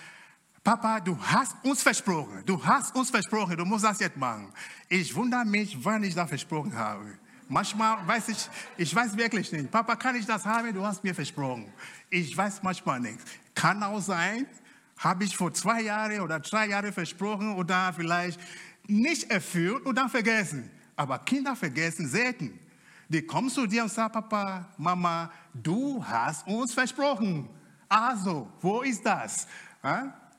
Papa, 0.64 1.00
du 1.00 1.18
hast 1.20 1.54
uns 1.62 1.82
versprochen, 1.82 2.42
du 2.46 2.64
hast 2.64 2.96
uns 2.96 3.10
versprochen, 3.10 3.58
du 3.58 3.66
musst 3.66 3.84
das 3.84 4.00
jetzt 4.00 4.16
machen. 4.16 4.50
Ich 4.88 5.14
wundere 5.14 5.44
mich, 5.44 5.76
wann 5.84 6.02
ich 6.02 6.14
das 6.14 6.30
versprochen 6.30 6.74
habe. 6.74 7.18
Manchmal 7.46 8.06
weiß 8.06 8.28
ich, 8.30 8.48
ich 8.78 8.94
weiß 8.94 9.18
wirklich 9.18 9.52
nicht. 9.52 9.70
Papa, 9.70 9.96
kann 9.96 10.16
ich 10.16 10.24
das 10.24 10.46
haben? 10.46 10.72
Du 10.72 10.82
hast 10.82 11.04
mir 11.04 11.14
versprochen. 11.14 11.70
Ich 12.08 12.34
weiß 12.34 12.62
manchmal 12.62 13.00
nicht. 13.00 13.18
Kann 13.54 13.82
auch 13.82 14.00
sein, 14.00 14.46
habe 14.96 15.24
ich 15.24 15.36
vor 15.36 15.52
zwei 15.52 15.82
Jahren 15.82 16.20
oder 16.20 16.40
drei 16.40 16.68
Jahren 16.68 16.92
versprochen 16.92 17.54
oder 17.54 17.92
vielleicht 17.92 18.40
nicht 18.88 19.30
erfüllt 19.30 19.84
und 19.86 19.94
dann 19.94 20.08
vergessen. 20.08 20.70
Aber 20.96 21.18
Kinder 21.20 21.54
vergessen 21.54 22.08
selten. 22.08 22.58
Die 23.08 23.22
kommen 23.22 23.48
zu 23.48 23.66
dir 23.66 23.84
und 23.84 23.92
sagen, 23.92 24.12
Papa, 24.12 24.68
Mama, 24.76 25.30
du 25.54 26.04
hast 26.04 26.46
uns 26.46 26.74
versprochen. 26.74 27.48
Also, 27.88 28.50
wo 28.60 28.82
ist 28.82 29.04
das? 29.04 29.46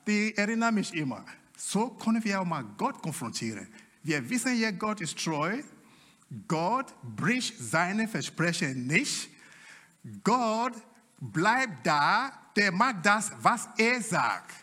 Die 0.06 0.36
erinnern 0.36 0.74
mich 0.74 0.94
immer. 0.94 1.24
So 1.56 1.90
können 1.90 2.22
wir 2.22 2.40
auch 2.40 2.44
mal 2.44 2.64
Gott 2.76 3.02
konfrontieren. 3.02 3.66
Wir 4.02 4.28
wissen 4.28 4.58
ja, 4.58 4.70
Gott 4.70 5.00
ist 5.00 5.18
treu. 5.18 5.62
Gott 6.46 6.94
bricht 7.02 7.58
seine 7.58 8.06
Versprechen 8.06 8.86
nicht. 8.86 9.30
Gott 10.22 10.74
bleibt 11.18 11.84
da, 11.86 12.30
der 12.56 12.72
macht 12.72 13.04
das, 13.04 13.32
was 13.42 13.68
er 13.76 14.00
sagt. 14.00 14.54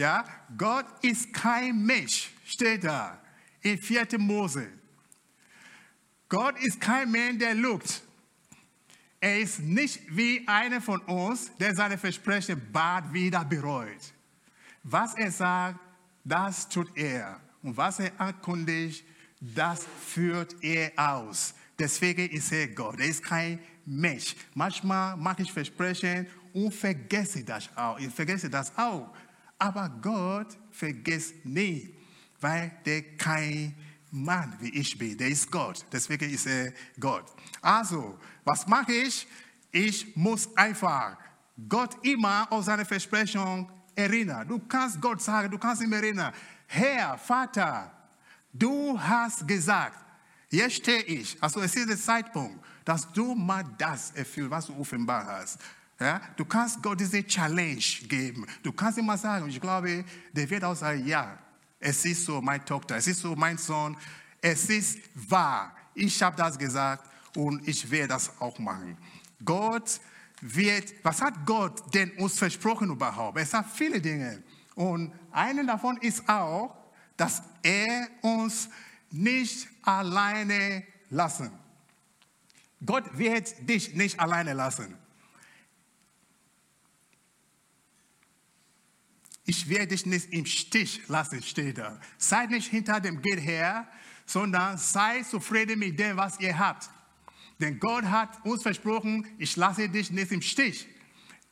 Ja, 0.00 0.24
Gott 0.56 0.86
ist 1.02 1.30
kein 1.30 1.84
Mensch, 1.84 2.30
steht 2.46 2.84
da 2.84 3.20
in 3.60 3.76
4. 3.76 4.18
Mose. 4.18 4.66
Gott 6.26 6.58
ist 6.58 6.80
kein 6.80 7.10
Mensch, 7.10 7.38
der 7.38 7.54
lügt. 7.54 8.02
Er 9.20 9.38
ist 9.40 9.60
nicht 9.60 10.00
wie 10.08 10.42
einer 10.48 10.80
von 10.80 11.00
uns, 11.00 11.54
der 11.58 11.74
seine 11.74 11.98
Versprechen 11.98 12.58
bald 12.72 13.12
wieder 13.12 13.44
bereut. 13.44 14.14
Was 14.84 15.12
er 15.16 15.30
sagt, 15.30 15.78
das 16.24 16.66
tut 16.66 16.96
er. 16.96 17.38
Und 17.62 17.76
was 17.76 17.98
er 17.98 18.18
ankündigt, 18.18 19.04
das 19.38 19.86
führt 20.06 20.56
er 20.62 20.92
aus. 20.96 21.52
Deswegen 21.78 22.30
ist 22.30 22.50
er 22.52 22.68
Gott. 22.68 22.98
Er 22.98 23.06
ist 23.06 23.22
kein 23.22 23.60
Mensch. 23.84 24.34
Manchmal 24.54 25.18
mache 25.18 25.42
ich 25.42 25.52
Versprechen 25.52 26.26
und 26.54 26.72
vergesse 26.72 27.44
das 27.44 27.68
auch. 27.76 27.98
Ich 27.98 28.08
vergesse 28.14 28.48
das 28.48 28.72
auch. 28.78 29.14
Aber 29.60 29.88
Gott 30.02 30.58
vergisst 30.72 31.44
nie, 31.44 31.94
weil 32.40 32.72
der 32.84 33.16
kein 33.16 33.76
Mann 34.10 34.56
wie 34.58 34.70
ich 34.70 34.98
bin. 34.98 35.16
Der 35.16 35.28
ist 35.28 35.48
Gott. 35.50 35.86
Deswegen 35.92 36.28
ist 36.28 36.46
er 36.46 36.72
Gott. 36.98 37.26
Also, 37.62 38.18
was 38.44 38.66
mache 38.66 38.92
ich? 38.92 39.28
Ich 39.70 40.16
muss 40.16 40.48
einfach 40.56 41.16
Gott 41.68 41.96
immer 42.04 42.50
auf 42.50 42.64
seine 42.64 42.84
Versprechung 42.84 43.70
erinnern. 43.94 44.48
Du 44.48 44.58
kannst 44.58 45.00
Gott 45.00 45.22
sagen, 45.22 45.48
du 45.48 45.58
kannst 45.58 45.82
ihm 45.82 45.92
erinnern. 45.92 46.32
Herr, 46.66 47.16
Vater, 47.16 47.92
Du 48.52 48.98
hast 48.98 49.46
gesagt, 49.46 49.96
jetzt 50.50 50.76
stehe 50.76 51.02
ich. 51.02 51.36
Also 51.40 51.60
es 51.60 51.74
ist 51.76 51.88
der 51.88 51.96
Zeitpunkt, 51.96 52.64
dass 52.84 53.10
du 53.12 53.34
mal 53.34 53.64
das 53.78 54.10
erfüllst, 54.12 54.50
was 54.50 54.66
du 54.66 54.78
offenbar 54.78 55.24
hast. 55.24 55.58
Ja? 56.00 56.20
Du 56.36 56.44
kannst 56.46 56.82
Gott 56.82 56.98
diese 56.98 57.24
Challenge 57.24 57.84
geben. 58.08 58.46
Du 58.62 58.72
kannst 58.72 58.98
ihm 58.98 59.06
mal 59.06 59.18
sagen, 59.18 59.48
ich 59.48 59.60
glaube, 59.60 60.04
der 60.32 60.48
wird 60.48 60.64
auch 60.64 60.74
sagen, 60.74 61.06
ja, 61.06 61.38
es 61.78 62.04
ist 62.04 62.24
so, 62.24 62.40
meine 62.40 62.64
Tochter, 62.64 62.96
es 62.96 63.06
ist 63.06 63.20
so, 63.20 63.36
mein 63.36 63.58
Sohn, 63.58 63.96
es 64.40 64.68
ist 64.70 64.98
wahr. 65.14 65.76
Ich 65.94 66.22
habe 66.22 66.36
das 66.36 66.58
gesagt 66.58 67.04
und 67.36 67.66
ich 67.68 67.90
werde 67.90 68.08
das 68.08 68.40
auch 68.40 68.58
machen. 68.58 68.96
Gott 69.44 70.00
wird, 70.40 70.94
was 71.02 71.20
hat 71.20 71.34
Gott 71.44 71.94
denn 71.94 72.10
uns 72.12 72.38
versprochen 72.38 72.90
überhaupt? 72.90 73.38
Es 73.38 73.52
hat 73.52 73.66
viele 73.72 74.00
Dinge. 74.00 74.42
Und 74.74 75.12
eine 75.30 75.66
davon 75.66 75.98
ist 75.98 76.26
auch, 76.28 76.74
dass 77.16 77.42
er 77.62 78.08
uns 78.22 78.70
nicht 79.10 79.68
alleine 79.82 80.84
lassen. 81.10 81.50
Gott 82.84 83.04
wird 83.18 83.68
dich 83.68 83.94
nicht 83.94 84.18
alleine 84.18 84.54
lassen. 84.54 84.96
Ich 89.50 89.68
werde 89.68 89.88
dich 89.88 90.06
nicht 90.06 90.32
im 90.32 90.46
Stich 90.46 91.00
lassen, 91.08 91.42
steht 91.42 91.78
da. 91.78 92.00
Seid 92.16 92.50
nicht 92.50 92.70
hinter 92.70 93.00
dem 93.00 93.20
Geld 93.20 93.40
her, 93.40 93.84
sondern 94.24 94.78
sei 94.78 95.24
zufrieden 95.24 95.80
mit 95.80 95.98
dem, 95.98 96.16
was 96.16 96.38
ihr 96.38 96.56
habt. 96.56 96.88
Denn 97.58 97.80
Gott 97.80 98.04
hat 98.04 98.44
uns 98.44 98.62
versprochen, 98.62 99.26
ich 99.38 99.56
lasse 99.56 99.88
dich 99.88 100.12
nicht 100.12 100.30
im 100.30 100.40
Stich. 100.40 100.86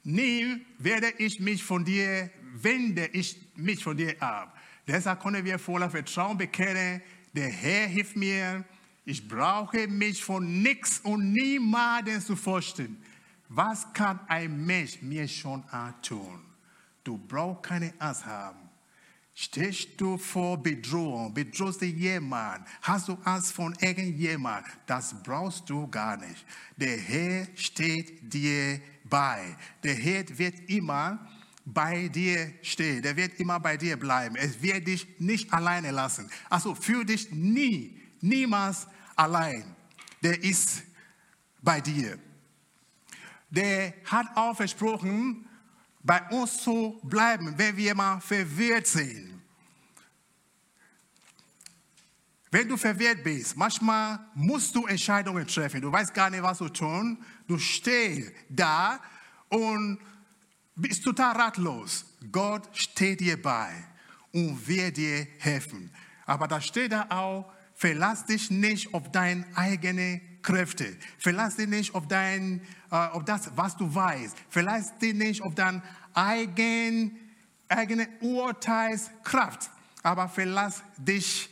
Nie 0.04 0.64
werde 0.78 1.12
ich 1.18 1.40
mich 1.40 1.64
von 1.64 1.84
dir, 1.84 2.30
wende 2.54 3.06
ich 3.06 3.36
mich 3.56 3.82
von 3.82 3.96
dir 3.96 4.14
ab. 4.22 4.56
Deshalb 4.86 5.20
können 5.20 5.44
wir 5.44 5.58
voller 5.58 5.90
Vertrauen 5.90 6.38
bekennen, 6.38 7.02
der 7.34 7.48
Herr 7.48 7.88
hilft 7.88 8.14
mir, 8.14 8.64
ich 9.06 9.26
brauche 9.26 9.88
mich 9.88 10.22
von 10.22 10.62
nichts 10.62 11.00
und 11.00 11.32
niemanden 11.32 12.20
zu 12.20 12.36
fürchten. 12.36 13.02
Was 13.48 13.92
kann 13.92 14.20
ein 14.28 14.64
Mensch 14.64 15.02
mir 15.02 15.26
schon 15.26 15.64
antun? 15.70 16.47
Du 17.08 17.16
brauchst 17.16 17.62
keine 17.62 17.94
Angst 17.98 18.26
haben. 18.26 18.68
Stehst 19.32 19.98
du 19.98 20.18
vor 20.18 20.62
Bedrohung, 20.62 21.32
bedrohst 21.32 21.80
du 21.80 21.86
jemanden, 21.86 22.66
hast 22.82 23.08
du 23.08 23.16
Angst 23.24 23.52
von 23.52 23.74
irgendjemand, 23.80 24.66
das 24.84 25.14
brauchst 25.22 25.70
du 25.70 25.88
gar 25.88 26.18
nicht. 26.18 26.44
Der 26.76 26.98
Herr 26.98 27.46
steht 27.54 28.30
dir 28.30 28.78
bei. 29.04 29.56
Der 29.82 29.94
Herr 29.94 30.24
wird 30.36 30.68
immer 30.68 31.26
bei 31.64 32.08
dir 32.08 32.52
steht. 32.60 33.06
Der 33.06 33.16
wird 33.16 33.40
immer 33.40 33.58
bei 33.58 33.78
dir 33.78 33.96
bleiben. 33.96 34.36
Es 34.36 34.60
wird 34.60 34.86
dich 34.86 35.06
nicht 35.18 35.50
alleine 35.50 35.90
lassen. 35.92 36.28
Also 36.50 36.74
fühl 36.74 37.06
dich 37.06 37.30
nie, 37.30 37.98
niemals 38.20 38.86
allein. 39.16 39.64
Der 40.22 40.44
ist 40.44 40.82
bei 41.62 41.80
dir. 41.80 42.18
Der 43.48 43.94
hat 44.04 44.26
auch 44.36 44.54
versprochen, 44.54 45.47
bei 46.02 46.22
uns 46.30 46.58
zu 46.62 47.00
bleiben, 47.02 47.54
wenn 47.56 47.76
wir 47.76 47.94
mal 47.94 48.20
verwirrt 48.20 48.86
sind. 48.86 49.42
Wenn 52.50 52.68
du 52.68 52.76
verwirrt 52.76 53.22
bist, 53.22 53.56
manchmal 53.56 54.18
musst 54.34 54.74
du 54.74 54.86
Entscheidungen 54.86 55.46
treffen. 55.46 55.82
Du 55.82 55.92
weißt 55.92 56.14
gar 56.14 56.30
nicht, 56.30 56.42
was 56.42 56.58
zu 56.58 56.68
tun. 56.70 57.22
Du 57.46 57.58
stehst 57.58 58.32
da 58.48 59.00
und 59.50 59.98
bist 60.74 61.04
total 61.04 61.36
ratlos. 61.36 62.06
Gott 62.32 62.68
steht 62.72 63.20
dir 63.20 63.40
bei 63.40 63.70
und 64.32 64.66
wird 64.66 64.96
dir 64.96 65.26
helfen. 65.38 65.90
Aber 66.24 66.48
da 66.48 66.60
steht 66.60 66.92
da 66.92 67.06
auch, 67.10 67.52
verlass 67.74 68.24
dich 68.24 68.50
nicht 68.50 68.94
auf 68.94 69.10
deine 69.12 69.44
eigenen 69.54 70.20
Kräfte. 70.42 70.96
Verlass 71.18 71.56
dich 71.56 71.68
nicht 71.68 71.94
auf, 71.94 72.08
dein, 72.08 72.62
äh, 72.90 72.94
auf 72.94 73.24
das, 73.24 73.50
was 73.54 73.76
du 73.76 73.92
weißt. 73.92 74.36
Dich 75.00 75.14
nicht 75.14 75.42
auf 75.42 75.54
deine 75.54 75.82
eigen, 76.14 77.16
eigene 77.68 78.08
Urteilskraft. 78.20 79.70
Aber 80.02 80.28
verlass 80.28 80.82
dich, 80.96 81.50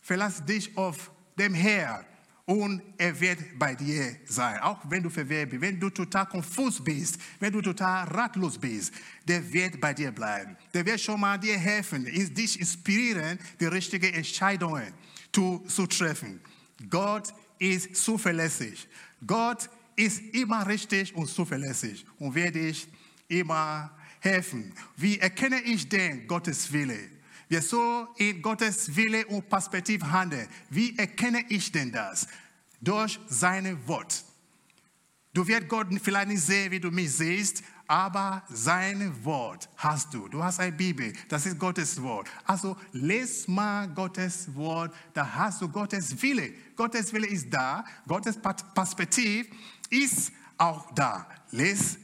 verlass 0.00 0.44
dich 0.44 0.76
auf 0.76 1.10
dem 1.38 1.54
Herr 1.54 2.04
und 2.46 2.82
er 2.98 3.18
wird 3.18 3.38
bei 3.58 3.74
dir 3.74 4.16
sein. 4.26 4.58
Auch 4.60 4.78
wenn 4.88 5.02
du 5.02 5.08
verwehrt 5.08 5.50
bist, 5.50 5.62
wenn 5.62 5.80
du 5.80 5.88
total 5.88 6.26
konfus 6.26 6.82
bist, 6.82 7.18
wenn 7.40 7.52
du 7.52 7.62
total 7.62 8.06
ratlos 8.08 8.58
bist, 8.58 8.92
der 9.26 9.50
wird 9.52 9.80
bei 9.80 9.94
dir 9.94 10.12
bleiben. 10.12 10.56
Der 10.74 10.84
wird 10.84 11.00
schon 11.00 11.20
mal 11.20 11.38
dir 11.38 11.56
helfen, 11.56 12.04
dich 12.04 12.60
inspirieren, 12.60 13.38
die 13.60 13.66
richtigen 13.66 14.12
Entscheidungen 14.12 14.92
zu, 15.32 15.64
zu 15.68 15.86
treffen. 15.86 16.40
Gott 16.90 17.32
ist 17.58 17.96
zuverlässig. 17.96 18.88
Gott 19.26 19.70
ist 19.96 20.20
immer 20.34 20.66
richtig 20.66 21.14
und 21.14 21.28
zuverlässig 21.28 22.04
und 22.18 22.34
wird 22.34 22.54
dich 22.54 22.86
immer 23.28 23.90
helfen. 24.20 24.72
Wie 24.96 25.18
erkenne 25.18 25.60
ich 25.62 25.88
denn 25.88 26.26
Gottes 26.26 26.72
Wille? 26.72 27.14
wir 27.48 27.62
so 27.62 28.08
in 28.16 28.42
Gottes 28.42 28.94
Wille 28.96 29.26
und 29.26 29.48
Perspektive 29.48 30.10
handeln. 30.10 30.48
Wie 30.70 30.96
erkenne 30.98 31.44
ich 31.48 31.70
denn 31.70 31.92
das? 31.92 32.26
Durch 32.80 33.18
seine 33.28 33.86
Wort. 33.86 34.24
Du 35.32 35.46
wirst 35.46 35.68
Gott 35.68 35.86
vielleicht 36.02 36.28
nicht 36.28 36.42
sehen, 36.42 36.70
wie 36.70 36.80
du 36.80 36.90
mich 36.90 37.12
siehst, 37.12 37.62
aber 37.86 38.42
sein 38.48 39.12
Wort 39.24 39.68
hast 39.76 40.14
du. 40.14 40.28
Du 40.28 40.42
hast 40.42 40.58
eine 40.58 40.72
Bibel, 40.72 41.12
das 41.28 41.46
ist 41.46 41.58
Gottes 41.58 42.00
Wort. 42.02 42.28
Also 42.44 42.76
les 42.92 43.46
mal 43.46 43.88
Gottes 43.88 44.54
Wort, 44.54 44.94
da 45.12 45.34
hast 45.34 45.60
du 45.60 45.68
Gottes 45.68 46.20
Wille. 46.22 46.52
Gottes 46.76 47.12
Wille 47.12 47.26
ist 47.26 47.52
da, 47.52 47.84
Gottes 48.06 48.38
Perspektive 48.74 49.48
ist 49.94 50.32
auch 50.58 50.92
da. 50.94 51.26
Les 51.50 51.98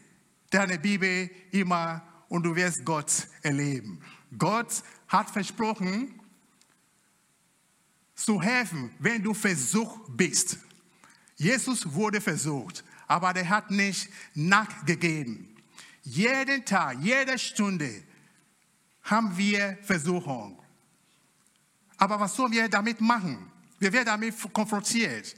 deine 0.51 0.79
Bibel 0.79 1.31
immer 1.51 2.03
und 2.29 2.43
du 2.43 2.55
wirst 2.55 2.85
Gott 2.85 3.29
erleben. 3.43 4.01
Gott 4.37 4.83
hat 5.09 5.31
versprochen, 5.31 6.15
zu 8.15 8.41
helfen, 8.41 8.91
wenn 8.99 9.23
du 9.23 9.33
versucht 9.33 10.01
bist. 10.09 10.59
Jesus 11.37 11.91
wurde 11.91 12.21
versucht, 12.21 12.85
aber 13.07 13.35
er 13.35 13.49
hat 13.49 13.71
nicht 13.71 14.09
nachgegeben. 14.35 15.57
Jeden 16.03 16.65
Tag, 16.65 16.99
jede 17.01 17.39
Stunde 17.39 18.03
haben 19.03 19.37
wir 19.37 19.79
Versuchung. 19.83 20.59
Aber 21.97 22.21
was 22.21 22.37
sollen 22.37 22.53
wir 22.53 22.69
damit 22.69 23.01
machen? 23.01 23.51
Wir 23.79 23.93
werden 23.93 24.07
damit 24.07 24.35
konfrontiert. 24.53 25.35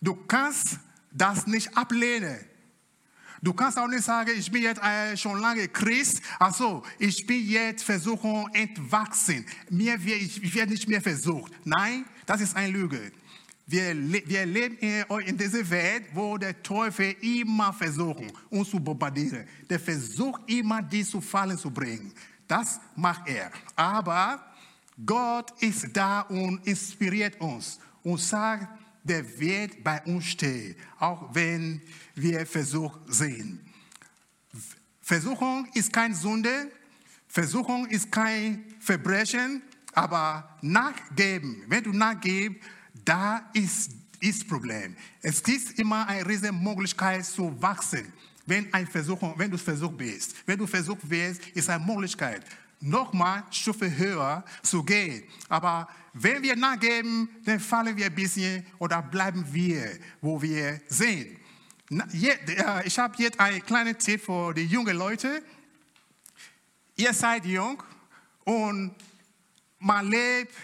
Du 0.00 0.14
kannst 0.26 0.78
das 1.10 1.46
nicht 1.46 1.76
ablehnen. 1.76 2.38
Du 3.42 3.54
kannst 3.54 3.78
auch 3.78 3.88
nicht 3.88 4.04
sagen, 4.04 4.30
ich 4.36 4.50
bin 4.52 4.62
jetzt 4.62 4.82
äh, 4.82 5.16
schon 5.16 5.40
lange 5.40 5.66
Christ, 5.68 6.20
also 6.38 6.82
ich 6.98 7.26
bin 7.26 7.48
jetzt 7.48 7.84
Versuchung 7.84 8.50
entwachsen. 8.52 9.46
Mir, 9.70 9.94
ich, 9.94 10.42
ich 10.42 10.54
werde 10.54 10.72
nicht 10.72 10.86
mehr 10.86 11.00
versucht. 11.00 11.52
Nein, 11.64 12.04
das 12.26 12.42
ist 12.42 12.54
eine 12.54 12.70
Lüge. 12.70 13.12
Wir, 13.66 13.94
wir 14.26 14.44
leben 14.46 14.76
in, 14.78 15.04
in 15.26 15.38
dieser 15.38 15.68
Welt, 15.70 16.04
wo 16.12 16.36
der 16.36 16.60
Teufel 16.62 17.14
immer 17.22 17.72
versucht, 17.72 18.24
uns 18.50 18.68
zu 18.68 18.78
bombardieren. 18.78 19.46
Der 19.70 19.80
versucht 19.80 20.42
immer, 20.50 20.82
dich 20.82 21.08
zu 21.08 21.20
Fallen 21.20 21.56
zu 21.56 21.70
bringen. 21.70 22.12
Das 22.46 22.80
macht 22.96 23.26
er. 23.28 23.50
Aber 23.76 24.44
Gott 25.06 25.52
ist 25.62 25.88
da 25.94 26.22
und 26.22 26.66
inspiriert 26.66 27.40
uns 27.40 27.78
und 28.02 28.20
sagt, 28.20 28.68
der 29.02 29.38
wird 29.38 29.82
bei 29.82 30.02
uns 30.02 30.26
stehen, 30.26 30.76
auch 30.98 31.34
wenn 31.34 31.80
wir 32.14 32.46
Versuch 32.46 32.98
sehen. 33.06 33.60
Versuchung 35.00 35.66
ist 35.74 35.92
keine 35.92 36.14
Sünde, 36.14 36.70
Versuchung 37.26 37.86
ist 37.86 38.10
kein 38.10 38.64
Verbrechen, 38.80 39.62
aber 39.92 40.56
nachgeben, 40.62 41.64
wenn 41.66 41.82
du 41.82 41.92
nachgibst, 41.92 42.60
da 43.04 43.50
ist 43.52 43.92
das 44.22 44.44
Problem. 44.44 44.96
Es 45.22 45.42
gibt 45.42 45.78
immer 45.78 46.06
eine 46.06 46.26
riesige 46.26 46.52
Möglichkeit 46.52 47.24
zu 47.24 47.60
wachsen, 47.60 48.12
wenn, 48.46 48.72
ein 48.72 48.86
Versuch, 48.86 49.20
wenn 49.36 49.50
du 49.50 49.58
versucht 49.58 49.96
bist. 49.96 50.34
Wenn 50.46 50.58
du 50.58 50.66
versucht 50.66 51.08
wirst, 51.08 51.46
ist 51.48 51.70
eine 51.70 51.84
Möglichkeit, 51.84 52.44
nochmal 52.80 53.44
Stufe 53.50 53.96
höher 53.96 54.44
zu 54.62 54.82
gehen. 54.82 55.22
Aber 55.48 55.88
wenn 56.12 56.42
wir 56.42 56.56
nachgeben, 56.56 57.28
dann 57.44 57.60
fallen 57.60 57.96
wir 57.96 58.06
ein 58.06 58.14
bisschen 58.14 58.66
oder 58.78 59.02
bleiben 59.02 59.44
wir, 59.52 59.98
wo 60.20 60.40
wir 60.40 60.80
sind. 60.88 61.38
Äh, 61.90 62.86
ich 62.86 62.98
habe 62.98 63.22
jetzt 63.22 63.38
einen 63.38 63.64
kleinen 63.64 63.98
Tipp 63.98 64.22
für 64.22 64.54
die 64.54 64.64
jungen 64.64 64.96
Leute. 64.96 65.42
Ihr 66.96 67.12
seid 67.12 67.44
jung 67.46 67.82
und 68.44 68.94
man 69.78 70.08
lebt 70.08 70.54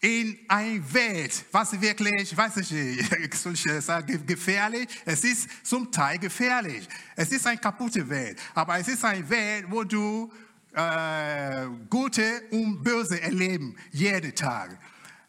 in 0.00 0.38
einer 0.48 0.92
Welt, 0.92 1.44
was 1.50 1.80
wirklich, 1.80 2.36
weiß 2.36 2.58
ich 2.58 2.72
ich 2.72 3.82
sagen, 3.82 4.26
gefährlich. 4.26 4.88
Es 5.04 5.24
ist 5.24 5.48
zum 5.64 5.90
Teil 5.90 6.18
gefährlich. 6.18 6.86
Es 7.14 7.30
ist 7.32 7.46
eine 7.46 7.58
kaputte 7.58 8.08
Welt. 8.08 8.38
Aber 8.54 8.78
es 8.78 8.88
ist 8.88 9.04
eine 9.04 9.28
Welt, 9.28 9.64
wo 9.68 9.84
du 9.84 10.30
äh, 10.72 11.66
Gute 11.88 12.42
und 12.50 12.82
Böse 12.82 13.20
erleben, 13.20 13.74
jeden 13.90 14.34
Tag. 14.34 14.78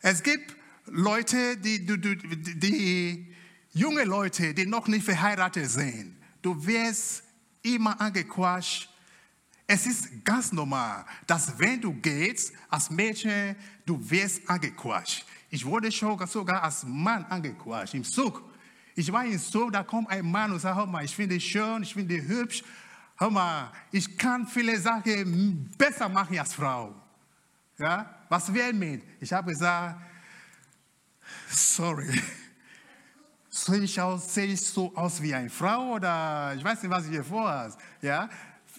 Es 0.01 0.21
gibt 0.21 0.55
Leute, 0.87 1.57
die, 1.57 1.85
die, 1.85 1.99
die, 1.99 2.59
die 2.59 3.35
junge 3.73 4.03
Leute, 4.03 4.53
die 4.53 4.65
noch 4.65 4.87
nicht 4.87 5.05
verheiratet 5.05 5.69
sind. 5.69 6.17
Du 6.41 6.65
wirst 6.65 7.23
immer 7.61 7.99
angequatscht. 7.99 8.89
Es 9.65 9.85
ist 9.85 10.23
ganz 10.23 10.51
normal, 10.53 11.05
dass 11.25 11.57
wenn 11.59 11.81
du 11.81 11.93
gehst, 11.93 12.53
als 12.69 12.89
Mädchen, 12.89 13.55
du 13.87 13.97
wirst 14.09 14.47
angequatscht. 14.47 15.25
Ich 15.49 15.65
wurde 15.65 15.91
schon 15.91 16.27
sogar 16.27 16.61
als 16.61 16.83
Mann 16.83 17.25
angequatscht 17.25 17.93
im 17.93 18.03
Zug. 18.03 18.43
Ich 18.95 19.11
war 19.11 19.25
im 19.25 19.39
Zug, 19.39 19.71
da 19.71 19.83
kommt 19.83 20.09
ein 20.09 20.29
Mann 20.29 20.51
und 20.51 20.59
sagt, 20.59 20.75
hör 20.75 20.85
mal, 20.85 21.05
ich 21.05 21.15
finde 21.15 21.35
dich 21.35 21.45
schön, 21.45 21.83
ich 21.83 21.93
finde 21.93 22.15
dich 22.15 22.27
hübsch. 22.27 22.63
Hör 23.17 23.29
mal, 23.29 23.71
ich 23.91 24.17
kann 24.17 24.45
viele 24.45 24.77
Sachen 24.79 25.71
besser 25.77 26.09
machen 26.09 26.37
als 26.37 26.53
Frau. 26.53 26.93
Ja, 27.77 28.23
was 28.27 28.53
will 28.53 28.73
mit? 28.73 29.03
Ich 29.19 29.31
habe 29.31 29.51
gesagt, 29.51 30.01
sorry. 31.49 32.21
Sehe 33.49 33.79
ich, 33.79 33.99
aus, 33.99 34.33
sehe 34.33 34.45
ich 34.45 34.61
so 34.61 34.95
aus 34.95 35.19
wie 35.19 35.33
eine 35.33 35.49
Frau 35.49 35.93
oder 35.93 36.53
ich 36.55 36.63
weiß 36.63 36.83
nicht, 36.83 36.91
was 36.91 37.05
ich 37.05 37.11
hier 37.11 37.23
vorhabe. 37.23 37.73
Ja? 38.03 38.29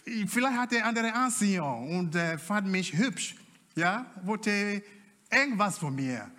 Vielleicht 0.04 0.56
hatte 0.56 0.78
er 0.78 0.86
andere 0.86 1.12
Anziehung 1.12 1.98
und 1.98 2.14
äh, 2.14 2.38
fand 2.38 2.68
mich 2.68 2.92
hübsch. 2.96 3.34
Ja? 3.74 4.06
Wollte 4.22 4.82
irgendwas 5.30 5.78
von 5.78 5.94
mir. 5.94 6.30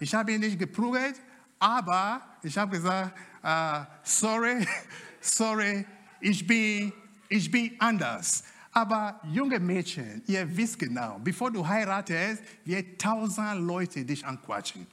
Ich 0.00 0.14
habe 0.14 0.32
ihn 0.32 0.40
nicht 0.40 0.58
geprügelt, 0.58 1.20
aber 1.58 2.20
ich 2.42 2.58
habe 2.58 2.76
gesagt, 2.76 3.16
uh, 3.44 3.84
sorry, 4.02 4.66
sorry, 5.20 5.86
ich 6.20 6.46
bin, 6.46 6.92
ich 7.28 7.50
bin 7.50 7.76
anders. 7.78 8.44
Aber 8.72 9.20
junge 9.24 9.60
Mädchen, 9.60 10.22
ihr 10.26 10.56
wisst 10.56 10.78
genau, 10.78 11.20
bevor 11.22 11.50
du 11.50 11.66
heiratest, 11.66 12.42
wird 12.64 13.00
tausend 13.00 13.60
Leute 13.60 14.04
dich 14.04 14.24
anquatschen. 14.24 14.86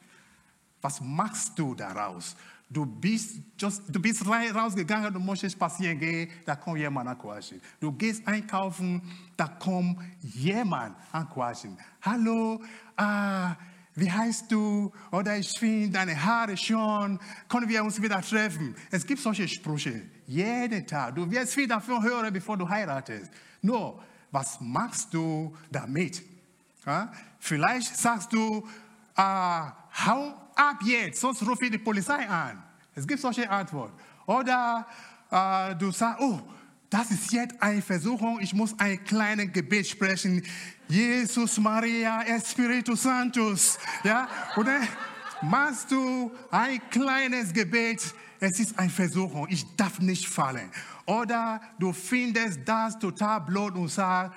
Was 0.81 1.01
machst 1.01 1.57
du 1.57 1.73
daraus? 1.75 2.35
Du 2.71 2.85
bist, 2.85 3.39
just, 3.57 3.83
du 3.87 3.99
bist 3.99 4.23
rausgegangen, 4.27 5.11
du 5.11 5.19
möchtest 5.19 5.55
spazieren 5.55 5.97
gehen, 5.97 6.29
da 6.45 6.55
kommt 6.55 6.77
jemand 6.77 7.09
anquatschen. 7.09 7.59
Du 7.79 7.91
gehst 7.91 8.27
einkaufen, 8.27 9.01
da 9.35 9.47
kommt 9.47 9.97
jemand 10.21 10.95
anquatschen. 11.11 11.75
Hallo, 12.03 12.61
ah, 12.95 13.55
wie 13.95 14.11
heißt 14.11 14.51
du? 14.51 14.91
Oder 15.11 15.37
ich 15.37 15.57
finde 15.57 15.89
deine 15.89 16.23
Haare 16.23 16.55
schon. 16.55 17.19
Können 17.47 17.67
wir 17.67 17.83
uns 17.83 17.99
wieder 17.99 18.21
treffen? 18.21 18.75
Es 18.91 19.05
gibt 19.05 19.19
solche 19.19 19.47
Sprüche. 19.47 20.03
Jeden 20.27 20.85
Tag. 20.85 21.15
Du 21.15 21.29
wirst 21.29 21.55
viel 21.55 21.67
davon 21.67 22.03
hören, 22.03 22.31
bevor 22.31 22.55
du 22.55 22.69
heiratest. 22.69 23.31
Nur, 23.63 23.99
was 24.29 24.61
machst 24.61 25.11
du 25.11 25.55
damit? 25.71 26.21
Ja? 26.85 27.11
Vielleicht 27.39 27.97
sagst 27.97 28.31
du, 28.31 28.67
ah, 29.15 29.73
hau 30.05 30.33
ab 30.55 30.79
jetzt, 30.83 31.21
sonst 31.21 31.41
rufe 31.47 31.65
ich 31.65 31.71
die 31.71 31.77
Polizei 31.77 32.27
an. 32.27 32.61
Es 32.95 33.07
gibt 33.07 33.21
solche 33.21 33.49
Antworten. 33.49 33.93
Oder 34.25 34.85
äh, 35.31 35.75
du 35.75 35.91
sagst, 35.91 36.21
oh, 36.21 36.39
das 36.89 37.11
ist 37.11 37.31
jetzt 37.31 37.61
eine 37.61 37.81
Versuchung, 37.81 38.39
ich 38.41 38.53
muss 38.53 38.77
ein 38.79 39.03
kleines 39.03 39.53
Gebet 39.53 39.87
sprechen. 39.87 40.43
Jesus, 40.87 41.57
Maria, 41.59 42.23
Espiritus 42.23 43.03
Santos. 43.03 43.77
Ja? 44.03 44.27
Oder 44.57 44.79
machst 45.41 45.91
du 45.91 46.31
ein 46.49 46.81
kleines 46.89 47.53
Gebet, 47.53 48.13
es 48.39 48.59
ist 48.59 48.77
eine 48.79 48.89
Versuchung, 48.89 49.47
ich 49.49 49.65
darf 49.75 49.99
nicht 49.99 50.27
fallen. 50.27 50.71
Oder 51.05 51.61
du 51.77 51.93
findest 51.93 52.61
das 52.65 52.97
total 52.97 53.41
blöd 53.41 53.75
und 53.75 53.89
sagst, 53.89 54.35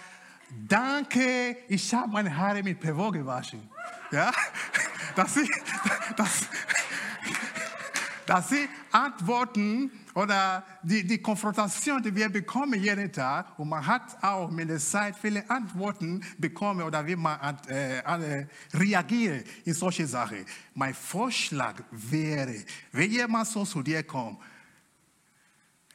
danke, 0.68 1.56
ich 1.68 1.92
habe 1.94 2.10
meine 2.12 2.36
Haare 2.36 2.62
mit 2.62 2.80
Pivot 2.80 3.14
gewaschen. 3.14 3.68
Ja? 4.10 4.30
Das 5.14 5.34
sind, 5.34 5.50
das, 6.16 6.46
das 8.26 8.48
sind 8.48 8.68
Antworten 8.90 9.90
oder 10.14 10.64
die, 10.82 11.06
die 11.06 11.18
Konfrontation, 11.18 12.02
die 12.02 12.14
wir 12.14 12.28
bekommen 12.28 12.80
jeden 12.80 13.10
Tag. 13.12 13.58
Und 13.58 13.68
man 13.68 13.86
hat 13.86 14.22
auch 14.22 14.50
mit 14.50 14.68
der 14.68 14.78
Zeit 14.78 15.16
viele 15.16 15.48
Antworten 15.48 16.22
bekommen 16.38 16.82
oder 16.82 17.06
wie 17.06 17.16
man 17.16 17.58
äh, 17.68 17.98
äh, 17.98 18.46
reagiert 18.74 19.46
in 19.64 19.74
solche 19.74 20.06
Sachen. 20.06 20.44
Mein 20.74 20.94
Vorschlag 20.94 21.82
wäre, 21.90 22.54
wenn 22.92 23.10
jemand 23.10 23.48
so 23.48 23.64
zu 23.64 23.82
dir 23.82 24.02
kommt, 24.02 24.38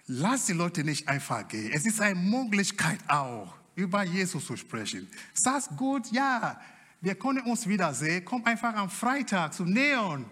lass 0.08 0.46
die 0.46 0.54
Leute 0.54 0.84
nicht 0.84 1.08
einfach 1.08 1.48
gehen. 1.48 1.72
Es 1.74 1.86
ist 1.86 2.02
eine 2.02 2.16
Möglichkeit 2.16 3.00
auch, 3.08 3.57
über 3.78 4.04
Jesus 4.04 4.46
zu 4.46 4.58
sprechen. 4.58 5.08
Sag's 5.34 5.70
gut, 5.78 6.12
ja, 6.12 6.60
wir 7.00 7.14
können 7.14 7.44
uns 7.44 7.68
wiedersehen. 7.68 8.26
Komm 8.26 8.44
einfach 8.44 8.76
am 8.76 8.90
Freitag 8.90 9.54
zu 9.54 9.64
Neon. 9.64 10.26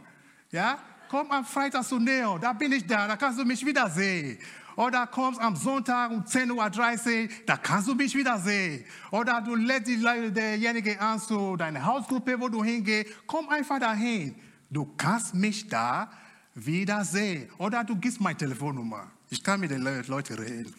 Ja? 0.52 0.80
Komm 1.08 1.30
am 1.30 1.46
Freitag 1.46 1.84
zu 1.84 2.00
Neon. 2.00 2.42
Da 2.42 2.54
bin 2.54 2.72
ich 2.72 2.86
da. 2.88 3.08
Da 3.08 3.16
kannst 3.16 3.40
du 3.40 3.46
mich 3.46 3.64
wiedersehen. 3.64 4.40
Oder 4.76 5.06
kommst 5.06 5.40
am 5.40 5.56
Sonntag 5.56 6.12
um 6.12 6.24
10.30 6.24 7.24
Uhr, 7.24 7.30
da 7.46 7.56
kannst 7.56 7.88
du 7.88 7.94
mich 7.94 8.14
wiedersehen. 8.16 8.84
Oder 9.12 9.40
du 9.42 9.56
lädst 9.56 9.88
derjenige 9.88 11.00
an 11.00 11.20
zu 11.20 11.56
deiner 11.56 11.86
Hausgruppe, 11.86 12.38
wo 12.40 12.50
du 12.50 12.64
hingehst. 12.64 13.14
Komm 13.28 13.48
einfach 13.48 13.80
dahin. 13.80 14.36
Du 14.70 14.92
kannst 14.98 15.36
mich 15.36 15.70
da 15.70 16.12
wiedersehen. 16.56 17.48
Oder 17.60 17.84
du 17.84 17.96
gibst 17.96 18.20
meine 18.20 18.38
Telefonnummer. 18.38 19.12
Ich 19.30 19.42
kann 19.42 19.60
mit 19.60 19.70
den 19.70 19.84
Leuten 19.84 20.34
reden. 20.34 20.74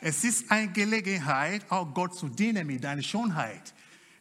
Es 0.00 0.24
ist 0.24 0.50
eine 0.50 0.72
Gelegenheit, 0.72 1.62
auch 1.70 1.92
Gott 1.92 2.14
zu 2.14 2.28
dienen 2.28 2.66
mit 2.66 2.82
deiner 2.82 3.02
Schönheit. 3.02 3.74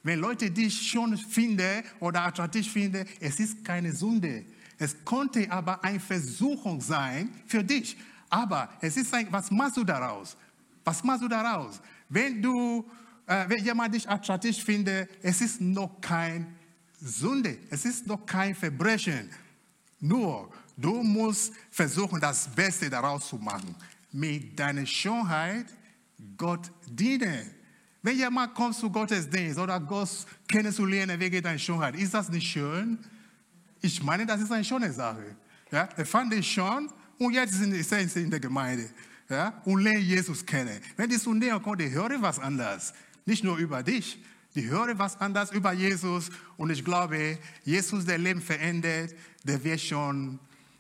Wenn 0.04 0.20
Leute 0.20 0.50
dich 0.50 0.90
schon 0.90 1.18
finden 1.18 1.84
oder 2.00 2.24
attraktiv 2.24 2.72
finden, 2.72 3.06
es 3.20 3.40
ist 3.40 3.64
keine 3.64 3.92
Sünde. 3.94 4.46
Es 4.78 4.96
konnte 5.04 5.50
aber 5.52 5.84
eine 5.84 6.00
Versuchung 6.00 6.80
sein 6.82 7.30
für 7.46 7.64
dich. 7.64 7.98
Aber 8.30 8.70
es 8.82 8.96
ist 8.96 9.14
ein, 9.14 9.28
was 9.32 9.52
machst 9.52 9.78
du 9.78 9.84
daraus? 9.84 10.38
Was 10.84 11.04
machst 11.04 11.24
du 11.24 11.28
daraus? 11.28 11.82
Wenn 12.08 12.42
du, 12.42 12.86
äh, 13.26 13.46
wenn 13.48 13.64
jemand 13.64 13.94
dich 13.94 14.10
attraktiv 14.10 14.64
findet, 14.64 15.10
es 15.22 15.42
ist 15.42 15.60
noch 15.60 16.00
kein 16.00 16.56
Sünde. 17.02 17.58
Es 17.70 17.86
ist 17.86 18.08
noch 18.08 18.26
kein 18.26 18.56
Verbrechen. 18.56 19.30
Nur, 20.00 20.50
du 20.78 21.04
musst 21.04 21.54
versuchen, 21.72 22.20
das 22.20 22.48
Beste 22.48 22.90
daraus 22.90 23.28
zu 23.28 23.38
machen. 23.38 23.76
Mit 24.12 24.60
deiner 24.60 24.86
Schönheit 24.86 25.66
Gott 26.38 26.72
dienen. 26.90 27.52
Wenn 28.02 28.18
jemand 28.18 28.54
kommt 28.56 28.76
zu 28.76 28.90
Gottesdienst 28.90 29.60
oder 29.60 29.80
Gott 29.80 30.10
kennenzulernen 30.48 31.20
wegen 31.20 31.42
deiner 31.42 31.60
Schönheit, 31.60 31.96
ist 31.96 32.14
das 32.14 32.30
nicht 32.30 32.50
schön? 32.50 32.98
Ich 33.82 34.02
meine, 34.02 34.26
das 34.26 34.42
ist 34.42 34.52
eine 34.52 34.64
schöne 34.64 34.92
Sache. 34.92 35.36
Ja, 35.72 35.88
er 35.96 36.06
fand 36.06 36.34
ich 36.34 36.52
schon 36.52 36.90
und 37.18 37.34
jetzt 37.34 37.54
sind 37.54 38.10
sie 38.10 38.24
in 38.24 38.30
der 38.30 38.40
Gemeinde 38.40 38.90
ja, 39.30 39.62
und 39.66 39.82
lernen 39.82 40.02
Jesus 40.02 40.46
kennen. 40.46 40.80
Wenn 40.98 41.10
die 41.10 41.20
zu 41.20 41.34
näher 41.34 41.60
kommen, 41.60 41.78
die 41.78 41.92
hören 41.92 42.22
was 42.22 42.40
anderes. 42.40 42.94
Nicht 43.26 43.44
nur 43.44 43.58
über 43.58 43.84
dich, 43.84 44.18
die 44.56 44.68
hören 44.68 44.98
was 44.98 45.20
anderes 45.22 45.52
über 45.52 45.72
Jesus. 45.74 46.30
Und 46.58 46.72
ich 46.72 46.84
glaube, 46.84 47.38
Jesus, 47.64 48.06
der 48.06 48.18
Leben 48.18 48.42
verändert, 48.42 49.14
der 49.44 49.64
wird 49.64 49.80
schon 49.80 50.40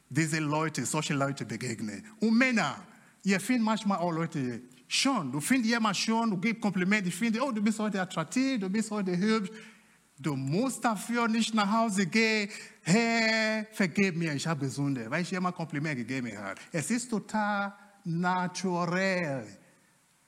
diese 0.09 0.39
Leute, 0.39 0.85
solche 0.85 1.13
Leute 1.13 1.45
begegnen. 1.45 2.03
Und 2.19 2.35
Männer, 2.35 2.81
ihr 3.23 3.39
findet 3.39 3.65
manchmal 3.65 3.99
auch 3.99 4.11
Leute 4.11 4.61
schon. 4.87 5.31
Du 5.31 5.39
findest 5.39 5.69
jemanden 5.71 5.95
schon, 5.95 6.29
du 6.29 6.37
gibst 6.37 6.61
Komplimente, 6.61 7.09
ich 7.09 7.15
finde, 7.15 7.41
oh, 7.41 7.51
du 7.51 7.61
bist 7.61 7.79
heute 7.79 8.01
attraktiv, 8.01 8.59
du 8.59 8.69
bist 8.69 8.91
heute 8.91 9.15
hübsch. 9.17 9.51
Du 10.21 10.35
musst 10.35 10.83
dafür 10.83 11.29
nicht 11.29 11.53
nach 11.53 11.71
Hause 11.71 12.05
gehen. 12.05 12.49
Hey, 12.81 13.65
vergib 13.71 14.17
mir, 14.17 14.33
ich 14.33 14.45
habe 14.45 14.65
gesunde, 14.65 15.09
weil 15.09 15.21
ich 15.21 15.31
jemand 15.31 15.55
Kompliment 15.55 15.95
gegeben 15.95 16.37
habe. 16.37 16.59
Es 16.73 16.91
ist 16.91 17.09
total 17.09 17.73
naturell, 18.03 19.47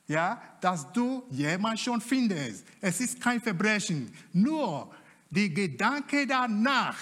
ja, 0.07 0.41
dass 0.61 0.89
du 0.93 1.23
jemanden 1.29 1.77
schon 1.77 1.99
findest. 1.99 2.65
Es 2.79 3.01
ist 3.01 3.19
kein 3.19 3.41
Verbrechen. 3.41 4.13
Nur 4.31 4.93
die 5.29 5.53
Gedanke 5.53 6.25
danach, 6.25 6.97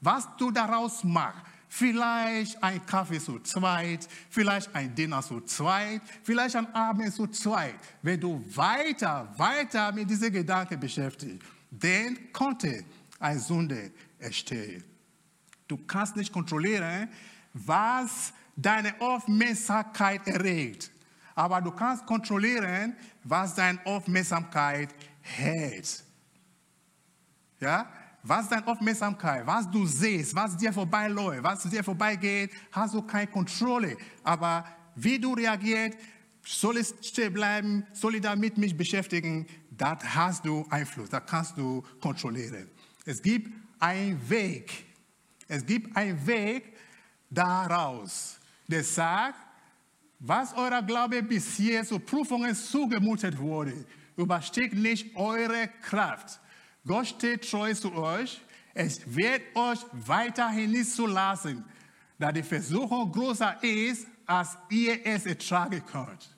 was 0.00 0.28
du 0.36 0.52
daraus 0.52 1.02
machst, 1.02 1.42
Vielleicht 1.68 2.62
ein 2.62 2.84
Kaffee 2.86 3.20
zu 3.20 3.40
zweit, 3.40 4.08
vielleicht 4.30 4.74
ein 4.74 4.94
Dinner 4.94 5.22
zu 5.22 5.40
zweit, 5.42 6.00
vielleicht 6.22 6.56
ein 6.56 6.74
Abend 6.74 7.12
zu 7.12 7.26
zweit. 7.26 7.74
Wenn 8.02 8.20
du 8.20 8.42
weiter, 8.54 9.32
weiter 9.36 9.92
mit 9.92 10.08
diesen 10.08 10.32
Gedanken 10.32 10.80
beschäftigst, 10.80 11.46
dann 11.70 12.32
konnte 12.32 12.84
eine 13.20 13.38
Sünde 13.38 13.92
entstehen. 14.18 14.82
Du 15.66 15.76
kannst 15.76 16.16
nicht 16.16 16.32
kontrollieren, 16.32 17.08
was 17.52 18.32
deine 18.56 18.98
Aufmerksamkeit 19.00 20.26
erregt. 20.26 20.90
Aber 21.34 21.60
du 21.60 21.70
kannst 21.70 22.04
kontrollieren, 22.06 22.96
was 23.22 23.54
deine 23.54 23.78
Aufmerksamkeit 23.84 24.94
hält. 25.20 26.02
Ja? 27.60 27.86
Was 28.22 28.48
deine 28.48 28.66
Aufmerksamkeit, 28.66 29.46
was 29.46 29.70
du 29.70 29.86
siehst, 29.86 30.34
was 30.34 30.56
dir 30.56 30.72
vorbeiläuft, 30.72 31.42
was 31.42 31.62
dir 31.64 31.84
vorbeigeht, 31.84 32.50
hast 32.72 32.94
du 32.94 33.02
keine 33.02 33.28
Kontrolle. 33.28 33.96
Aber 34.24 34.64
wie 34.96 35.18
du 35.18 35.34
reagierst, 35.34 35.96
soll 36.44 36.78
es 36.78 36.94
stehen 37.02 37.32
bleiben, 37.32 37.86
soll 37.92 38.16
ich 38.16 38.22
damit 38.22 38.58
mich 38.58 38.76
beschäftigen, 38.76 39.46
das 39.70 39.98
hast 40.02 40.44
du 40.44 40.66
Einfluss, 40.70 41.10
das 41.10 41.22
kannst 41.26 41.56
du 41.56 41.82
kontrollieren. 42.00 42.68
Es 43.04 43.22
gibt 43.22 43.52
einen 43.78 44.18
Weg, 44.28 44.86
es 45.46 45.64
gibt 45.64 45.96
einen 45.96 46.26
Weg 46.26 46.74
daraus, 47.30 48.38
der 48.66 48.82
sagt, 48.82 49.38
was 50.18 50.52
euer 50.54 50.82
Glaube 50.82 51.22
bisher 51.22 51.84
zu 51.84 51.98
Prüfungen 52.00 52.54
zugemutet 52.54 53.38
wurde, 53.38 53.84
übersteigt 54.16 54.74
nicht 54.74 55.14
eure 55.14 55.68
Kraft. 55.82 56.40
Gott 56.88 57.06
steht 57.06 57.48
treu 57.48 57.72
zu 57.74 57.92
euch. 57.94 58.40
Es 58.72 59.02
wird 59.14 59.42
euch 59.54 59.80
weiterhin 59.92 60.70
nicht 60.70 60.90
zulassen, 60.90 61.62
da 62.18 62.32
die 62.32 62.42
Versuchung 62.42 63.12
größer 63.12 63.62
ist, 63.62 64.06
als 64.26 64.56
ihr 64.70 65.04
es 65.04 65.26
ertragen 65.26 65.82
könnt. 65.84 66.34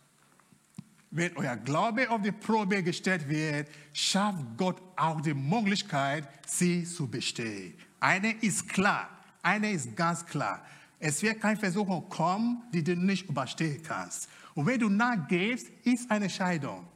Wenn 1.13 1.37
euer 1.37 1.57
Glaube 1.57 2.11
auf 2.11 2.21
die 2.23 2.33
Probe 2.33 2.83
gestellt 2.83 3.29
wird, 3.29 3.69
schafft 3.93 4.45
Gott 4.57 4.83
auch 4.97 5.21
die 5.21 5.35
Möglichkeit, 5.35 6.29
sie 6.47 6.85
zu 6.85 7.07
bestehen. 7.07 7.75
Eine 8.01 8.33
ist 8.41 8.69
klar, 8.69 9.09
eine 9.43 9.71
ist 9.71 9.97
ganz 9.97 10.27
klar. 10.27 10.65
Es 10.99 11.23
wird 11.23 11.41
keine 11.41 11.59
Versuchung 11.59 12.09
kommen, 12.09 12.63
die 12.73 12.83
du 12.83 12.97
nicht 12.97 13.29
überstehen 13.29 13.83
kannst. 13.83 14.29
Und 14.55 14.67
wenn 14.67 14.81
du 14.81 14.89
nachgehst, 14.89 15.69
ist 15.85 16.11
eine 16.11 16.29
Scheidung 16.29 16.87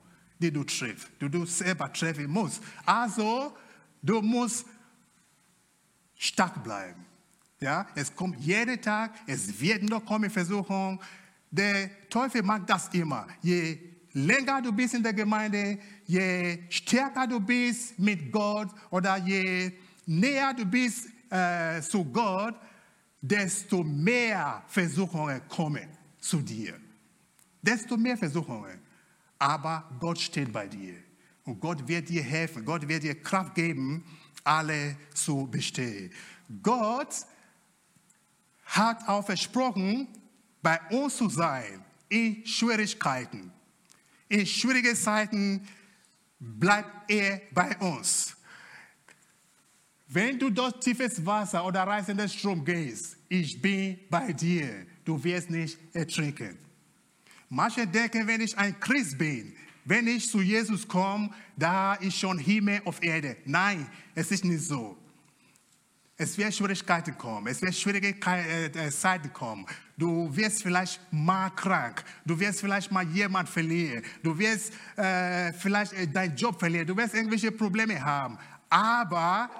die 0.44 0.52
du 0.52 0.64
triffst, 0.64 1.08
die 1.20 1.30
du 1.30 1.46
selber 1.46 1.90
treffen 1.92 2.30
musst. 2.30 2.62
Also, 2.84 3.56
du 4.02 4.20
musst 4.20 4.66
stark 6.16 6.62
bleiben. 6.62 7.04
Ja, 7.60 7.86
es 7.94 8.14
kommt 8.14 8.38
jeden 8.40 8.80
Tag, 8.80 9.14
es 9.26 9.58
wird 9.58 9.82
noch 9.84 10.04
kommen 10.04 10.28
Versuchung. 10.28 11.00
Der 11.50 11.88
Teufel 12.10 12.42
mag 12.42 12.66
das 12.66 12.88
immer. 12.88 13.26
Je 13.40 13.78
länger 14.12 14.60
du 14.60 14.70
bist 14.72 14.94
in 14.94 15.02
der 15.02 15.14
Gemeinde, 15.14 15.78
je 16.06 16.58
stärker 16.68 17.26
du 17.26 17.40
bist 17.40 17.98
mit 17.98 18.30
Gott 18.30 18.68
oder 18.90 19.16
je 19.16 19.72
näher 20.04 20.52
du 20.52 20.66
bist 20.66 21.08
äh, 21.30 21.80
zu 21.80 22.04
Gott, 22.04 22.56
desto 23.22 23.82
mehr 23.82 24.62
Versuchungen 24.66 25.40
kommen 25.48 25.88
zu 26.20 26.42
dir. 26.42 26.74
Desto 27.62 27.96
mehr 27.96 28.18
Versuchungen 28.18 28.83
aber 29.38 29.88
Gott 30.00 30.18
steht 30.18 30.52
bei 30.52 30.66
dir. 30.66 30.94
Und 31.44 31.60
Gott 31.60 31.86
wird 31.86 32.08
dir 32.08 32.22
helfen, 32.22 32.64
Gott 32.64 32.88
wird 32.88 33.02
dir 33.02 33.20
Kraft 33.20 33.54
geben, 33.54 34.04
alle 34.42 34.96
zu 35.14 35.46
bestehen. 35.50 36.10
Gott 36.62 37.14
hat 38.64 39.06
auch 39.08 39.24
versprochen, 39.24 40.08
bei 40.62 40.80
uns 40.90 41.16
zu 41.16 41.28
sein 41.28 41.84
in 42.08 42.46
Schwierigkeiten. 42.46 43.52
In 44.28 44.46
schwierigen 44.46 44.96
Zeiten 44.96 45.66
bleibt 46.38 47.10
er 47.10 47.42
bei 47.52 47.76
uns. 47.78 48.34
Wenn 50.08 50.38
du 50.38 50.50
durch 50.50 50.72
tiefes 50.80 51.24
Wasser 51.24 51.64
oder 51.64 51.82
reißenden 51.82 52.28
Strom 52.28 52.64
gehst, 52.64 53.16
ich 53.28 53.60
bin 53.60 53.98
bei 54.08 54.32
dir. 54.32 54.86
Du 55.04 55.22
wirst 55.22 55.50
nicht 55.50 55.78
ertrinken. 55.92 56.58
Manche 57.48 57.86
denken, 57.86 58.26
wenn 58.26 58.40
ich 58.40 58.56
ein 58.56 58.78
Christ 58.80 59.18
bin, 59.18 59.54
wenn 59.84 60.06
ich 60.06 60.28
zu 60.28 60.40
Jesus 60.40 60.86
komme, 60.88 61.30
da 61.56 61.94
ist 61.94 62.18
schon 62.18 62.38
Himmel 62.38 62.80
auf 62.84 63.02
Erde. 63.02 63.36
Nein, 63.44 63.86
es 64.14 64.30
ist 64.30 64.44
nicht 64.44 64.64
so. 64.64 64.96
Es 66.16 66.38
wird 66.38 66.54
Schwierigkeiten 66.54 67.18
kommen, 67.18 67.48
es 67.48 67.60
wird 67.60 67.74
schwierige 67.74 68.14
äh, 68.24 68.66
äh, 68.66 68.90
Zeiten 68.90 69.32
kommen. 69.32 69.66
Du 69.96 70.34
wirst 70.34 70.62
vielleicht 70.62 71.00
mal 71.10 71.50
krank, 71.50 72.04
du 72.24 72.38
wirst 72.38 72.60
vielleicht 72.60 72.92
mal 72.92 73.04
jemand 73.08 73.48
verlieren, 73.48 74.04
du 74.22 74.38
wirst 74.38 74.72
äh, 74.96 75.52
vielleicht 75.52 75.92
äh, 75.92 76.06
deinen 76.06 76.36
Job 76.36 76.58
verlieren, 76.58 76.86
du 76.86 76.96
wirst 76.96 77.14
irgendwelche 77.14 77.50
Probleme 77.50 78.00
haben. 78.00 78.38
Aber 78.70 79.50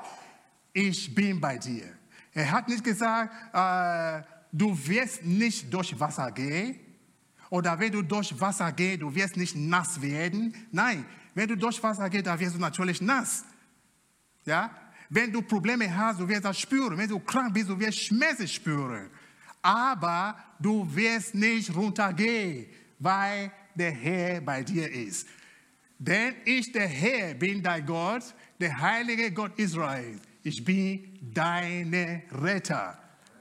ich 0.72 1.12
bin 1.12 1.40
bei 1.40 1.58
dir. 1.58 1.86
Er 2.32 2.50
hat 2.50 2.68
nicht 2.68 2.84
gesagt, 2.84 3.34
äh, 3.52 4.24
du 4.52 4.78
wirst 4.86 5.24
nicht 5.24 5.72
durch 5.74 5.98
Wasser 5.98 6.30
gehen, 6.30 6.78
oder 7.50 7.78
wenn 7.78 7.92
du 7.92 8.02
durch 8.02 8.38
Wasser 8.40 8.72
gehst, 8.72 9.02
du 9.02 9.14
wirst 9.14 9.36
nicht 9.36 9.56
nass 9.56 10.00
werden. 10.00 10.54
Nein, 10.72 11.04
wenn 11.34 11.48
du 11.48 11.56
durch 11.56 11.82
Wasser 11.82 12.08
gehst, 12.08 12.26
dann 12.26 12.38
wirst 12.38 12.54
du 12.54 12.58
natürlich 12.58 13.00
nass. 13.00 13.44
Ja? 14.44 14.70
Wenn 15.10 15.32
du 15.32 15.42
Probleme 15.42 15.94
hast, 15.94 16.20
du 16.20 16.28
wirst 16.28 16.44
das 16.44 16.58
spüren. 16.58 16.96
Wenn 16.96 17.08
du 17.08 17.20
krank 17.20 17.52
bist, 17.54 17.68
du 17.68 17.78
wirst 17.78 17.98
Schmerzen 17.98 18.48
spüren. 18.48 19.08
Aber 19.62 20.36
du 20.58 20.86
wirst 20.94 21.34
nicht 21.34 21.74
runtergehen, 21.74 22.66
weil 22.98 23.50
der 23.74 23.92
Herr 23.92 24.40
bei 24.40 24.62
dir 24.62 24.90
ist. 24.90 25.26
Denn 25.98 26.34
ich, 26.44 26.70
der 26.72 26.88
Herr, 26.88 27.34
bin 27.34 27.62
dein 27.62 27.86
Gott, 27.86 28.34
der 28.60 28.78
heilige 28.78 29.30
Gott 29.32 29.58
Israels. 29.58 30.20
Ich 30.42 30.64
bin 30.64 31.18
deine 31.32 32.22
Retter. 32.30 32.98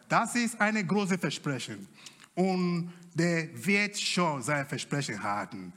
Das 0.08 0.36
ist 0.36 0.60
eine 0.62 0.86
große 0.86 1.18
Versprechen. 1.18 1.88
Und 2.36 2.94
der 3.14 3.48
wird 3.66 4.00
schon 4.00 4.42
sein 4.42 4.66
Versprechen 4.66 5.22
halten. 5.22 5.74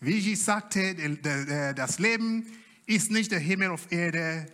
Wie 0.00 0.18
ich 0.18 0.42
sagte, 0.42 0.94
das 1.74 1.98
Leben 1.98 2.46
ist 2.86 3.10
nicht 3.10 3.32
der 3.32 3.40
Himmel 3.40 3.70
auf 3.70 3.90
Erde. 3.90 4.46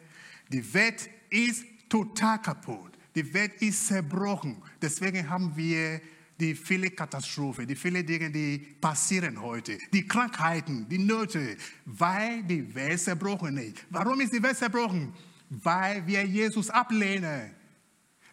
Die 0.48 0.74
Welt 0.74 1.08
ist 1.30 1.64
total 1.88 2.40
kaputt. 2.40 2.92
Die 3.14 3.32
Welt 3.32 3.52
ist 3.60 3.86
zerbrochen. 3.86 4.56
Deswegen 4.80 5.28
haben 5.28 5.54
wir 5.54 6.00
die 6.40 6.54
viele 6.54 6.90
Katastrophen, 6.90 7.66
die 7.66 7.76
viele 7.76 8.02
Dinge, 8.02 8.30
die 8.30 8.58
passieren 8.58 9.40
heute, 9.40 9.78
die 9.92 10.04
Krankheiten, 10.06 10.88
die 10.88 10.98
Nöte, 10.98 11.56
weil 11.84 12.42
die 12.42 12.74
Welt 12.74 12.98
zerbrochen 12.98 13.56
ist. 13.58 13.84
Warum 13.90 14.20
ist 14.20 14.32
die 14.32 14.42
Welt 14.42 14.56
zerbrochen? 14.56 15.12
Weil 15.48 16.04
wir 16.06 16.24
Jesus 16.24 16.70
ablehnen. 16.70 17.52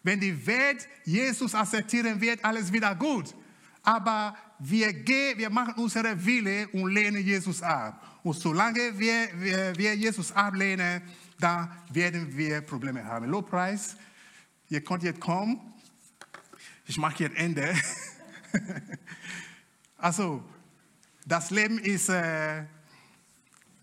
Wenn 0.02 0.18
die 0.18 0.46
Welt 0.46 0.88
Jesus 1.04 1.54
akzeptieren 1.54 2.20
wird, 2.20 2.44
alles 2.44 2.72
wieder 2.72 2.92
gut. 2.96 3.36
Aber 3.82 4.36
wir, 4.58 4.92
gehen, 4.92 5.38
wir 5.38 5.50
machen 5.50 5.74
unsere 5.74 6.24
Wille 6.24 6.68
und 6.68 6.92
lehnen 6.92 7.22
Jesus 7.22 7.62
ab. 7.62 8.20
Und 8.22 8.34
solange 8.34 8.96
wir, 8.98 9.28
wir, 9.34 9.76
wir 9.76 9.94
Jesus 9.94 10.30
ablehnen, 10.30 11.02
dann 11.38 11.70
werden 11.90 12.36
wir 12.36 12.60
Probleme 12.60 13.04
haben. 13.04 13.26
Lobpreis, 13.26 13.96
ihr 14.68 14.82
könnt 14.82 15.02
jetzt 15.02 15.20
kommen. 15.20 15.60
Ich 16.86 16.96
mache 16.98 17.24
jetzt 17.24 17.36
Ende. 17.36 17.74
also, 19.98 20.44
das 21.26 21.50
Leben 21.50 21.78
ist 21.78 22.08
äh, 22.08 22.64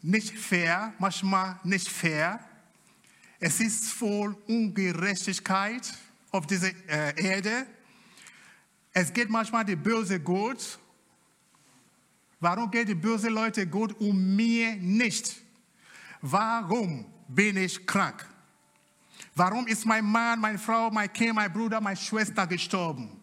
nicht 0.01 0.37
fair, 0.37 0.93
manchmal 0.99 1.59
nicht 1.63 1.89
fair. 1.89 2.39
Es 3.39 3.59
ist 3.59 3.89
voll 3.91 4.35
Ungerechtigkeit 4.47 5.93
auf 6.31 6.47
dieser 6.47 6.69
äh, 6.87 7.21
Erde. 7.21 7.65
Es 8.93 9.13
geht 9.13 9.29
manchmal 9.29 9.65
die 9.65 9.75
Böse 9.75 10.19
gut. 10.19 10.79
Warum 12.39 12.71
geht 12.71 12.87
die 12.87 12.95
böse 12.95 13.29
Leute 13.29 13.67
gut 13.67 13.93
und 13.99 14.35
mir 14.35 14.75
nicht? 14.75 15.41
Warum 16.21 17.05
bin 17.27 17.57
ich 17.57 17.85
krank? 17.85 18.25
Warum 19.35 19.67
ist 19.67 19.85
mein 19.85 20.05
Mann, 20.05 20.39
meine 20.39 20.57
Frau, 20.57 20.89
mein 20.89 21.11
Kind, 21.11 21.35
mein 21.35 21.51
Bruder, 21.51 21.79
meine 21.79 21.97
Schwester 21.97 22.47
gestorben? 22.47 23.19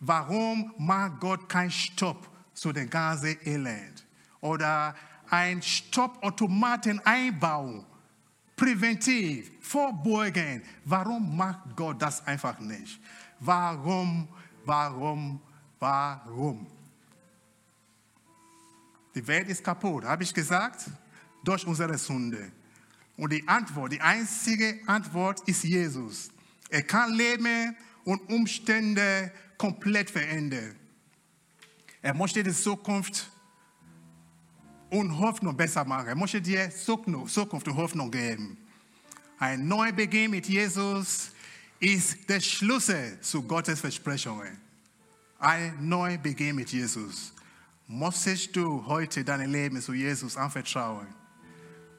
Warum 0.00 0.72
macht 0.78 1.20
Gott 1.20 1.48
keinen 1.48 1.70
Stopp 1.70 2.28
zu 2.52 2.72
dem 2.72 2.90
ganzen 2.90 3.36
Elend? 3.44 4.04
Oder 4.40 4.94
ein 5.30 5.62
Stoppautomaten 5.62 7.00
einbauen, 7.04 7.84
präventiv, 8.54 9.50
vorbeugen. 9.60 10.62
Warum 10.84 11.36
macht 11.36 11.74
Gott 11.74 12.00
das 12.00 12.26
einfach 12.26 12.58
nicht? 12.60 13.00
Warum, 13.40 14.28
warum, 14.66 15.40
warum? 15.78 16.66
Die 19.14 19.26
Welt 19.26 19.48
ist 19.48 19.64
kaputt, 19.64 20.04
habe 20.04 20.22
ich 20.22 20.34
gesagt, 20.34 20.90
durch 21.42 21.66
unsere 21.66 21.96
Sünde. 21.96 22.52
Und 23.16 23.32
die 23.32 23.46
Antwort, 23.48 23.92
die 23.92 24.00
einzige 24.00 24.78
Antwort 24.86 25.40
ist 25.48 25.64
Jesus. 25.64 26.30
Er 26.68 26.82
kann 26.82 27.14
Leben 27.14 27.74
und 28.04 28.28
Umstände 28.28 29.32
komplett 29.56 30.10
verändern. 30.10 30.76
Er 32.02 32.14
möchte 32.14 32.42
die 32.42 32.52
Zukunft 32.52 33.30
und 34.90 35.18
Hoffnung 35.18 35.56
besser 35.56 35.84
machen. 35.84 36.08
Er 36.08 36.14
möchte 36.14 36.40
dir 36.40 36.70
Zukunft 36.70 37.66
und 37.68 37.76
Hoffnung 37.76 38.10
geben. 38.10 38.58
Ein 39.38 39.66
Neubeginn 39.66 40.30
mit 40.30 40.46
Jesus 40.46 41.32
ist 41.80 42.28
der 42.28 42.40
Schlüssel 42.40 43.20
zu 43.20 43.42
Gottes 43.42 43.80
Versprechungen. 43.80 44.58
Ein 45.38 45.88
Neubeginn 45.88 46.56
mit 46.56 46.70
Jesus. 46.70 47.32
Möchtest 47.86 48.56
du 48.56 48.84
heute 48.86 49.22
dein 49.22 49.50
Leben 49.50 49.80
zu 49.80 49.92
Jesus 49.92 50.36
anvertrauen? 50.36 51.06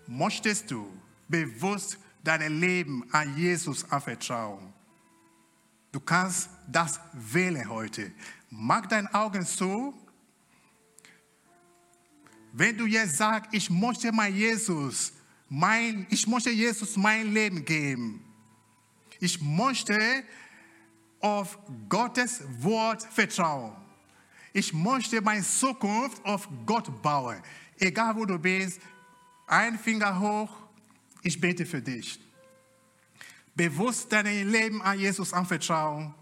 Möchtest 0.08 0.72
du 0.72 0.92
bewusst 1.28 1.98
dein 2.24 2.60
Leben 2.60 3.06
an 3.12 3.38
Jesus 3.38 3.90
anvertrauen. 3.90 4.74
Du 5.92 6.00
kannst 6.00 6.50
das 6.68 7.00
wählen 7.14 7.70
heute. 7.70 8.12
Mach 8.50 8.86
deine 8.86 9.14
Augen 9.14 9.46
zu. 9.46 9.94
Wenn 12.52 12.78
du 12.78 12.86
jetzt 12.86 13.18
sagst, 13.18 13.54
ich 13.54 13.70
möchte 13.70 14.12
mein 14.12 14.36
Jesus, 14.36 15.14
mein, 15.48 16.06
ich 16.10 16.28
möchte 16.28 16.50
Jesus 16.50 16.98
mein 16.98 17.34
Leben 17.34 17.64
geben. 17.64 18.27
Ich 19.20 19.42
möchte 19.42 20.24
auf 21.20 21.58
Gottes 21.90 22.42
Wort 22.60 23.04
vertrauen. 23.04 23.76
Ich 24.54 24.74
möchte 24.74 25.22
meine 25.22 25.44
Zukunft 25.44 26.24
auf 26.26 26.48
Gott 26.66 27.02
bauen. 27.02 27.42
Egal 27.78 28.16
wo 28.16 28.26
du 28.26 28.40
bist, 28.40 28.82
ein 29.48 29.78
Finger 29.78 30.20
hoch, 30.20 30.50
ich 31.22 31.40
bete 31.40 31.66
für 31.66 31.82
dich. 31.82 32.20
Bewusst 33.56 34.12
dein 34.12 34.50
Leben 34.50 34.82
an 34.82 35.00
Jesus 35.00 35.34
anvertrauen, 35.34 36.14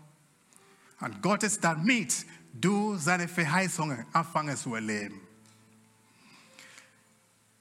an 0.99 1.21
Gottes, 1.21 1.59
damit 1.59 2.25
du 2.53 2.97
seine 2.97 3.27
Verheißungen 3.27 4.05
anfangen 4.13 4.55
zu 4.55 4.75
erleben. 4.75 5.19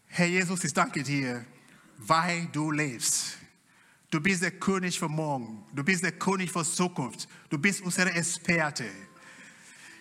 Herr 0.07 0.26
Jesus, 0.26 0.62
ich 0.62 0.72
danke 0.72 1.03
dir, 1.03 1.45
weil 1.99 2.47
du 2.47 2.70
lebst. 2.70 3.39
Du 4.15 4.21
bist 4.21 4.43
der 4.43 4.53
König 4.53 4.97
für 4.97 5.09
morgen. 5.09 5.65
Du 5.73 5.83
bist 5.83 6.05
der 6.05 6.12
König 6.12 6.53
für 6.53 6.62
Zukunft. 6.62 7.27
Du 7.51 7.59
bist 7.59 7.81
unsere 7.81 8.12
Experte. 8.12 8.85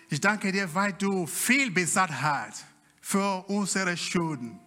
Ich 0.08 0.20
danke 0.20 0.52
dir, 0.52 0.72
weil 0.72 0.92
du 0.92 1.26
viel 1.26 1.72
bezahlt 1.72 2.12
hast 2.22 2.64
für 3.00 3.44
unsere 3.48 3.96
Schulden. 3.96 4.60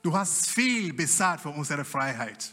Du 0.00 0.16
hast 0.16 0.48
viel 0.48 0.92
bezahlt 0.92 1.40
für 1.40 1.48
unsere 1.48 1.84
Freiheit. 1.84 2.52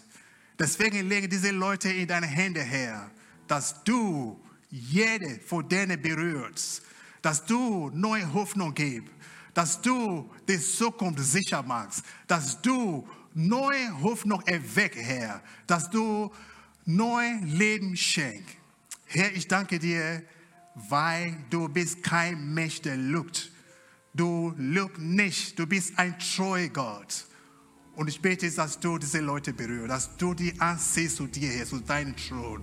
Deswegen 0.58 1.08
lege 1.08 1.30
diese 1.30 1.52
Leute 1.52 1.90
in 1.92 2.08
deine 2.08 2.26
Hände 2.26 2.64
her, 2.64 3.12
dass 3.48 3.84
du 3.84 4.44
jede 4.72 5.40
von 5.42 5.70
denen 5.70 6.02
berührst, 6.02 6.82
dass 7.22 7.46
du 7.46 7.92
neue 7.94 8.34
Hoffnung 8.34 8.74
gibst, 8.74 9.14
dass 9.54 9.80
du 9.80 10.28
die 10.48 10.60
Zukunft 10.60 11.20
sicher 11.20 11.62
machst, 11.62 12.04
dass 12.26 12.60
du 12.64 13.08
neue 13.36 14.02
Hoffnung 14.02 14.42
erweckst, 14.48 15.00
Herr, 15.00 15.42
dass 15.68 15.90
du 15.90 16.32
neues 16.86 17.42
Leben 17.44 17.96
schenkst. 17.96 18.56
Herr, 19.06 19.32
ich 19.34 19.48
danke 19.48 19.78
dir, 19.78 20.24
weil 20.74 21.38
du 21.50 21.70
bist 21.70 22.02
kein 22.02 22.54
Mensch, 22.54 22.82
der 22.82 22.98
lügt. 22.98 23.52
Du 24.14 24.54
lügst 24.58 25.00
nicht, 25.00 25.60
du 25.60 25.68
bist 25.68 25.98
ein 26.00 26.18
treuer 26.18 26.70
Gott. 26.70 27.26
Und 27.96 28.08
ich 28.08 28.22
bete, 28.22 28.50
dass 28.52 28.80
du 28.80 28.98
diese 28.98 29.20
Leute 29.20 29.54
berührst, 29.54 29.90
dass 29.90 30.18
du 30.18 30.34
die 30.34 30.60
ansiehst 30.60 31.18
zu 31.18 31.28
dir, 31.28 31.50
Herr, 31.50 31.66
zu 31.66 31.80
deinem 31.80 32.16
Thron. 32.16 32.62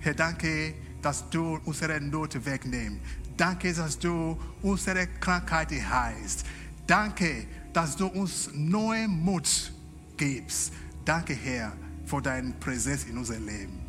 Herr, 0.00 0.14
danke, 0.14 0.74
dass 1.02 1.28
du 1.30 1.58
unsere 1.64 2.00
Not 2.00 2.44
wegnimmst. 2.44 3.00
Danke, 3.36 3.72
dass 3.72 3.98
du 3.98 4.38
unsere 4.62 5.06
Krankheit 5.06 5.70
heilst. 5.72 6.44
Danke, 6.86 7.46
dass 7.72 7.96
du 7.96 8.06
uns 8.06 8.50
neuen 8.54 9.10
Mut 9.24 9.72
gibst. 10.16 10.72
Danke, 11.04 11.34
Herr, 11.34 11.72
für 12.04 12.20
deine 12.20 12.52
Präsenz 12.52 13.04
in 13.04 13.16
unserem 13.16 13.46
Leben. 13.46 13.80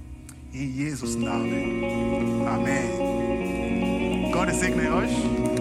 In 0.54 0.76
Jesus 0.76 1.16
Namen. 1.16 2.46
Amen. 2.48 4.32
Gott 4.32 4.54
segne 4.54 4.94
euch. 4.94 5.61